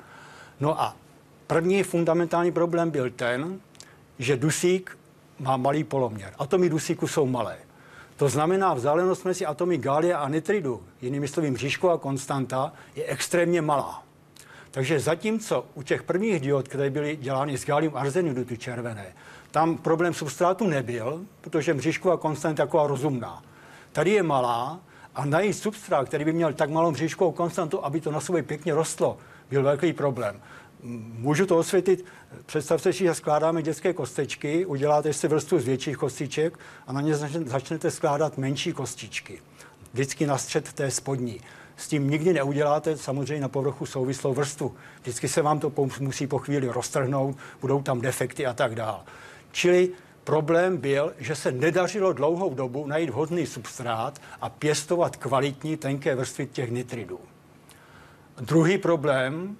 No 0.60 0.82
a 0.82 0.96
první 1.48 1.84
fundamentální 1.84 2.52
problém 2.52 2.90
byl 2.90 3.10
ten, 3.10 3.60
že 4.20 4.38
dusík 4.38 4.98
má 5.40 5.58
malý 5.58 5.84
poloměr. 5.84 6.34
Atomy 6.40 6.70
dusíku 6.70 7.08
jsou 7.08 7.26
malé. 7.26 7.58
To 8.18 8.30
znamená, 8.30 8.74
vzdálenost 8.74 9.26
mezi 9.26 9.46
atomy 9.46 9.78
gália 9.78 10.18
a 10.18 10.30
nitridu, 10.30 10.84
jinými 11.02 11.28
slovy 11.28 11.52
mřížková 11.52 11.98
konstanta, 11.98 12.74
je 12.96 13.06
extrémně 13.06 13.62
malá. 13.62 14.04
Takže 14.72 15.00
zatímco 15.00 15.66
u 15.76 15.84
těch 15.84 16.04
prvních 16.04 16.40
diod, 16.40 16.68
které 16.68 16.90
byly 16.90 17.16
dělány 17.16 17.58
s 17.58 17.66
gallium 17.66 17.98
arsenidu, 17.98 18.46
ty 18.46 18.58
červené, 18.58 19.06
tam 19.52 19.78
problém 19.78 20.14
substrátu 20.14 20.68
nebyl, 20.68 21.22
protože 21.42 21.74
mřížková 21.74 22.18
konstanta 22.18 22.64
je 22.64 22.68
taková 22.68 22.88
rozumná. 22.88 23.44
Tady 23.92 24.12
je 24.12 24.24
malá 24.24 24.80
a 25.16 25.26
najít 25.26 25.54
substrát, 25.54 26.08
který 26.08 26.26
by 26.26 26.34
měl 26.34 26.54
tak 26.54 26.70
malou 26.70 26.92
mřížkovou 26.92 27.32
konstantu, 27.32 27.86
aby 27.86 28.02
to 28.02 28.12
na 28.12 28.20
sobě 28.20 28.44
pěkně 28.44 28.74
rostlo, 28.74 29.18
byl 29.50 29.64
velký 29.64 29.94
problém. 29.94 30.42
Můžu 31.18 31.46
to 31.46 31.58
osvětlit. 31.58 32.06
Představte 32.46 32.94
si, 32.94 33.04
že 33.04 33.14
skládáme 33.14 33.62
dětské 33.62 33.94
kostečky, 33.94 34.66
uděláte 34.66 35.14
si 35.14 35.28
vrstvu 35.28 35.60
z 35.60 35.66
větších 35.66 35.98
kostiček 35.98 36.60
a 36.88 36.94
na 36.94 37.02
ně 37.02 37.16
začnete 37.46 37.92
skládat 37.92 38.38
menší 38.38 38.74
kostičky. 38.74 39.42
Vždycky 39.94 40.28
na 40.28 40.38
střed 40.38 40.74
té 40.74 40.92
spodní. 40.92 41.42
S 41.76 41.88
tím 41.88 42.10
nikdy 42.10 42.34
neuděláte 42.34 42.98
samozřejmě 42.98 43.42
na 43.42 43.48
povrchu 43.48 43.86
souvislou 43.86 44.34
vrstvu. 44.34 44.76
Vždycky 45.02 45.28
se 45.28 45.42
vám 45.42 45.60
to 45.60 45.72
musí 46.00 46.28
po 46.28 46.40
chvíli 46.40 46.68
roztrhnout, 46.68 47.38
budou 47.62 47.82
tam 47.82 48.02
defekty 48.02 48.46
a 48.46 48.54
tak 48.54 48.76
dále. 48.76 49.00
Čili 49.52 49.90
problém 50.24 50.78
byl, 50.78 51.14
že 51.18 51.36
se 51.36 51.52
nedařilo 51.52 52.14
dlouhou 52.14 52.54
dobu 52.54 52.88
najít 52.88 53.10
vhodný 53.10 53.46
substrát 53.46 54.22
a 54.42 54.50
pěstovat 54.50 55.16
kvalitní 55.16 55.78
tenké 55.78 56.16
vrstvy 56.16 56.46
těch 56.46 56.72
nitridů. 56.72 57.20
Druhý 58.42 58.78
problém 58.78 59.58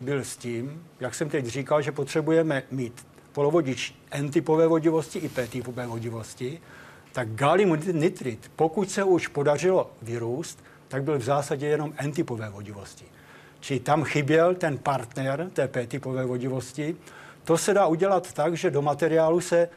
byl 0.00 0.24
s 0.24 0.36
tím, 0.36 0.86
jak 1.00 1.14
jsem 1.14 1.28
teď 1.28 1.46
říkal, 1.46 1.82
že 1.82 1.92
potřebujeme 1.92 2.62
mít 2.70 3.06
polovodič 3.32 3.94
N-typové 4.10 4.66
vodivosti 4.66 5.18
i 5.18 5.28
P-typové 5.28 5.86
vodivosti, 5.86 6.60
tak 7.12 7.34
gallium 7.34 7.78
nitrid, 7.92 8.50
pokud 8.56 8.90
se 8.90 9.04
už 9.04 9.28
podařilo 9.28 9.90
vyrůst, 10.02 10.64
tak 10.88 11.02
byl 11.02 11.18
v 11.18 11.22
zásadě 11.22 11.66
jenom 11.66 11.92
N-typové 11.96 12.50
vodivosti. 12.50 13.04
Čili 13.60 13.80
tam 13.80 14.04
chyběl 14.04 14.54
ten 14.54 14.78
partner 14.78 15.50
té 15.52 15.68
P-typové 15.68 16.24
vodivosti. 16.24 16.96
To 17.44 17.58
se 17.58 17.74
dá 17.74 17.86
udělat 17.86 18.32
tak, 18.32 18.56
že 18.56 18.70
do 18.70 18.82
materiálu 18.82 19.40
se 19.40 19.68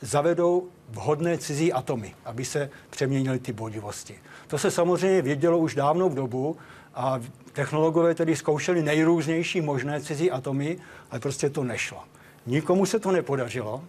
zavedou 0.00 0.68
vhodné 0.88 1.38
cizí 1.38 1.72
atomy, 1.72 2.14
aby 2.24 2.44
se 2.44 2.70
přeměnily 2.90 3.38
ty 3.38 3.52
vodivosti. 3.52 4.18
To 4.46 4.58
se 4.58 4.70
samozřejmě 4.70 5.22
vědělo 5.22 5.58
už 5.58 5.74
dávnou 5.74 6.08
dobu 6.08 6.56
a 6.96 7.20
technologové 7.52 8.14
tedy 8.14 8.36
zkoušeli 8.36 8.82
nejrůznější 8.82 9.60
možné 9.60 10.00
cizí 10.00 10.30
atomy, 10.30 10.78
ale 11.10 11.20
prostě 11.20 11.50
to 11.50 11.64
nešlo. 11.64 12.04
Nikomu 12.46 12.86
se 12.86 12.98
to 12.98 13.12
nepodařilo. 13.12 13.84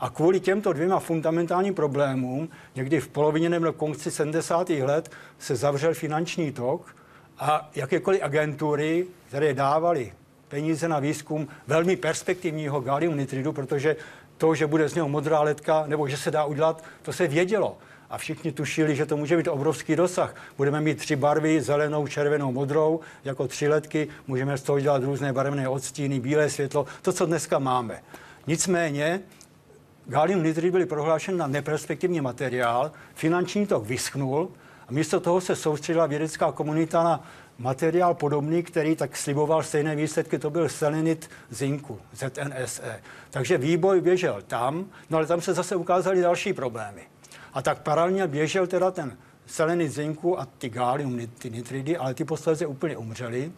A 0.00 0.10
kvůli 0.10 0.40
těmto 0.40 0.72
dvěma 0.72 1.00
fundamentálním 1.00 1.74
problémům, 1.74 2.48
někdy 2.74 3.00
v 3.00 3.08
polovině 3.08 3.48
nebo 3.48 3.72
konci 3.72 4.10
70. 4.10 4.70
let, 4.70 5.10
se 5.38 5.56
zavřel 5.56 5.94
finanční 5.94 6.52
tok 6.52 6.96
a 7.38 7.70
jakékoliv 7.74 8.22
agentury, 8.22 9.06
které 9.28 9.54
dávaly 9.54 10.12
peníze 10.48 10.88
na 10.88 10.98
výzkum 10.98 11.48
velmi 11.66 11.96
perspektivního 11.96 12.80
gallium 12.80 13.18
nitridu, 13.18 13.52
protože 13.52 13.96
to, 14.38 14.54
že 14.54 14.66
bude 14.66 14.88
z 14.88 14.94
něho 14.94 15.08
modrá 15.08 15.40
letka, 15.40 15.84
nebo 15.86 16.08
že 16.08 16.16
se 16.16 16.30
dá 16.30 16.44
udělat, 16.44 16.84
to 17.02 17.12
se 17.12 17.26
vědělo. 17.26 17.78
A 18.12 18.18
všichni 18.18 18.52
tušili, 18.52 18.96
že 18.96 19.06
to 19.06 19.16
může 19.16 19.36
být 19.36 19.48
obrovský 19.48 19.96
dosah. 19.96 20.34
Budeme 20.56 20.80
mít 20.80 20.98
tři 20.98 21.16
barvy, 21.16 21.60
zelenou, 21.60 22.06
červenou, 22.06 22.52
modrou, 22.52 23.00
jako 23.24 23.48
tři 23.48 23.68
letky. 23.68 24.08
Můžeme 24.26 24.58
z 24.58 24.62
toho 24.62 24.80
dělat 24.80 25.02
různé 25.02 25.32
barevné 25.32 25.68
odstíny, 25.68 26.20
bílé 26.20 26.50
světlo, 26.50 26.86
to, 27.02 27.12
co 27.12 27.26
dneska 27.26 27.58
máme. 27.58 28.02
Nicméně 28.46 29.20
Gallium 30.06 30.42
nitrid 30.42 30.72
byly 30.72 30.86
prohlášen 30.86 31.36
na 31.36 31.46
neperspektivní 31.46 32.20
materiál, 32.20 32.92
finanční 33.14 33.66
tok 33.66 33.86
vyschnul 33.86 34.50
a 34.88 34.92
místo 34.92 35.20
toho 35.20 35.40
se 35.40 35.56
soustředila 35.56 36.06
vědecká 36.06 36.52
komunita 36.52 37.02
na 37.02 37.24
materiál 37.58 38.14
podobný, 38.14 38.62
který 38.62 38.96
tak 38.96 39.16
sliboval 39.16 39.62
stejné 39.62 39.96
výsledky, 39.96 40.38
to 40.38 40.50
byl 40.50 40.68
selenit 40.68 41.30
zinku, 41.50 41.98
ZNSE. 42.12 43.00
Takže 43.30 43.58
výboj 43.58 44.00
běžel 44.00 44.42
tam, 44.46 44.86
no 45.10 45.18
ale 45.18 45.26
tam 45.26 45.40
se 45.40 45.54
zase 45.54 45.76
ukázaly 45.76 46.20
další 46.20 46.52
problémy. 46.52 47.11
A 47.52 47.62
tak 47.62 47.82
paralelně 47.82 48.26
běžel 48.26 48.66
teda 48.66 48.90
ten 48.90 49.16
selenit 49.46 49.92
zinku 49.92 50.40
a 50.40 50.46
ty 50.58 50.68
gallium, 50.68 51.26
ty 51.38 51.50
nitridy, 51.50 51.96
ale 51.96 52.14
ty 52.14 52.24
posledně 52.24 52.66
úplně 52.66 52.96
umřely, 52.96 53.52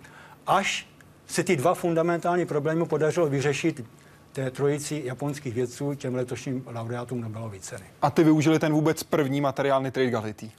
až 0.46 0.88
se 1.26 1.44
ty 1.44 1.56
dva 1.56 1.74
fundamentální 1.74 2.46
problémy 2.46 2.86
podařilo 2.86 3.26
vyřešit 3.26 3.84
té 4.32 4.50
trojici 4.50 5.02
japonských 5.04 5.54
vědců, 5.54 5.94
těm 5.94 6.14
letošním 6.14 6.64
laureátům 6.66 7.20
Nobelovy 7.20 7.60
ceny. 7.60 7.84
A 8.02 8.10
ty 8.10 8.24
využili 8.24 8.58
ten 8.58 8.72
vůbec 8.72 9.02
první 9.02 9.40
materiál 9.40 9.82
nitrid 9.82 10.10
galitý? 10.10 10.50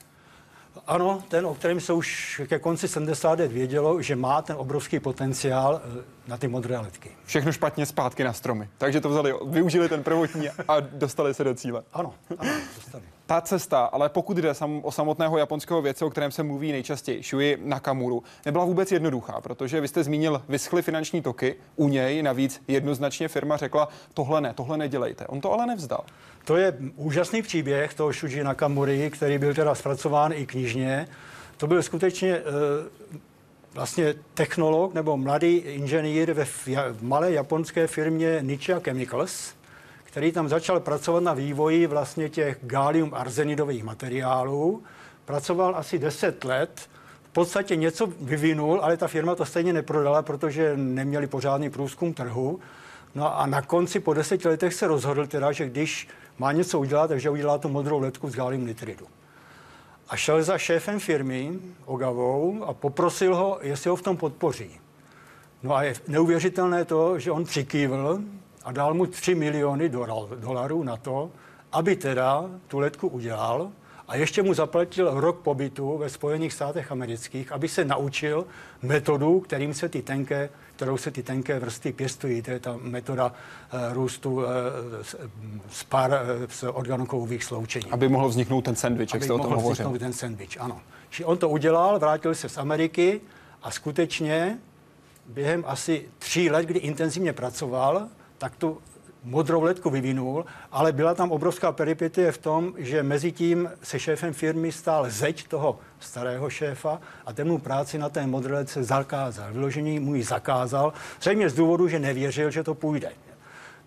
Ano, 0.87 1.23
ten, 1.27 1.45
o 1.45 1.55
kterém 1.55 1.79
se 1.79 1.93
už 1.93 2.41
ke 2.47 2.59
konci 2.59 2.87
70. 2.87 3.39
vědělo, 3.39 4.01
že 4.01 4.15
má 4.15 4.41
ten 4.41 4.55
obrovský 4.59 4.99
potenciál 4.99 5.81
eh, 5.83 6.03
na 6.27 6.37
ty 6.37 6.47
modré 6.47 6.77
letky. 6.77 7.11
Všechno 7.25 7.51
špatně 7.51 7.85
zpátky 7.85 8.23
na 8.23 8.33
stromy. 8.33 8.69
Takže 8.77 9.01
to 9.01 9.09
vzali, 9.09 9.33
využili 9.45 9.89
ten 9.89 10.03
prvotní 10.03 10.49
a 10.49 10.79
dostali 10.79 11.33
se 11.33 11.43
do 11.43 11.53
cíle. 11.53 11.83
Ano, 11.93 12.13
ano, 12.37 12.51
dostali 12.75 13.03
ta 13.25 13.41
cesta, 13.41 13.85
ale 13.85 14.09
pokud 14.09 14.37
jde 14.37 14.53
sam, 14.53 14.81
o 14.83 14.91
samotného 14.91 15.37
japonského 15.37 15.81
vědce, 15.81 16.05
o 16.05 16.09
kterém 16.09 16.31
se 16.31 16.43
mluví 16.43 16.71
nejčastěji, 16.71 17.23
Shui 17.23 17.57
Nakamuru, 17.61 18.23
nebyla 18.45 18.65
vůbec 18.65 18.91
jednoduchá, 18.91 19.41
protože 19.41 19.81
vy 19.81 19.87
jste 19.87 20.03
zmínil 20.03 20.41
vyschly 20.49 20.81
finanční 20.81 21.21
toky, 21.21 21.55
u 21.75 21.87
něj 21.87 22.23
navíc 22.23 22.61
jednoznačně 22.67 23.27
firma 23.27 23.57
řekla, 23.57 23.87
tohle 24.13 24.41
ne, 24.41 24.53
tohle 24.53 24.77
nedělejte. 24.77 25.27
On 25.27 25.41
to 25.41 25.51
ale 25.51 25.65
nevzdal. 25.65 26.03
To 26.45 26.57
je 26.57 26.77
úžasný 26.95 27.41
příběh 27.41 27.93
toho 27.93 28.13
Shuji 28.13 28.43
Nakamury, 28.43 29.11
který 29.13 29.37
byl 29.37 29.53
teda 29.53 29.75
zpracován 29.75 30.33
i 30.33 30.45
knižně. 30.45 31.07
To 31.57 31.67
byl 31.67 31.83
skutečně 31.83 32.39
uh, 32.39 32.45
vlastně 33.73 34.13
technolog 34.33 34.93
nebo 34.93 35.17
mladý 35.17 35.55
inženýr 35.55 36.33
ve 36.33 36.45
malé 37.01 37.31
japonské 37.31 37.87
firmě 37.87 38.39
Nichia 38.41 38.79
Chemicals, 38.79 39.53
který 40.15 40.31
tam 40.31 40.49
začal 40.49 40.79
pracovat 40.79 41.23
na 41.23 41.33
vývoji 41.33 41.87
vlastně 41.87 42.29
těch 42.29 42.57
gallium 42.61 43.13
arzenidových 43.13 43.83
materiálů. 43.83 44.83
Pracoval 45.25 45.75
asi 45.75 45.99
10 45.99 46.43
let, 46.43 46.89
v 47.23 47.29
podstatě 47.29 47.75
něco 47.75 48.07
vyvinul, 48.21 48.79
ale 48.83 48.97
ta 48.97 49.07
firma 49.07 49.35
to 49.35 49.45
stejně 49.45 49.73
neprodala, 49.73 50.21
protože 50.21 50.77
neměli 50.77 51.27
pořádný 51.27 51.69
průzkum 51.69 52.13
trhu. 52.13 52.59
No 53.15 53.39
a 53.39 53.45
na 53.45 53.61
konci 53.61 53.99
po 53.99 54.13
deseti 54.13 54.47
letech 54.47 54.73
se 54.73 54.87
rozhodl 54.87 55.27
teda, 55.27 55.51
že 55.51 55.69
když 55.69 56.07
má 56.37 56.51
něco 56.51 56.79
udělat, 56.79 57.07
takže 57.07 57.29
udělá 57.29 57.57
tu 57.57 57.69
modrou 57.69 57.99
letku 57.99 58.29
z 58.29 58.35
gallium 58.35 58.67
nitridu. 58.67 59.07
A 60.09 60.15
šel 60.15 60.43
za 60.43 60.57
šéfem 60.57 60.99
firmy 60.99 61.59
Ogavou 61.85 62.63
a 62.63 62.73
poprosil 62.73 63.35
ho, 63.35 63.59
jestli 63.61 63.89
ho 63.89 63.95
v 63.95 64.01
tom 64.01 64.17
podpoří. 64.17 64.79
No 65.63 65.75
a 65.75 65.83
je 65.83 65.93
neuvěřitelné 66.07 66.85
to, 66.85 67.19
že 67.19 67.31
on 67.31 67.43
přikývl, 67.43 68.19
a 68.65 68.71
dal 68.71 68.93
mu 68.93 69.05
3 69.05 69.35
miliony 69.35 69.89
dolarů 70.39 70.83
na 70.83 70.97
to, 70.97 71.31
aby 71.71 71.95
teda 71.95 72.49
tu 72.67 72.79
letku 72.79 73.07
udělal 73.07 73.71
a 74.07 74.15
ještě 74.15 74.43
mu 74.43 74.53
zaplatil 74.53 75.19
rok 75.19 75.39
pobytu 75.39 75.97
ve 75.97 76.09
Spojených 76.09 76.53
státech 76.53 76.91
amerických, 76.91 77.51
aby 77.51 77.67
se 77.67 77.85
naučil 77.85 78.45
metodu, 78.81 79.39
kterým 79.39 79.73
se 79.73 79.89
ty 79.89 80.01
tenké, 80.01 80.49
kterou 80.75 80.97
se 80.97 81.11
ty 81.11 81.23
tenké 81.23 81.59
vrstvy 81.59 81.93
pěstují. 81.93 82.41
To 82.41 82.51
je 82.51 82.59
ta 82.59 82.77
metoda 82.81 83.25
uh, 83.27 83.93
růstu 83.93 84.35
uh, 84.35 84.43
z 85.69 85.83
pár 85.83 86.11
uh, 86.11 86.17
z 86.49 86.63
organokových 86.63 87.43
sloučení. 87.43 87.91
Aby 87.91 88.09
mohl 88.09 88.29
vzniknout 88.29 88.61
ten 88.61 88.75
sandwich, 88.75 89.13
jak 89.13 89.23
jste 89.23 89.33
o 89.33 89.39
tom 89.39 89.53
mohl 89.53 89.71
vzniknout 89.71 89.99
ten 89.99 90.13
sandwich, 90.13 90.61
ano. 90.61 90.81
Či 91.09 91.25
on 91.25 91.37
to 91.37 91.49
udělal, 91.49 91.99
vrátil 91.99 92.35
se 92.35 92.49
z 92.49 92.57
Ameriky 92.57 93.21
a 93.63 93.71
skutečně 93.71 94.57
během 95.25 95.63
asi 95.67 96.09
tří 96.19 96.49
let, 96.49 96.65
kdy 96.65 96.79
intenzivně 96.79 97.33
pracoval, 97.33 98.07
tak 98.37 98.55
tu 98.55 98.77
modrou 99.25 99.61
letku 99.61 99.89
vyvinul, 99.89 100.45
ale 100.71 100.91
byla 100.91 101.13
tam 101.13 101.31
obrovská 101.31 101.71
peripetie 101.71 102.31
v 102.31 102.37
tom, 102.37 102.73
že 102.77 103.03
mezi 103.03 103.31
tím 103.31 103.71
se 103.83 103.99
šéfem 103.99 104.33
firmy 104.33 104.71
stál 104.71 105.05
zeď 105.09 105.47
toho 105.47 105.79
starého 105.99 106.49
šéfa 106.49 107.01
a 107.25 107.33
ten 107.33 107.47
mu 107.47 107.57
práci 107.57 107.97
na 107.97 108.09
té 108.09 108.27
modré 108.27 108.53
letce 108.53 108.83
zakázal. 108.83 109.53
Vyložení 109.53 109.99
mu 109.99 110.15
ji 110.15 110.23
zakázal, 110.23 110.93
zřejmě 111.21 111.49
z 111.49 111.53
důvodu, 111.53 111.87
že 111.87 111.99
nevěřil, 111.99 112.51
že 112.51 112.63
to 112.63 112.75
půjde. 112.75 113.11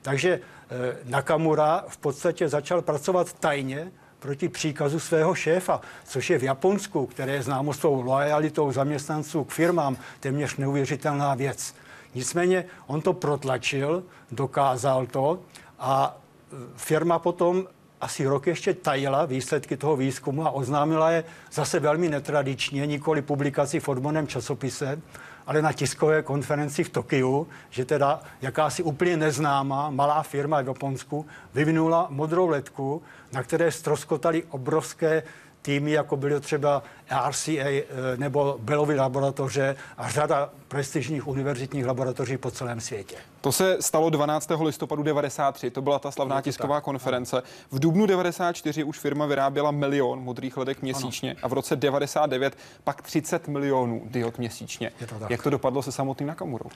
Takže 0.03 0.41
eh, 0.71 0.97
Nakamura 1.05 1.85
v 1.89 1.99
podstatě 1.99 2.49
začal 2.49 2.83
pracovat 2.83 3.33
tajně 3.33 3.93
proti 4.19 4.49
příkazu 4.49 5.01
svého 5.01 5.35
šéfa, 5.35 5.81
což 6.05 6.31
je 6.31 6.39
v 6.39 6.43
Japonsku, 6.43 7.07
které 7.07 7.33
je 7.33 7.43
známo 7.43 7.73
svou 7.73 8.03
lojalitou 8.03 8.73
zaměstnanců 8.73 9.45
k 9.45 9.51
firmám, 9.51 9.97
téměř 10.21 10.57
neuvěřitelná 10.57 11.35
věc. 11.35 11.75
Nicméně 12.15 12.65
on 12.87 13.01
to 13.01 13.13
protlačil, 13.13 14.03
dokázal 14.31 15.07
to 15.07 15.39
a 15.79 16.17
e, 16.17 16.57
firma 16.77 17.19
potom 17.19 17.67
asi 18.01 18.27
rok 18.27 18.47
ještě 18.47 18.75
tajila 18.75 19.25
výsledky 19.25 19.77
toho 19.77 19.97
výzkumu 19.97 20.47
a 20.47 20.51
oznámila 20.51 21.11
je 21.11 21.25
zase 21.53 21.81
velmi 21.81 22.09
netradičně, 22.09 22.87
nikoli 22.87 23.23
publikaci 23.23 23.81
v 23.81 23.89
odborném 23.89 24.27
časopise, 24.27 25.01
ale 25.47 25.63
na 25.63 25.73
tiskové 25.73 26.23
konferenci 26.23 26.85
v 26.85 26.89
Tokiu, 26.89 27.49
že 27.71 27.85
teda 27.85 28.21
jakási 28.43 28.83
úplně 28.83 29.17
neznámá 29.17 29.91
malá 29.91 30.23
firma 30.23 30.63
v 30.63 30.67
Japonsku 30.67 31.27
vyvinula 31.55 32.07
modrou 32.11 32.47
letku, 32.49 33.03
na 33.33 33.43
které 33.43 33.73
stroskotaly 33.73 34.43
obrovské 34.51 35.23
týmy, 35.69 35.91
jako 35.91 36.17
byly 36.17 36.41
třeba 36.41 36.83
RCA 37.29 37.53
eh, 37.53 37.85
nebo 38.17 38.59
Bellovy 38.61 38.97
laboratoře 38.97 39.77
a 39.97 40.09
řada 40.09 40.51
prestižních 40.69 41.29
univerzitních 41.29 41.87
laboratoří 41.87 42.37
po 42.37 42.51
celém 42.51 42.81
světě. 42.81 43.17
To 43.41 43.53
se 43.53 43.77
stalo 43.81 44.11
12. 44.11 44.51
listopadu 44.65 45.03
93, 45.03 45.71
to 45.71 45.83
byla 45.83 45.99
ta 45.99 46.11
slavná 46.11 46.41
tisková 46.41 46.77
tak. 46.77 46.85
konference. 46.85 47.43
V 47.71 47.79
dubnu 47.79 48.07
94 48.07 48.85
už 48.85 48.99
firma 48.99 49.27
vyráběla 49.27 49.71
milion 49.71 50.21
modrých 50.21 50.57
ledek 50.57 50.83
měsíčně 50.83 51.31
ano. 51.31 51.41
a 51.43 51.49
v 51.49 51.53
roce 51.53 51.77
99 51.77 52.57
pak 52.85 53.03
30 53.03 53.49
milionů 53.49 54.03
diod 54.11 54.39
měsíčně. 54.39 54.93
To 55.09 55.27
Jak 55.29 55.43
to 55.43 55.51
dopadlo 55.51 55.83
se 55.83 55.93
samotným 55.93 56.29
Nakamurou? 56.29 56.71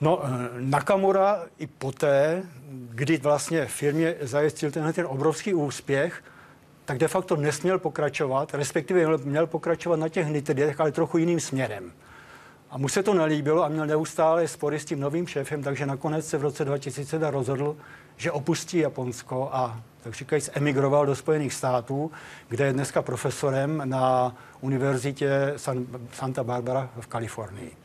No, 0.00 0.20
eh, 0.24 0.28
Nakamura 0.60 1.42
i 1.58 1.66
poté, 1.66 2.42
kdy 2.90 3.16
vlastně 3.16 3.66
firmě 3.66 4.14
zajistil 4.20 4.70
tenhle 4.70 4.92
ten 4.92 5.06
obrovský 5.06 5.54
úspěch, 5.54 6.22
tak 6.88 6.98
de 6.98 7.08
facto 7.08 7.36
nesměl 7.36 7.78
pokračovat, 7.78 8.54
respektive 8.54 9.18
měl 9.18 9.46
pokračovat 9.46 9.96
na 9.96 10.08
těch 10.08 10.28
nitridech, 10.28 10.80
ale 10.80 10.92
trochu 10.92 11.18
jiným 11.18 11.40
směrem. 11.40 11.92
A 12.70 12.78
mu 12.78 12.88
se 12.88 13.02
to 13.02 13.14
nelíbilo 13.14 13.64
a 13.64 13.68
měl 13.68 13.86
neustále 13.86 14.48
spory 14.48 14.80
s 14.80 14.84
tím 14.84 15.00
novým 15.00 15.26
šéfem, 15.26 15.62
takže 15.62 15.86
nakonec 15.86 16.28
se 16.28 16.38
v 16.38 16.42
roce 16.42 16.64
2000 16.64 17.30
rozhodl, 17.30 17.76
že 18.16 18.32
opustí 18.32 18.78
Japonsko 18.78 19.48
a 19.52 19.80
tak 20.02 20.14
říkajíc 20.14 20.50
emigroval 20.54 21.06
do 21.06 21.16
Spojených 21.16 21.54
států, 21.54 22.10
kde 22.48 22.64
je 22.64 22.72
dneska 22.72 23.02
profesorem 23.02 23.82
na 23.84 24.36
univerzitě 24.60 25.52
San, 25.56 25.86
Santa 26.12 26.44
Barbara 26.44 26.90
v 27.00 27.06
Kalifornii. 27.06 27.76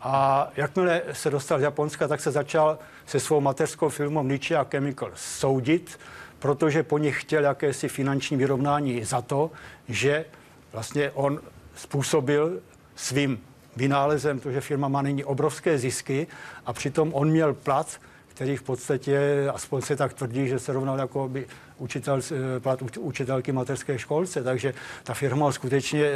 A 0.00 0.48
jakmile 0.56 1.02
se 1.12 1.30
dostal 1.30 1.58
z 1.58 1.62
Japonska, 1.62 2.08
tak 2.08 2.20
se 2.20 2.30
začal 2.30 2.78
se 3.06 3.20
svou 3.20 3.40
mateřskou 3.40 3.88
filmou 3.88 4.22
Nietzsche 4.22 4.56
a 4.56 4.66
Chemical 4.70 5.10
soudit, 5.14 5.98
protože 6.40 6.82
po 6.82 6.98
nich 6.98 7.20
chtěl 7.20 7.44
jakési 7.44 7.88
finanční 7.88 8.36
vyrovnání 8.36 9.04
za 9.04 9.22
to, 9.22 9.50
že 9.88 10.24
vlastně 10.72 11.10
on 11.10 11.40
způsobil 11.76 12.60
svým 12.96 13.40
vynálezem 13.76 14.40
to, 14.40 14.52
že 14.52 14.60
firma 14.60 14.88
má 14.88 15.02
nyní 15.02 15.24
obrovské 15.24 15.78
zisky 15.78 16.26
a 16.66 16.72
přitom 16.72 17.14
on 17.14 17.30
měl 17.30 17.54
plat, 17.54 18.00
který 18.28 18.56
v 18.56 18.62
podstatě, 18.62 19.46
aspoň 19.52 19.82
se 19.82 19.96
tak 19.96 20.12
tvrdí, 20.12 20.48
že 20.48 20.58
se 20.58 20.72
rovnal 20.72 20.98
jako 20.98 21.28
by 21.28 21.46
učitel, 21.78 22.20
eh, 22.56 22.60
plat 22.60 22.82
učitelky 22.98 23.52
mateřské 23.52 23.98
školce, 23.98 24.42
takže 24.42 24.74
ta 25.04 25.14
firma 25.14 25.52
skutečně 25.52 26.04
eh, 26.04 26.12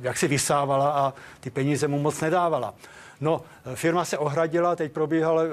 jak 0.00 0.18
si 0.18 0.28
vysávala 0.28 0.90
a 0.90 1.14
ty 1.40 1.50
peníze 1.50 1.88
mu 1.88 1.98
moc 1.98 2.20
nedávala. 2.20 2.74
No, 3.22 3.40
firma 3.74 4.04
se 4.04 4.18
ohradila, 4.18 4.76
teď 4.76 4.92
probíhal, 4.92 5.40
eh, 5.40 5.46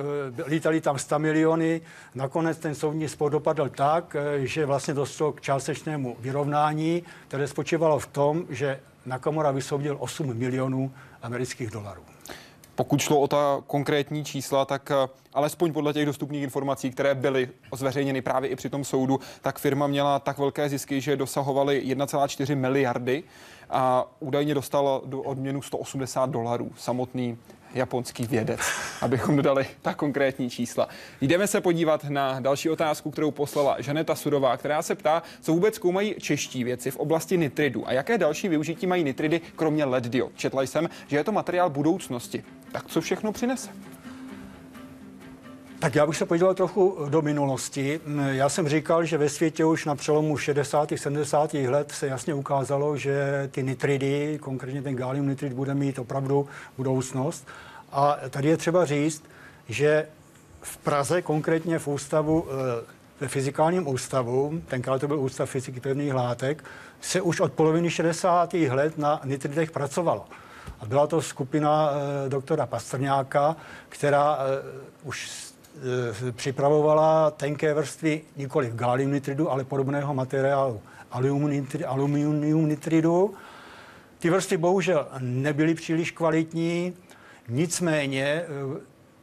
lítali 0.45 0.81
tam 0.81 0.99
100 0.99 1.19
miliony, 1.19 1.81
nakonec 2.15 2.57
ten 2.57 2.75
soudní 2.75 3.09
spor 3.09 3.31
dopadl 3.31 3.69
tak, 3.69 4.15
že 4.37 4.65
vlastně 4.65 4.93
došlo 4.93 5.31
k 5.31 5.41
částečnému 5.41 6.17
vyrovnání, 6.19 7.03
které 7.27 7.47
spočívalo 7.47 7.99
v 7.99 8.07
tom, 8.07 8.45
že 8.49 8.79
Nakamura 9.05 9.51
vysoudil 9.51 9.95
8 9.99 10.33
milionů 10.33 10.91
amerických 11.21 11.71
dolarů. 11.71 12.01
Pokud 12.79 13.01
šlo 13.01 13.19
o 13.19 13.27
ta 13.27 13.63
konkrétní 13.67 14.25
čísla, 14.25 14.65
tak 14.65 14.91
eh, 14.91 15.09
alespoň 15.33 15.73
podle 15.73 15.93
těch 15.93 16.05
dostupných 16.05 16.43
informací, 16.43 16.91
které 16.91 17.15
byly 17.15 17.49
zveřejněny 17.75 18.21
právě 18.21 18.49
i 18.49 18.55
při 18.55 18.69
tom 18.69 18.83
soudu, 18.83 19.19
tak 19.41 19.59
firma 19.59 19.87
měla 19.87 20.19
tak 20.19 20.37
velké 20.37 20.69
zisky, 20.69 21.01
že 21.01 21.17
dosahovaly 21.17 21.83
1,4 21.85 22.55
miliardy 22.55 23.23
a 23.69 24.05
údajně 24.19 24.53
dostal 24.53 25.01
do 25.05 25.21
odměnu 25.21 25.61
180 25.61 26.29
dolarů 26.29 26.71
samotný 26.77 27.37
japonský 27.73 28.25
vědec, 28.27 28.59
abychom 29.01 29.35
dodali 29.35 29.65
ta 29.81 29.93
konkrétní 29.93 30.49
čísla. 30.49 30.87
Jdeme 31.21 31.47
se 31.47 31.61
podívat 31.61 32.03
na 32.03 32.39
další 32.39 32.69
otázku, 32.69 33.11
kterou 33.11 33.31
poslala 33.31 33.81
Žaneta 33.81 34.15
Sudová, 34.15 34.57
která 34.57 34.81
se 34.81 34.95
ptá, 34.95 35.23
co 35.41 35.53
vůbec 35.53 35.75
zkoumají 35.75 36.15
čeští 36.19 36.63
věci 36.63 36.91
v 36.91 36.97
oblasti 36.97 37.37
nitridu 37.37 37.87
a 37.87 37.91
jaké 37.91 38.17
další 38.17 38.47
využití 38.47 38.87
mají 38.87 39.03
nitridy 39.03 39.41
kromě 39.55 39.85
LED 39.85 40.03
diod. 40.03 40.31
Četla 40.35 40.61
jsem, 40.61 40.89
že 41.07 41.17
je 41.17 41.23
to 41.23 41.31
materiál 41.31 41.69
budoucnosti. 41.69 42.43
Tak 42.71 42.87
co 42.87 43.01
všechno 43.01 43.31
přinese? 43.31 43.69
Tak 45.79 45.95
já 45.95 46.05
bych 46.05 46.17
se 46.17 46.25
podíval 46.25 46.53
trochu 46.53 46.97
do 47.09 47.21
minulosti. 47.21 47.99
Já 48.29 48.49
jsem 48.49 48.69
říkal, 48.69 49.05
že 49.05 49.17
ve 49.17 49.29
světě 49.29 49.65
už 49.65 49.85
na 49.85 49.95
přelomu 49.95 50.37
60. 50.37 50.93
70. 50.95 51.53
let 51.53 51.91
se 51.91 52.07
jasně 52.07 52.33
ukázalo, 52.33 52.97
že 52.97 53.49
ty 53.51 53.63
nitridy, 53.63 54.39
konkrétně 54.41 54.81
ten 54.81 54.95
gallium 54.95 55.29
nitrid, 55.29 55.53
bude 55.53 55.73
mít 55.73 55.99
opravdu 55.99 56.47
budoucnost. 56.77 57.47
A 57.91 58.17
tady 58.29 58.47
je 58.47 58.57
třeba 58.57 58.85
říct, 58.85 59.23
že 59.69 60.07
v 60.61 60.77
Praze, 60.77 61.21
konkrétně 61.21 61.79
v 61.79 61.87
ústavu, 61.87 62.47
eh, 62.49 62.85
ve 63.19 63.27
fyzikálním 63.27 63.87
ústavu, 63.87 64.61
tenkrát 64.67 64.99
to 64.99 65.07
byl 65.07 65.19
Ústav 65.19 65.49
fyziky 65.49 65.79
pevných 65.79 66.13
látek, 66.13 66.63
se 67.01 67.21
už 67.21 67.39
od 67.39 67.53
poloviny 67.53 67.89
60. 67.89 68.53
let 68.53 68.97
na 68.97 69.21
nitridech 69.23 69.71
pracovalo. 69.71 70.25
A 70.79 70.85
byla 70.85 71.07
to 71.07 71.21
skupina 71.21 71.91
e, 71.91 72.29
doktora 72.29 72.65
Pastrňáka, 72.65 73.55
která 73.89 74.37
e, 74.37 74.45
už 75.03 75.29
e, 75.29 75.48
připravovala 76.31 77.31
tenké 77.31 77.73
vrstvy 77.73 78.21
nikoli 78.37 78.71
gallium 78.75 79.13
nitridu, 79.13 79.51
ale 79.51 79.63
podobného 79.63 80.13
materiálu 80.13 80.81
aluminium 81.85 82.67
nitridu. 82.67 83.33
Ty 84.19 84.29
vrstvy 84.29 84.57
bohužel 84.57 85.07
nebyly 85.19 85.75
příliš 85.75 86.11
kvalitní, 86.11 86.93
nicméně 87.49 88.45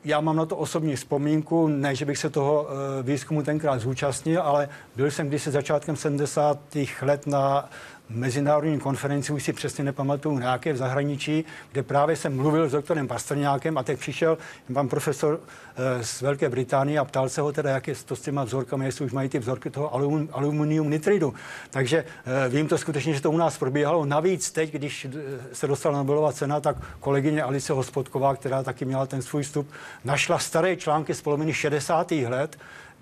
já 0.05 0.21
mám 0.21 0.37
na 0.37 0.47
to 0.47 0.57
osobní 0.57 0.97
vzpomínku, 0.97 1.69
ne, 1.69 1.95
že 1.95 2.05
bych 2.05 2.19
se 2.19 2.31
toho 2.31 2.69
výzkumu 3.03 3.43
tenkrát 3.43 3.79
zúčastnil, 3.79 4.43
ale 4.43 4.69
byl 4.97 5.11
jsem 5.11 5.29
kdysi 5.29 5.51
začátkem 5.51 5.97
70. 5.97 6.59
let 7.03 7.27
na 7.27 7.71
mezinárodní 8.09 8.79
konferenci, 8.79 9.33
už 9.33 9.43
si 9.43 9.53
přesně 9.53 9.85
nepamatuju, 9.85 10.39
nějaké 10.39 10.73
v 10.73 10.77
zahraničí, 10.77 11.45
kde 11.73 11.83
právě 11.83 12.17
jsem 12.17 12.37
mluvil 12.37 12.69
s 12.69 12.73
doktorem 12.73 13.09
Pastrňákem 13.09 13.79
a 13.79 13.83
teď 13.83 13.99
přišel 13.99 14.39
pan 14.73 14.89
profesor 14.89 15.41
eh, 15.77 16.05
z 16.05 16.21
Velké 16.21 16.49
Británie 16.49 16.99
a 16.99 17.05
ptal 17.05 17.29
se 17.29 17.41
ho 17.41 17.53
teda, 17.53 17.71
jak 17.71 17.89
je 17.89 17.95
to 18.05 18.17
s 18.17 18.21
těma 18.21 18.45
vzorkami, 18.45 18.85
jestli 18.85 19.05
už 19.05 19.13
mají 19.13 19.29
ty 19.29 19.39
vzorky 19.39 19.71
toho 19.71 19.95
alum, 19.95 20.29
aluminium 20.33 20.91
nitridu. 20.91 21.35
Takže 21.71 22.05
eh, 22.27 22.49
vím 22.49 22.69
to 22.69 22.79
skutečně, 22.79 23.15
že 23.15 23.21
to 23.21 23.31
u 23.31 23.37
nás 23.37 23.59
probíhalo. 23.59 24.05
Navíc 24.05 24.51
teď, 24.51 24.73
když 24.73 25.05
eh, 25.05 25.11
se 25.53 25.67
dostala 25.67 25.99
Nobelová 25.99 26.33
cena, 26.33 26.61
tak 26.61 26.77
kolegyně 27.01 27.43
Alice 27.43 27.73
Hospodková, 27.73 28.35
která 28.35 28.63
taky 28.63 28.85
měla 28.85 29.07
ten 29.07 29.23
svůj 29.23 29.43
vstup, 29.43 29.71
našla 30.05 30.39
staré 30.39 30.77
články 30.77 31.15
z 31.15 31.23
poloviny 31.23 31.55
60. 31.55 32.11
let, 32.11 32.57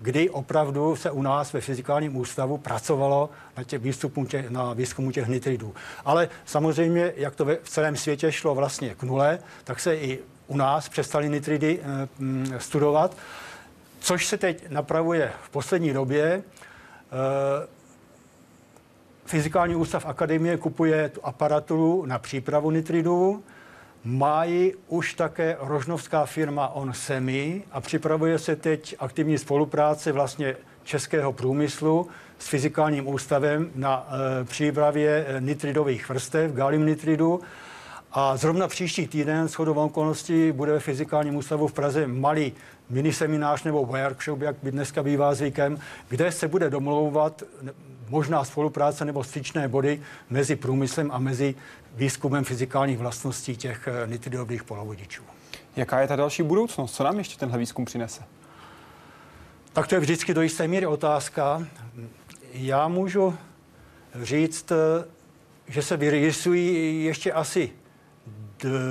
kdy 0.05 0.29
opravdu 0.29 0.95
se 0.95 1.11
u 1.11 1.21
nás 1.21 1.53
ve 1.53 1.61
fyzikálním 1.61 2.17
ústavu 2.17 2.57
pracovalo 2.57 3.29
na, 3.57 3.63
těch 3.63 3.81
výstupu 3.81 4.25
těch, 4.25 4.49
na 4.49 4.73
výzkumu 4.73 5.11
těch 5.11 5.27
nitridů. 5.27 5.73
Ale 6.05 6.29
samozřejmě, 6.45 7.13
jak 7.15 7.35
to 7.35 7.45
v 7.45 7.69
celém 7.69 7.95
světě 7.95 8.31
šlo 8.31 8.55
vlastně 8.55 8.95
k 8.95 9.03
nule, 9.03 9.39
tak 9.63 9.79
se 9.79 9.95
i 9.95 10.19
u 10.47 10.57
nás 10.57 10.89
přestali 10.89 11.29
nitridy 11.29 11.79
e, 11.79 12.59
studovat, 12.59 13.17
což 13.99 14.27
se 14.27 14.37
teď 14.37 14.69
napravuje 14.69 15.31
v 15.43 15.49
poslední 15.49 15.93
době. 15.93 16.25
E, 16.25 16.43
Fyzikální 19.25 19.75
ústav 19.75 20.05
akademie 20.05 20.57
kupuje 20.57 21.09
tu 21.09 21.25
aparaturu 21.25 22.05
na 22.05 22.19
přípravu 22.19 22.71
nitridů, 22.71 23.43
Mají 24.07 24.73
už 24.87 25.13
také 25.13 25.57
rožnovská 25.59 26.25
firma 26.25 26.67
On 26.67 26.93
Semi 26.93 27.63
a 27.71 27.81
připravuje 27.81 28.39
se 28.39 28.55
teď 28.55 28.95
aktivní 28.99 29.37
spolupráce 29.37 30.11
vlastně 30.11 30.55
českého 30.83 31.33
průmyslu 31.33 32.07
s 32.39 32.47
fyzikálním 32.47 33.07
ústavem 33.07 33.71
na 33.75 34.07
e, 34.41 34.43
přípravě 34.43 35.25
eh, 35.27 35.41
nitridových 35.41 36.09
vrstev, 36.09 36.51
gallium 36.51 36.85
nitridu. 36.85 37.41
A 38.17 38.37
zrovna 38.37 38.67
příští 38.67 39.07
týden, 39.07 39.47
shodou 39.47 39.73
okolností, 39.73 40.51
bude 40.51 40.71
ve 40.71 40.79
fyzikálním 40.79 41.35
ústavu 41.35 41.67
v 41.67 41.73
Praze 41.73 42.07
malý 42.07 42.53
miniseminář 42.89 43.63
nebo 43.63 43.85
workshop, 43.85 44.41
jak 44.41 44.55
by 44.63 44.71
dneska 44.71 45.03
bývá 45.03 45.35
zvykem, 45.35 45.79
kde 46.07 46.31
se 46.31 46.47
bude 46.47 46.69
domlouvat 46.69 47.43
možná 48.09 48.43
spolupráce 48.43 49.05
nebo 49.05 49.23
styčné 49.23 49.67
body 49.67 50.01
mezi 50.29 50.55
průmyslem 50.55 51.11
a 51.11 51.19
mezi 51.19 51.55
výzkumem 51.95 52.43
fyzikálních 52.43 52.97
vlastností 52.97 53.55
těch 53.55 53.87
eh, 53.87 54.07
nitridových 54.07 54.63
polovodičů. 54.63 55.23
Jaká 55.75 56.01
je 56.01 56.07
ta 56.07 56.15
další 56.15 56.43
budoucnost? 56.43 56.95
Co 56.95 57.03
nám 57.03 57.17
ještě 57.17 57.39
tenhle 57.39 57.59
výzkum 57.59 57.85
přinese? 57.85 58.23
Tak 59.73 59.87
to 59.87 59.95
je 59.95 60.01
vždycky 60.01 60.33
do 60.33 60.41
jisté 60.41 60.67
míry 60.67 60.85
otázka. 60.85 61.67
Já 62.53 62.87
můžu 62.87 63.37
říct, 64.21 64.71
eh, 64.71 65.05
že 65.67 65.81
se 65.81 65.97
vyrysují 65.97 67.03
ještě 67.05 67.31
asi 67.33 67.71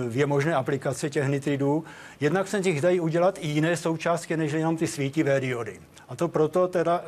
dvě 0.08 0.26
možné 0.26 0.54
aplikace 0.54 1.10
těch 1.10 1.28
nitridů. 1.28 1.84
Jednak 2.20 2.48
se 2.48 2.60
těch 2.60 2.80
dají 2.80 3.00
udělat 3.00 3.38
i 3.40 3.46
jiné 3.46 3.76
součástky, 3.76 4.36
než 4.36 4.52
jenom 4.52 4.76
ty 4.76 4.86
svítivé 4.86 5.40
diody. 5.40 5.80
A 6.08 6.16
to 6.16 6.28
proto 6.28 6.68
teda, 6.68 7.04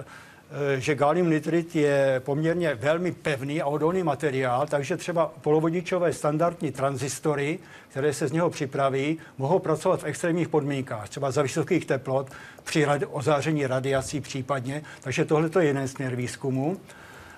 Eh, 0.51 0.81
že 0.81 0.95
gallium 0.95 1.31
nitrid 1.31 1.77
je 1.77 2.23
poměrně 2.25 2.75
velmi 2.75 3.13
pevný 3.13 3.63
a 3.63 3.67
odolný 3.67 4.03
materiál, 4.03 4.67
takže 4.67 4.97
třeba 4.97 5.33
polovodičové 5.41 6.13
standardní 6.13 6.73
transistory, 6.73 7.59
které 7.89 8.13
se 8.13 8.29
z 8.29 8.33
něho 8.33 8.51
připraví, 8.51 9.19
mohou 9.39 9.59
pracovat 9.59 10.01
v 10.01 10.05
extrémních 10.05 10.49
podmínkách, 10.49 11.09
třeba 11.09 11.31
za 11.31 11.43
vysokých 11.43 11.87
teplot, 11.87 12.31
při 12.65 12.87
ozáření 13.11 13.67
radiací 13.67 14.21
případně. 14.21 14.83
Takže 15.01 15.25
tohle 15.25 15.51
je 15.59 15.67
jeden 15.67 15.89
směr 15.89 16.17
výzkumu. 16.17 16.77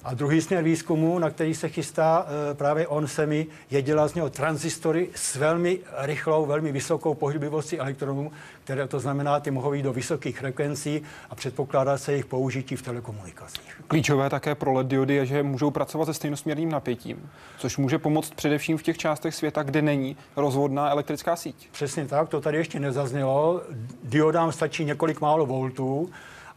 A 0.04 0.14
druhý 0.14 0.40
směr 0.40 0.64
výzkumu, 0.64 1.18
na 1.18 1.30
který 1.30 1.54
se 1.54 1.68
chystá 1.68 2.26
eh, 2.28 2.54
právě 2.54 2.86
on 2.86 3.06
semi, 3.06 3.46
je 3.70 3.82
dělat 3.82 4.08
z 4.08 4.14
něho 4.14 4.30
transistory 4.30 5.08
s 5.14 5.36
velmi 5.36 5.78
rychlou, 5.98 6.46
velmi 6.46 6.72
vysokou 6.72 7.14
pohyblivostí 7.14 7.78
elektronů, 7.78 8.32
které 8.64 8.88
to 8.88 9.00
znamená, 9.00 9.40
ty 9.40 9.50
mohou 9.50 9.72
jít 9.72 9.82
do 9.82 9.92
vysokých 9.92 10.38
frekvencí 10.38 11.02
a 11.30 11.34
předpokládá 11.34 11.98
se 11.98 12.12
jejich 12.12 12.26
použití 12.26 12.76
v 12.76 12.82
telekomunikacích. 12.82 13.80
Klíčové 13.88 14.30
také 14.30 14.54
pro 14.54 14.72
LED 14.72 14.86
diody 14.86 15.14
je, 15.14 15.26
že 15.26 15.42
můžou 15.42 15.70
pracovat 15.70 16.04
se 16.04 16.14
stejnosměrným 16.14 16.70
napětím, 16.70 17.30
což 17.58 17.76
může 17.76 17.98
pomoct 17.98 18.34
především 18.34 18.78
v 18.78 18.82
těch 18.82 18.98
částech 18.98 19.34
světa, 19.34 19.62
kde 19.62 19.82
není 19.82 20.16
rozvodná 20.36 20.90
elektrická 20.90 21.36
síť. 21.36 21.68
Přesně 21.70 22.06
tak, 22.06 22.28
to 22.28 22.40
tady 22.40 22.56
ještě 22.58 22.80
nezaznělo. 22.80 23.62
Diodám 24.02 24.52
stačí 24.52 24.84
několik 24.84 25.20
málo 25.20 25.46
voltů 25.46 26.10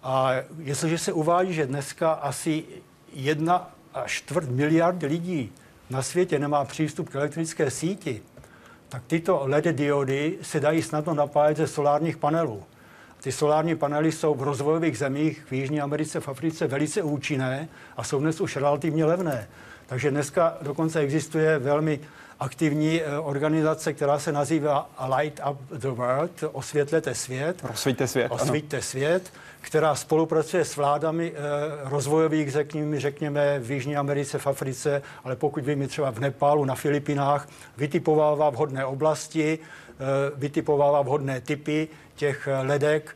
a 0.04 0.32
jestliže 0.60 0.98
se 0.98 1.14
uvádí, 1.14 1.54
že 1.54 1.66
dneska 1.66 2.12
asi 2.12 2.64
jedna 3.14 3.72
a 3.94 4.08
čtvrt 4.08 4.50
miliard 4.50 5.04
lidí 5.04 5.52
na 5.90 6.02
světě 6.02 6.40
nemá 6.40 6.66
přístup 6.66 7.10
k 7.10 7.16
elektrické 7.16 7.72
síti, 7.72 8.22
tak 8.90 9.04
tyto 9.08 9.42
LED 9.44 9.66
diody 9.66 10.38
se 10.42 10.60
dají 10.60 10.82
snadno 10.82 11.14
napájet 11.14 11.58
ze 11.58 11.68
solárních 11.68 12.18
panelů. 12.18 12.64
Ty 13.22 13.32
solární 13.32 13.76
panely 13.76 14.12
jsou 14.12 14.34
v 14.34 14.44
rozvojových 14.44 14.98
zemích 14.98 15.46
v 15.50 15.54
Jižní 15.54 15.82
Americe, 15.82 16.20
v 16.20 16.28
Africe 16.28 16.68
velice 16.68 17.02
účinné 17.02 17.68
a 17.98 18.04
jsou 18.04 18.20
dnes 18.20 18.42
už 18.42 18.56
relativně 18.56 19.06
levné. 19.06 19.48
Takže 19.86 20.12
dneska 20.12 20.58
dokonce 20.62 21.00
existuje 21.00 21.60
velmi 21.60 22.00
aktivní 22.42 23.02
eh, 23.02 23.20
organizace, 23.20 23.94
která 23.94 24.20
se 24.20 24.32
nazývá 24.32 24.90
Light 25.18 25.42
Up 25.52 25.58
the 25.72 25.88
World, 25.88 26.44
osvětlete 26.52 27.16
svět. 27.16 27.64
Rozsvíťte 27.64 28.08
svět. 28.08 28.32
Osvíťte 28.32 28.82
svět, 28.82 29.34
která 29.62 29.96
spolupracuje 29.96 30.66
s 30.66 30.76
vládami 30.76 31.34
eh, 31.36 31.40
rozvojových, 31.84 32.52
řekněme, 32.52 33.00
řekněme, 33.00 33.60
v 33.60 33.72
Jižní 33.72 33.98
Americe, 33.98 34.40
v 34.40 34.48
Africe, 34.48 35.02
ale 35.24 35.36
pokud 35.36 35.66
vím, 35.66 35.88
třeba 35.88 36.12
v 36.12 36.20
Nepálu, 36.20 36.66
na 36.66 36.76
Filipinách, 36.76 37.50
vytipovává 37.78 38.50
vhodné 38.50 38.86
oblasti, 38.86 39.60
eh, 39.60 40.04
vytipovává 40.36 41.02
vhodné 41.02 41.42
typy 41.42 41.88
těch 42.16 42.48
ledek, 42.62 43.16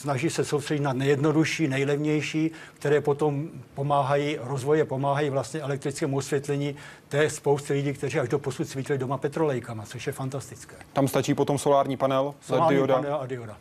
snaží 0.00 0.30
se 0.30 0.44
soustředit 0.44 0.80
na 0.80 0.92
nejjednodušší, 0.92 1.68
nejlevnější, 1.68 2.50
které 2.74 3.00
potom 3.00 3.48
pomáhají, 3.74 4.38
rozvoje 4.40 4.84
pomáhají 4.84 5.30
vlastně 5.30 5.60
elektrickému 5.60 6.16
osvětlení 6.16 6.76
té 7.08 7.30
spousty 7.30 7.72
lidí, 7.72 7.92
kteří 7.92 8.18
až 8.18 8.28
do 8.28 8.38
posud 8.38 8.68
svítili 8.68 8.98
doma 8.98 9.18
petrolejkama, 9.18 9.84
což 9.86 10.06
je 10.06 10.12
fantastické. 10.12 10.76
Tam 10.92 11.08
stačí 11.08 11.34
potom 11.34 11.58
solární 11.58 11.96
panel, 11.96 12.34
solární 12.40 12.76
dioda. 12.76 12.94
panel 12.94 13.18
a 13.20 13.26
dioda. 13.26 13.56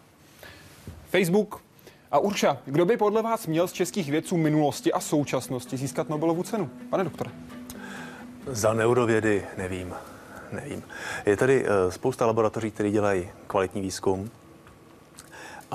Facebook 1.09 1.61
a 2.11 2.19
Urša, 2.19 2.57
kdo 2.65 2.85
by 2.85 2.97
podle 2.97 3.21
vás 3.21 3.47
měl 3.47 3.67
z 3.67 3.71
českých 3.71 4.11
vědců 4.11 4.37
minulosti 4.37 4.93
a 4.93 4.99
současnosti 4.99 5.77
získat 5.77 6.09
Nobelovu 6.09 6.43
cenu? 6.43 6.69
Pane 6.89 7.03
doktore. 7.03 7.31
Za 8.47 8.73
neurovědy 8.73 9.43
nevím. 9.57 9.93
Nevím. 10.51 10.83
Je 11.25 11.37
tady 11.37 11.63
uh, 11.63 11.69
spousta 11.89 12.25
laboratoří, 12.25 12.71
které 12.71 12.91
dělají 12.91 13.29
kvalitní 13.47 13.81
výzkum, 13.81 14.29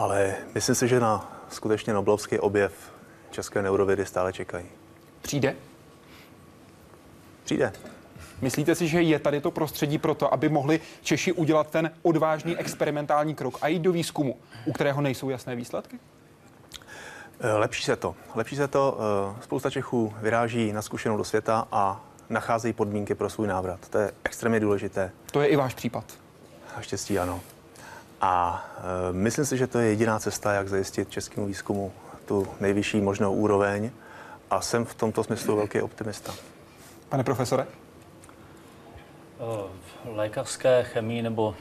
ale 0.01 0.35
myslím 0.55 0.75
si, 0.75 0.89
že 0.89 1.01
na 1.01 1.45
skutečně 1.51 1.93
Nobelovský 1.93 2.39
objev 2.39 2.73
české 3.31 3.63
neurovědy 3.63 4.07
stále 4.07 4.33
čekají. 4.33 4.67
Přijde? 5.23 5.57
Přijde. 7.45 7.73
Myslíte 8.41 8.75
si, 8.75 8.89
že 8.89 9.03
je 9.03 9.19
tady 9.19 9.41
to 9.41 9.51
prostředí 9.51 9.99
pro 9.99 10.15
to, 10.15 10.35
aby 10.35 10.49
mohli 10.49 10.81
Češi 11.03 11.33
udělat 11.33 11.71
ten 11.71 11.91
odvážný 12.03 12.57
experimentální 12.57 13.35
krok 13.35 13.59
a 13.61 13.69
jít 13.69 13.79
do 13.79 13.93
výzkumu, 13.93 14.37
u 14.65 14.73
kterého 14.73 15.01
nejsou 15.01 15.31
jasné 15.31 15.57
výsledky? 15.57 15.99
Eh, 17.41 17.53
lepší 17.53 17.85
se 17.85 17.97
to. 17.97 18.15
Lepší 18.35 18.57
se 18.57 18.69
to. 18.69 18.99
Eh, 19.39 19.43
spousta 19.43 19.71
Čechů 19.71 20.15
vyráží 20.21 20.73
na 20.73 20.83
zkušenou 20.83 21.17
do 21.17 21.25
světa 21.25 21.69
a 21.73 22.05
nacházejí 22.29 22.73
podmínky 22.73 23.15
pro 23.15 23.31
svůj 23.31 23.47
návrat. 23.47 23.89
To 23.89 23.99
je 23.99 24.13
extrémně 24.25 24.61
důležité. 24.61 25.13
To 25.33 25.41
je 25.41 25.49
i 25.49 25.57
váš 25.57 25.75
případ. 25.75 26.05
Naštěstí 26.77 27.19
ano. 27.19 27.41
A 28.21 28.65
e, 29.11 29.13
myslím 29.13 29.45
si, 29.45 29.57
že 29.59 29.67
to 29.67 29.79
je 29.79 29.89
jediná 29.89 30.19
cesta, 30.19 30.53
jak 30.53 30.69
zajistit 30.69 31.11
českému 31.11 31.47
výzkumu 31.47 31.93
tu 32.25 32.47
nejvyšší 32.61 33.01
možnou 33.01 33.35
úroveň 33.35 33.91
a 34.51 34.61
jsem 34.61 34.85
v 34.85 34.95
tomto 34.95 35.25
smyslu 35.25 35.57
velký 35.57 35.83
optimista. 35.83 36.35
Pane 37.09 37.25
profesore? 37.25 37.67
V 39.39 40.17
lékařské 40.17 40.83
chemii 40.83 41.23
nebo 41.23 41.55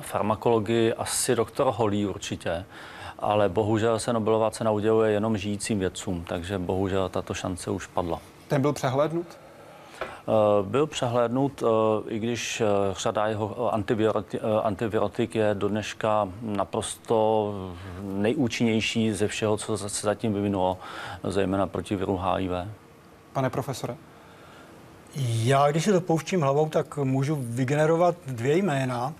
farmakologii 0.00 0.94
asi 0.94 1.34
doktor 1.34 1.72
Holý 1.76 2.06
určitě, 2.06 2.64
ale 3.18 3.48
bohužel 3.48 3.98
se 3.98 4.12
Nobelová 4.12 4.50
cena 4.50 4.70
uděluje 4.70 5.12
jenom 5.12 5.36
žijícím 5.36 5.78
vědcům, 5.78 6.24
takže 6.28 6.58
bohužel 6.58 7.08
tato 7.08 7.34
šance 7.34 7.70
už 7.70 7.86
padla. 7.86 8.20
Ten 8.48 8.62
byl 8.62 8.72
přehlédnut? 8.72 9.26
Eh, 10.28 10.62
byl 10.62 10.86
přehlédnut, 10.86 11.62
eh, 11.62 12.14
i 12.14 12.18
když 12.18 12.60
eh, 12.60 12.64
řada 12.92 13.26
jeho 13.26 13.74
antivirotik 14.64 15.34
je 15.34 15.54
do 15.54 15.68
dneška 15.68 16.28
naprosto 16.42 17.52
nejúčinnější 18.02 19.12
ze 19.12 19.28
všeho, 19.28 19.56
co 19.56 19.78
se 19.78 20.06
zatím 20.06 20.34
vyvinulo, 20.34 20.78
zejména 21.24 21.66
proti 21.66 21.96
viru 21.96 22.20
HIV. 22.24 22.50
Pane 23.32 23.50
profesore? 23.50 23.96
Já, 25.16 25.70
když 25.70 25.84
se 25.84 25.92
to 25.92 26.00
pouštím 26.00 26.40
hlavou, 26.40 26.68
tak 26.68 26.96
můžu 26.96 27.38
vygenerovat 27.40 28.14
dvě 28.26 28.56
jména. 28.56 29.14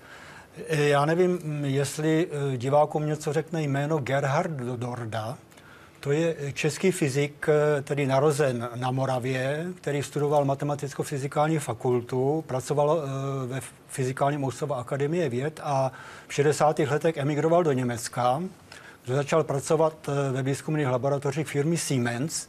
Já 0.67 1.05
nevím, 1.05 1.39
jestli 1.65 2.29
divákům 2.57 3.05
něco 3.05 3.33
řekne 3.33 3.63
jméno 3.63 3.97
Gerhard 3.97 4.51
Dorda, 4.51 5.37
to 5.99 6.11
je 6.11 6.35
český 6.53 6.91
fyzik, 6.91 7.47
tedy 7.83 8.07
narozen 8.07 8.69
na 8.75 8.91
Moravě, 8.91 9.67
který 9.75 10.03
studoval 10.03 10.45
matematicko-fyzikální 10.45 11.59
fakultu, 11.59 12.43
pracoval 12.47 13.03
eh, 13.03 13.47
ve 13.47 13.61
Fyzikálním 13.87 14.43
ústavu 14.43 14.73
Akademie 14.73 15.29
věd 15.29 15.59
a 15.63 15.91
v 16.27 16.33
60. 16.33 16.79
letech 16.79 17.17
emigroval 17.17 17.63
do 17.63 17.71
Německa, 17.71 18.41
kde 19.05 19.15
začal 19.15 19.43
pracovat 19.43 19.93
eh, 20.09 20.31
ve 20.31 20.43
výzkumných 20.43 20.87
laboratořích 20.87 21.47
firmy 21.47 21.77
Siemens 21.77 22.47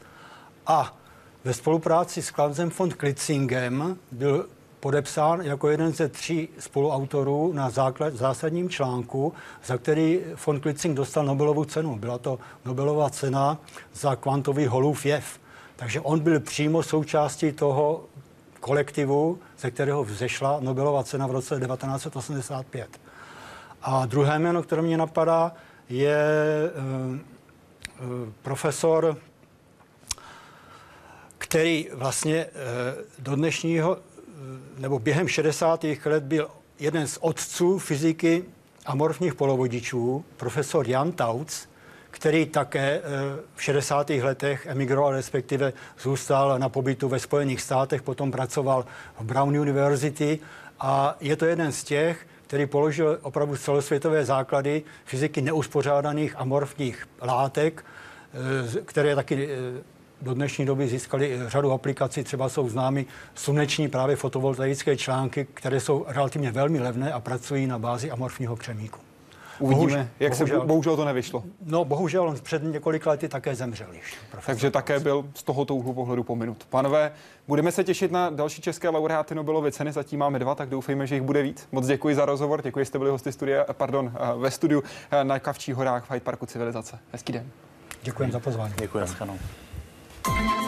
a 0.66 0.96
ve 1.44 1.54
spolupráci 1.54 2.22
s 2.22 2.30
Klausem 2.30 2.70
von 2.78 2.90
Klitzingem 2.90 3.96
byl 4.12 4.46
podepsán 4.80 5.40
jako 5.40 5.68
jeden 5.68 5.92
ze 5.92 6.08
tří 6.08 6.48
spoluautorů 6.58 7.52
na 7.52 7.70
základ, 7.70 8.14
zásadním 8.14 8.68
článku, 8.68 9.32
za 9.64 9.78
který 9.78 10.20
von 10.46 10.60
Klitzing 10.60 10.96
dostal 10.96 11.24
Nobelovu 11.24 11.64
cenu. 11.64 11.98
Byla 11.98 12.18
to 12.18 12.38
Nobelová 12.64 13.10
cena 13.10 13.58
za 13.94 14.16
kvantový 14.16 14.66
holův 14.66 15.06
jev. 15.06 15.40
Takže 15.76 16.00
on 16.00 16.20
byl 16.20 16.40
přímo 16.40 16.82
součástí 16.82 17.52
toho 17.52 18.04
kolektivu, 18.60 19.38
ze 19.58 19.70
kterého 19.70 20.04
vzešla 20.04 20.60
Nobelova 20.60 21.04
cena 21.04 21.26
v 21.26 21.30
roce 21.30 21.60
1985. 21.60 23.00
A 23.82 24.06
druhé 24.06 24.38
jméno, 24.38 24.62
které 24.62 24.82
mě 24.82 24.96
napadá, 24.96 25.52
je 25.88 26.16
uh, 27.10 27.16
uh, 27.16 28.28
profesor, 28.42 29.16
který 31.38 31.88
vlastně 31.94 32.46
uh, 32.46 32.50
do 33.18 33.36
dnešního 33.36 33.98
nebo 34.78 34.98
během 34.98 35.28
60. 35.28 35.84
let 36.04 36.22
byl 36.22 36.48
jeden 36.78 37.06
z 37.06 37.18
otců 37.20 37.78
fyziky 37.78 38.44
amorfních 38.86 39.34
polovodičů, 39.34 40.24
profesor 40.36 40.88
Jan 40.88 41.12
Tauc, 41.12 41.68
který 42.10 42.46
také 42.46 43.00
eh, 43.00 43.00
v 43.54 43.62
60. 43.62 44.10
letech 44.10 44.66
emigroval, 44.66 45.12
respektive 45.12 45.72
zůstal 46.00 46.58
na 46.58 46.68
pobytu 46.68 47.08
ve 47.08 47.18
Spojených 47.18 47.60
státech, 47.60 48.02
potom 48.02 48.30
pracoval 48.30 48.86
v 49.20 49.24
Brown 49.24 49.58
University 49.58 50.38
a 50.80 51.16
je 51.20 51.36
to 51.36 51.44
jeden 51.44 51.72
z 51.72 51.84
těch, 51.84 52.26
který 52.46 52.66
položil 52.66 53.18
opravdu 53.22 53.56
celosvětové 53.56 54.24
základy 54.24 54.82
fyziky 55.04 55.42
neuspořádaných 55.42 56.36
amorfních 56.36 57.08
látek, 57.22 57.84
eh, 58.74 58.80
které 58.80 59.14
taky 59.14 59.48
eh, 59.50 59.82
do 60.22 60.34
dnešní 60.34 60.66
doby 60.66 60.88
získali 60.88 61.38
řadu 61.46 61.72
aplikací, 61.72 62.24
třeba 62.24 62.48
jsou 62.48 62.68
známy 62.68 63.06
sluneční 63.34 63.88
právě 63.88 64.16
fotovoltaické 64.16 64.96
články, 64.96 65.46
které 65.54 65.80
jsou 65.80 66.04
relativně 66.08 66.52
velmi 66.52 66.80
levné 66.80 67.12
a 67.12 67.20
pracují 67.20 67.66
na 67.66 67.78
bázi 67.78 68.10
amorfního 68.10 68.56
křemíku. 68.56 69.00
Uvidíme, 69.58 69.86
bohužel, 69.86 70.06
jak 70.20 70.32
bohužel, 70.32 70.60
se 70.60 70.66
bohužel 70.66 70.96
to 70.96 71.04
nevyšlo. 71.04 71.44
No, 71.64 71.84
bohužel 71.84 72.28
on 72.28 72.36
před 72.42 72.62
několika 72.62 73.10
lety 73.10 73.28
také 73.28 73.54
zemřel 73.54 73.92
již. 73.92 74.14
Takže 74.46 74.70
také 74.70 75.00
byl 75.00 75.24
z 75.34 75.42
tohoto 75.42 75.74
úhlu 75.74 75.92
pohledu 75.92 76.22
pominut. 76.22 76.66
Pánové, 76.70 77.12
budeme 77.48 77.72
se 77.72 77.84
těšit 77.84 78.12
na 78.12 78.30
další 78.30 78.62
české 78.62 78.88
laureáty 78.88 79.34
Nobelovy 79.34 79.72
ceny, 79.72 79.92
zatím 79.92 80.20
máme 80.20 80.38
dva, 80.38 80.54
tak 80.54 80.68
doufejme, 80.68 81.06
že 81.06 81.14
jich 81.14 81.24
bude 81.24 81.42
víc. 81.42 81.68
Moc 81.72 81.86
děkuji 81.86 82.14
za 82.14 82.24
rozhovor, 82.24 82.62
děkuji, 82.62 82.78
že 82.78 82.84
jste 82.84 82.98
byli 82.98 83.10
hosty 83.10 83.32
studia, 83.32 83.64
pardon, 83.72 84.12
ve 84.36 84.50
studiu 84.50 84.82
na 85.22 85.38
Kavčích 85.38 85.74
horách 85.74 86.04
v 86.04 86.10
Hyde 86.10 86.24
Parku 86.24 86.46
Civilizace. 86.46 86.98
Hezký 87.12 87.32
den. 87.32 87.46
Děkuji 88.02 88.32
za 88.32 88.40
pozvání. 88.40 88.74
Děkuji. 90.26 90.59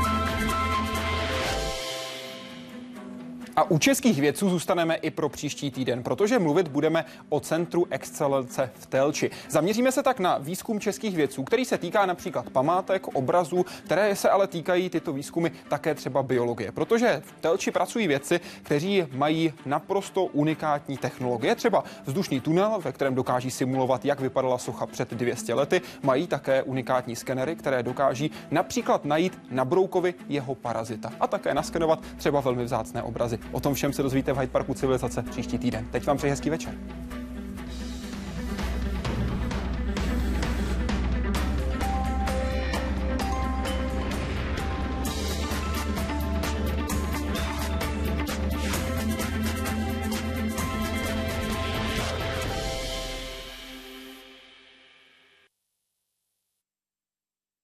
A 3.56 3.70
u 3.70 3.78
českých 3.78 4.20
vědců 4.20 4.50
zůstaneme 4.50 4.94
i 4.94 5.10
pro 5.10 5.28
příští 5.28 5.70
týden, 5.70 6.02
protože 6.02 6.38
mluvit 6.38 6.68
budeme 6.68 7.04
o 7.28 7.40
Centru 7.40 7.86
excelence 7.90 8.70
v 8.74 8.86
Telči. 8.86 9.30
Zaměříme 9.50 9.92
se 9.92 10.02
tak 10.02 10.20
na 10.20 10.38
výzkum 10.38 10.80
českých 10.80 11.16
vědců, 11.16 11.44
který 11.44 11.64
se 11.64 11.78
týká 11.78 12.06
například 12.06 12.50
památek, 12.50 13.08
obrazů, 13.08 13.66
které 13.84 14.16
se 14.16 14.30
ale 14.30 14.46
týkají 14.46 14.90
tyto 14.90 15.12
výzkumy 15.12 15.48
také 15.68 15.94
třeba 15.94 16.22
biologie, 16.22 16.72
protože 16.72 17.22
v 17.24 17.40
Telči 17.40 17.70
pracují 17.70 18.06
vědci, 18.06 18.40
kteří 18.62 19.04
mají 19.12 19.52
naprosto 19.66 20.24
unikátní 20.24 20.98
technologie, 20.98 21.54
třeba 21.54 21.84
vzdušný 22.04 22.40
tunel, 22.40 22.78
ve 22.84 22.92
kterém 22.92 23.14
dokáží 23.14 23.50
simulovat, 23.50 24.04
jak 24.04 24.20
vypadala 24.20 24.58
socha 24.58 24.86
před 24.86 25.10
200 25.10 25.54
lety, 25.54 25.80
mají 26.02 26.26
také 26.26 26.62
unikátní 26.62 27.16
skenery, 27.16 27.56
které 27.56 27.82
dokáží 27.82 28.30
například 28.50 29.04
najít 29.04 29.38
na 29.50 29.64
broukovi 29.64 30.14
jeho 30.28 30.54
parazita 30.54 31.12
a 31.20 31.26
také 31.26 31.54
naskenovat 31.54 31.98
třeba 32.16 32.40
velmi 32.40 32.64
vzácné 32.64 33.02
obrazy. 33.02 33.41
O 33.50 33.60
tom 33.60 33.74
všem 33.74 33.92
se 33.92 34.02
dozvíte 34.02 34.32
v 34.32 34.38
Hyde 34.38 34.52
Parku 34.52 34.74
civilizace 34.74 35.22
příští 35.22 35.58
týden. 35.58 35.86
Teď 35.90 36.06
vám 36.06 36.16
přeji 36.16 36.30
hezký 36.30 36.50
večer. 36.50 36.74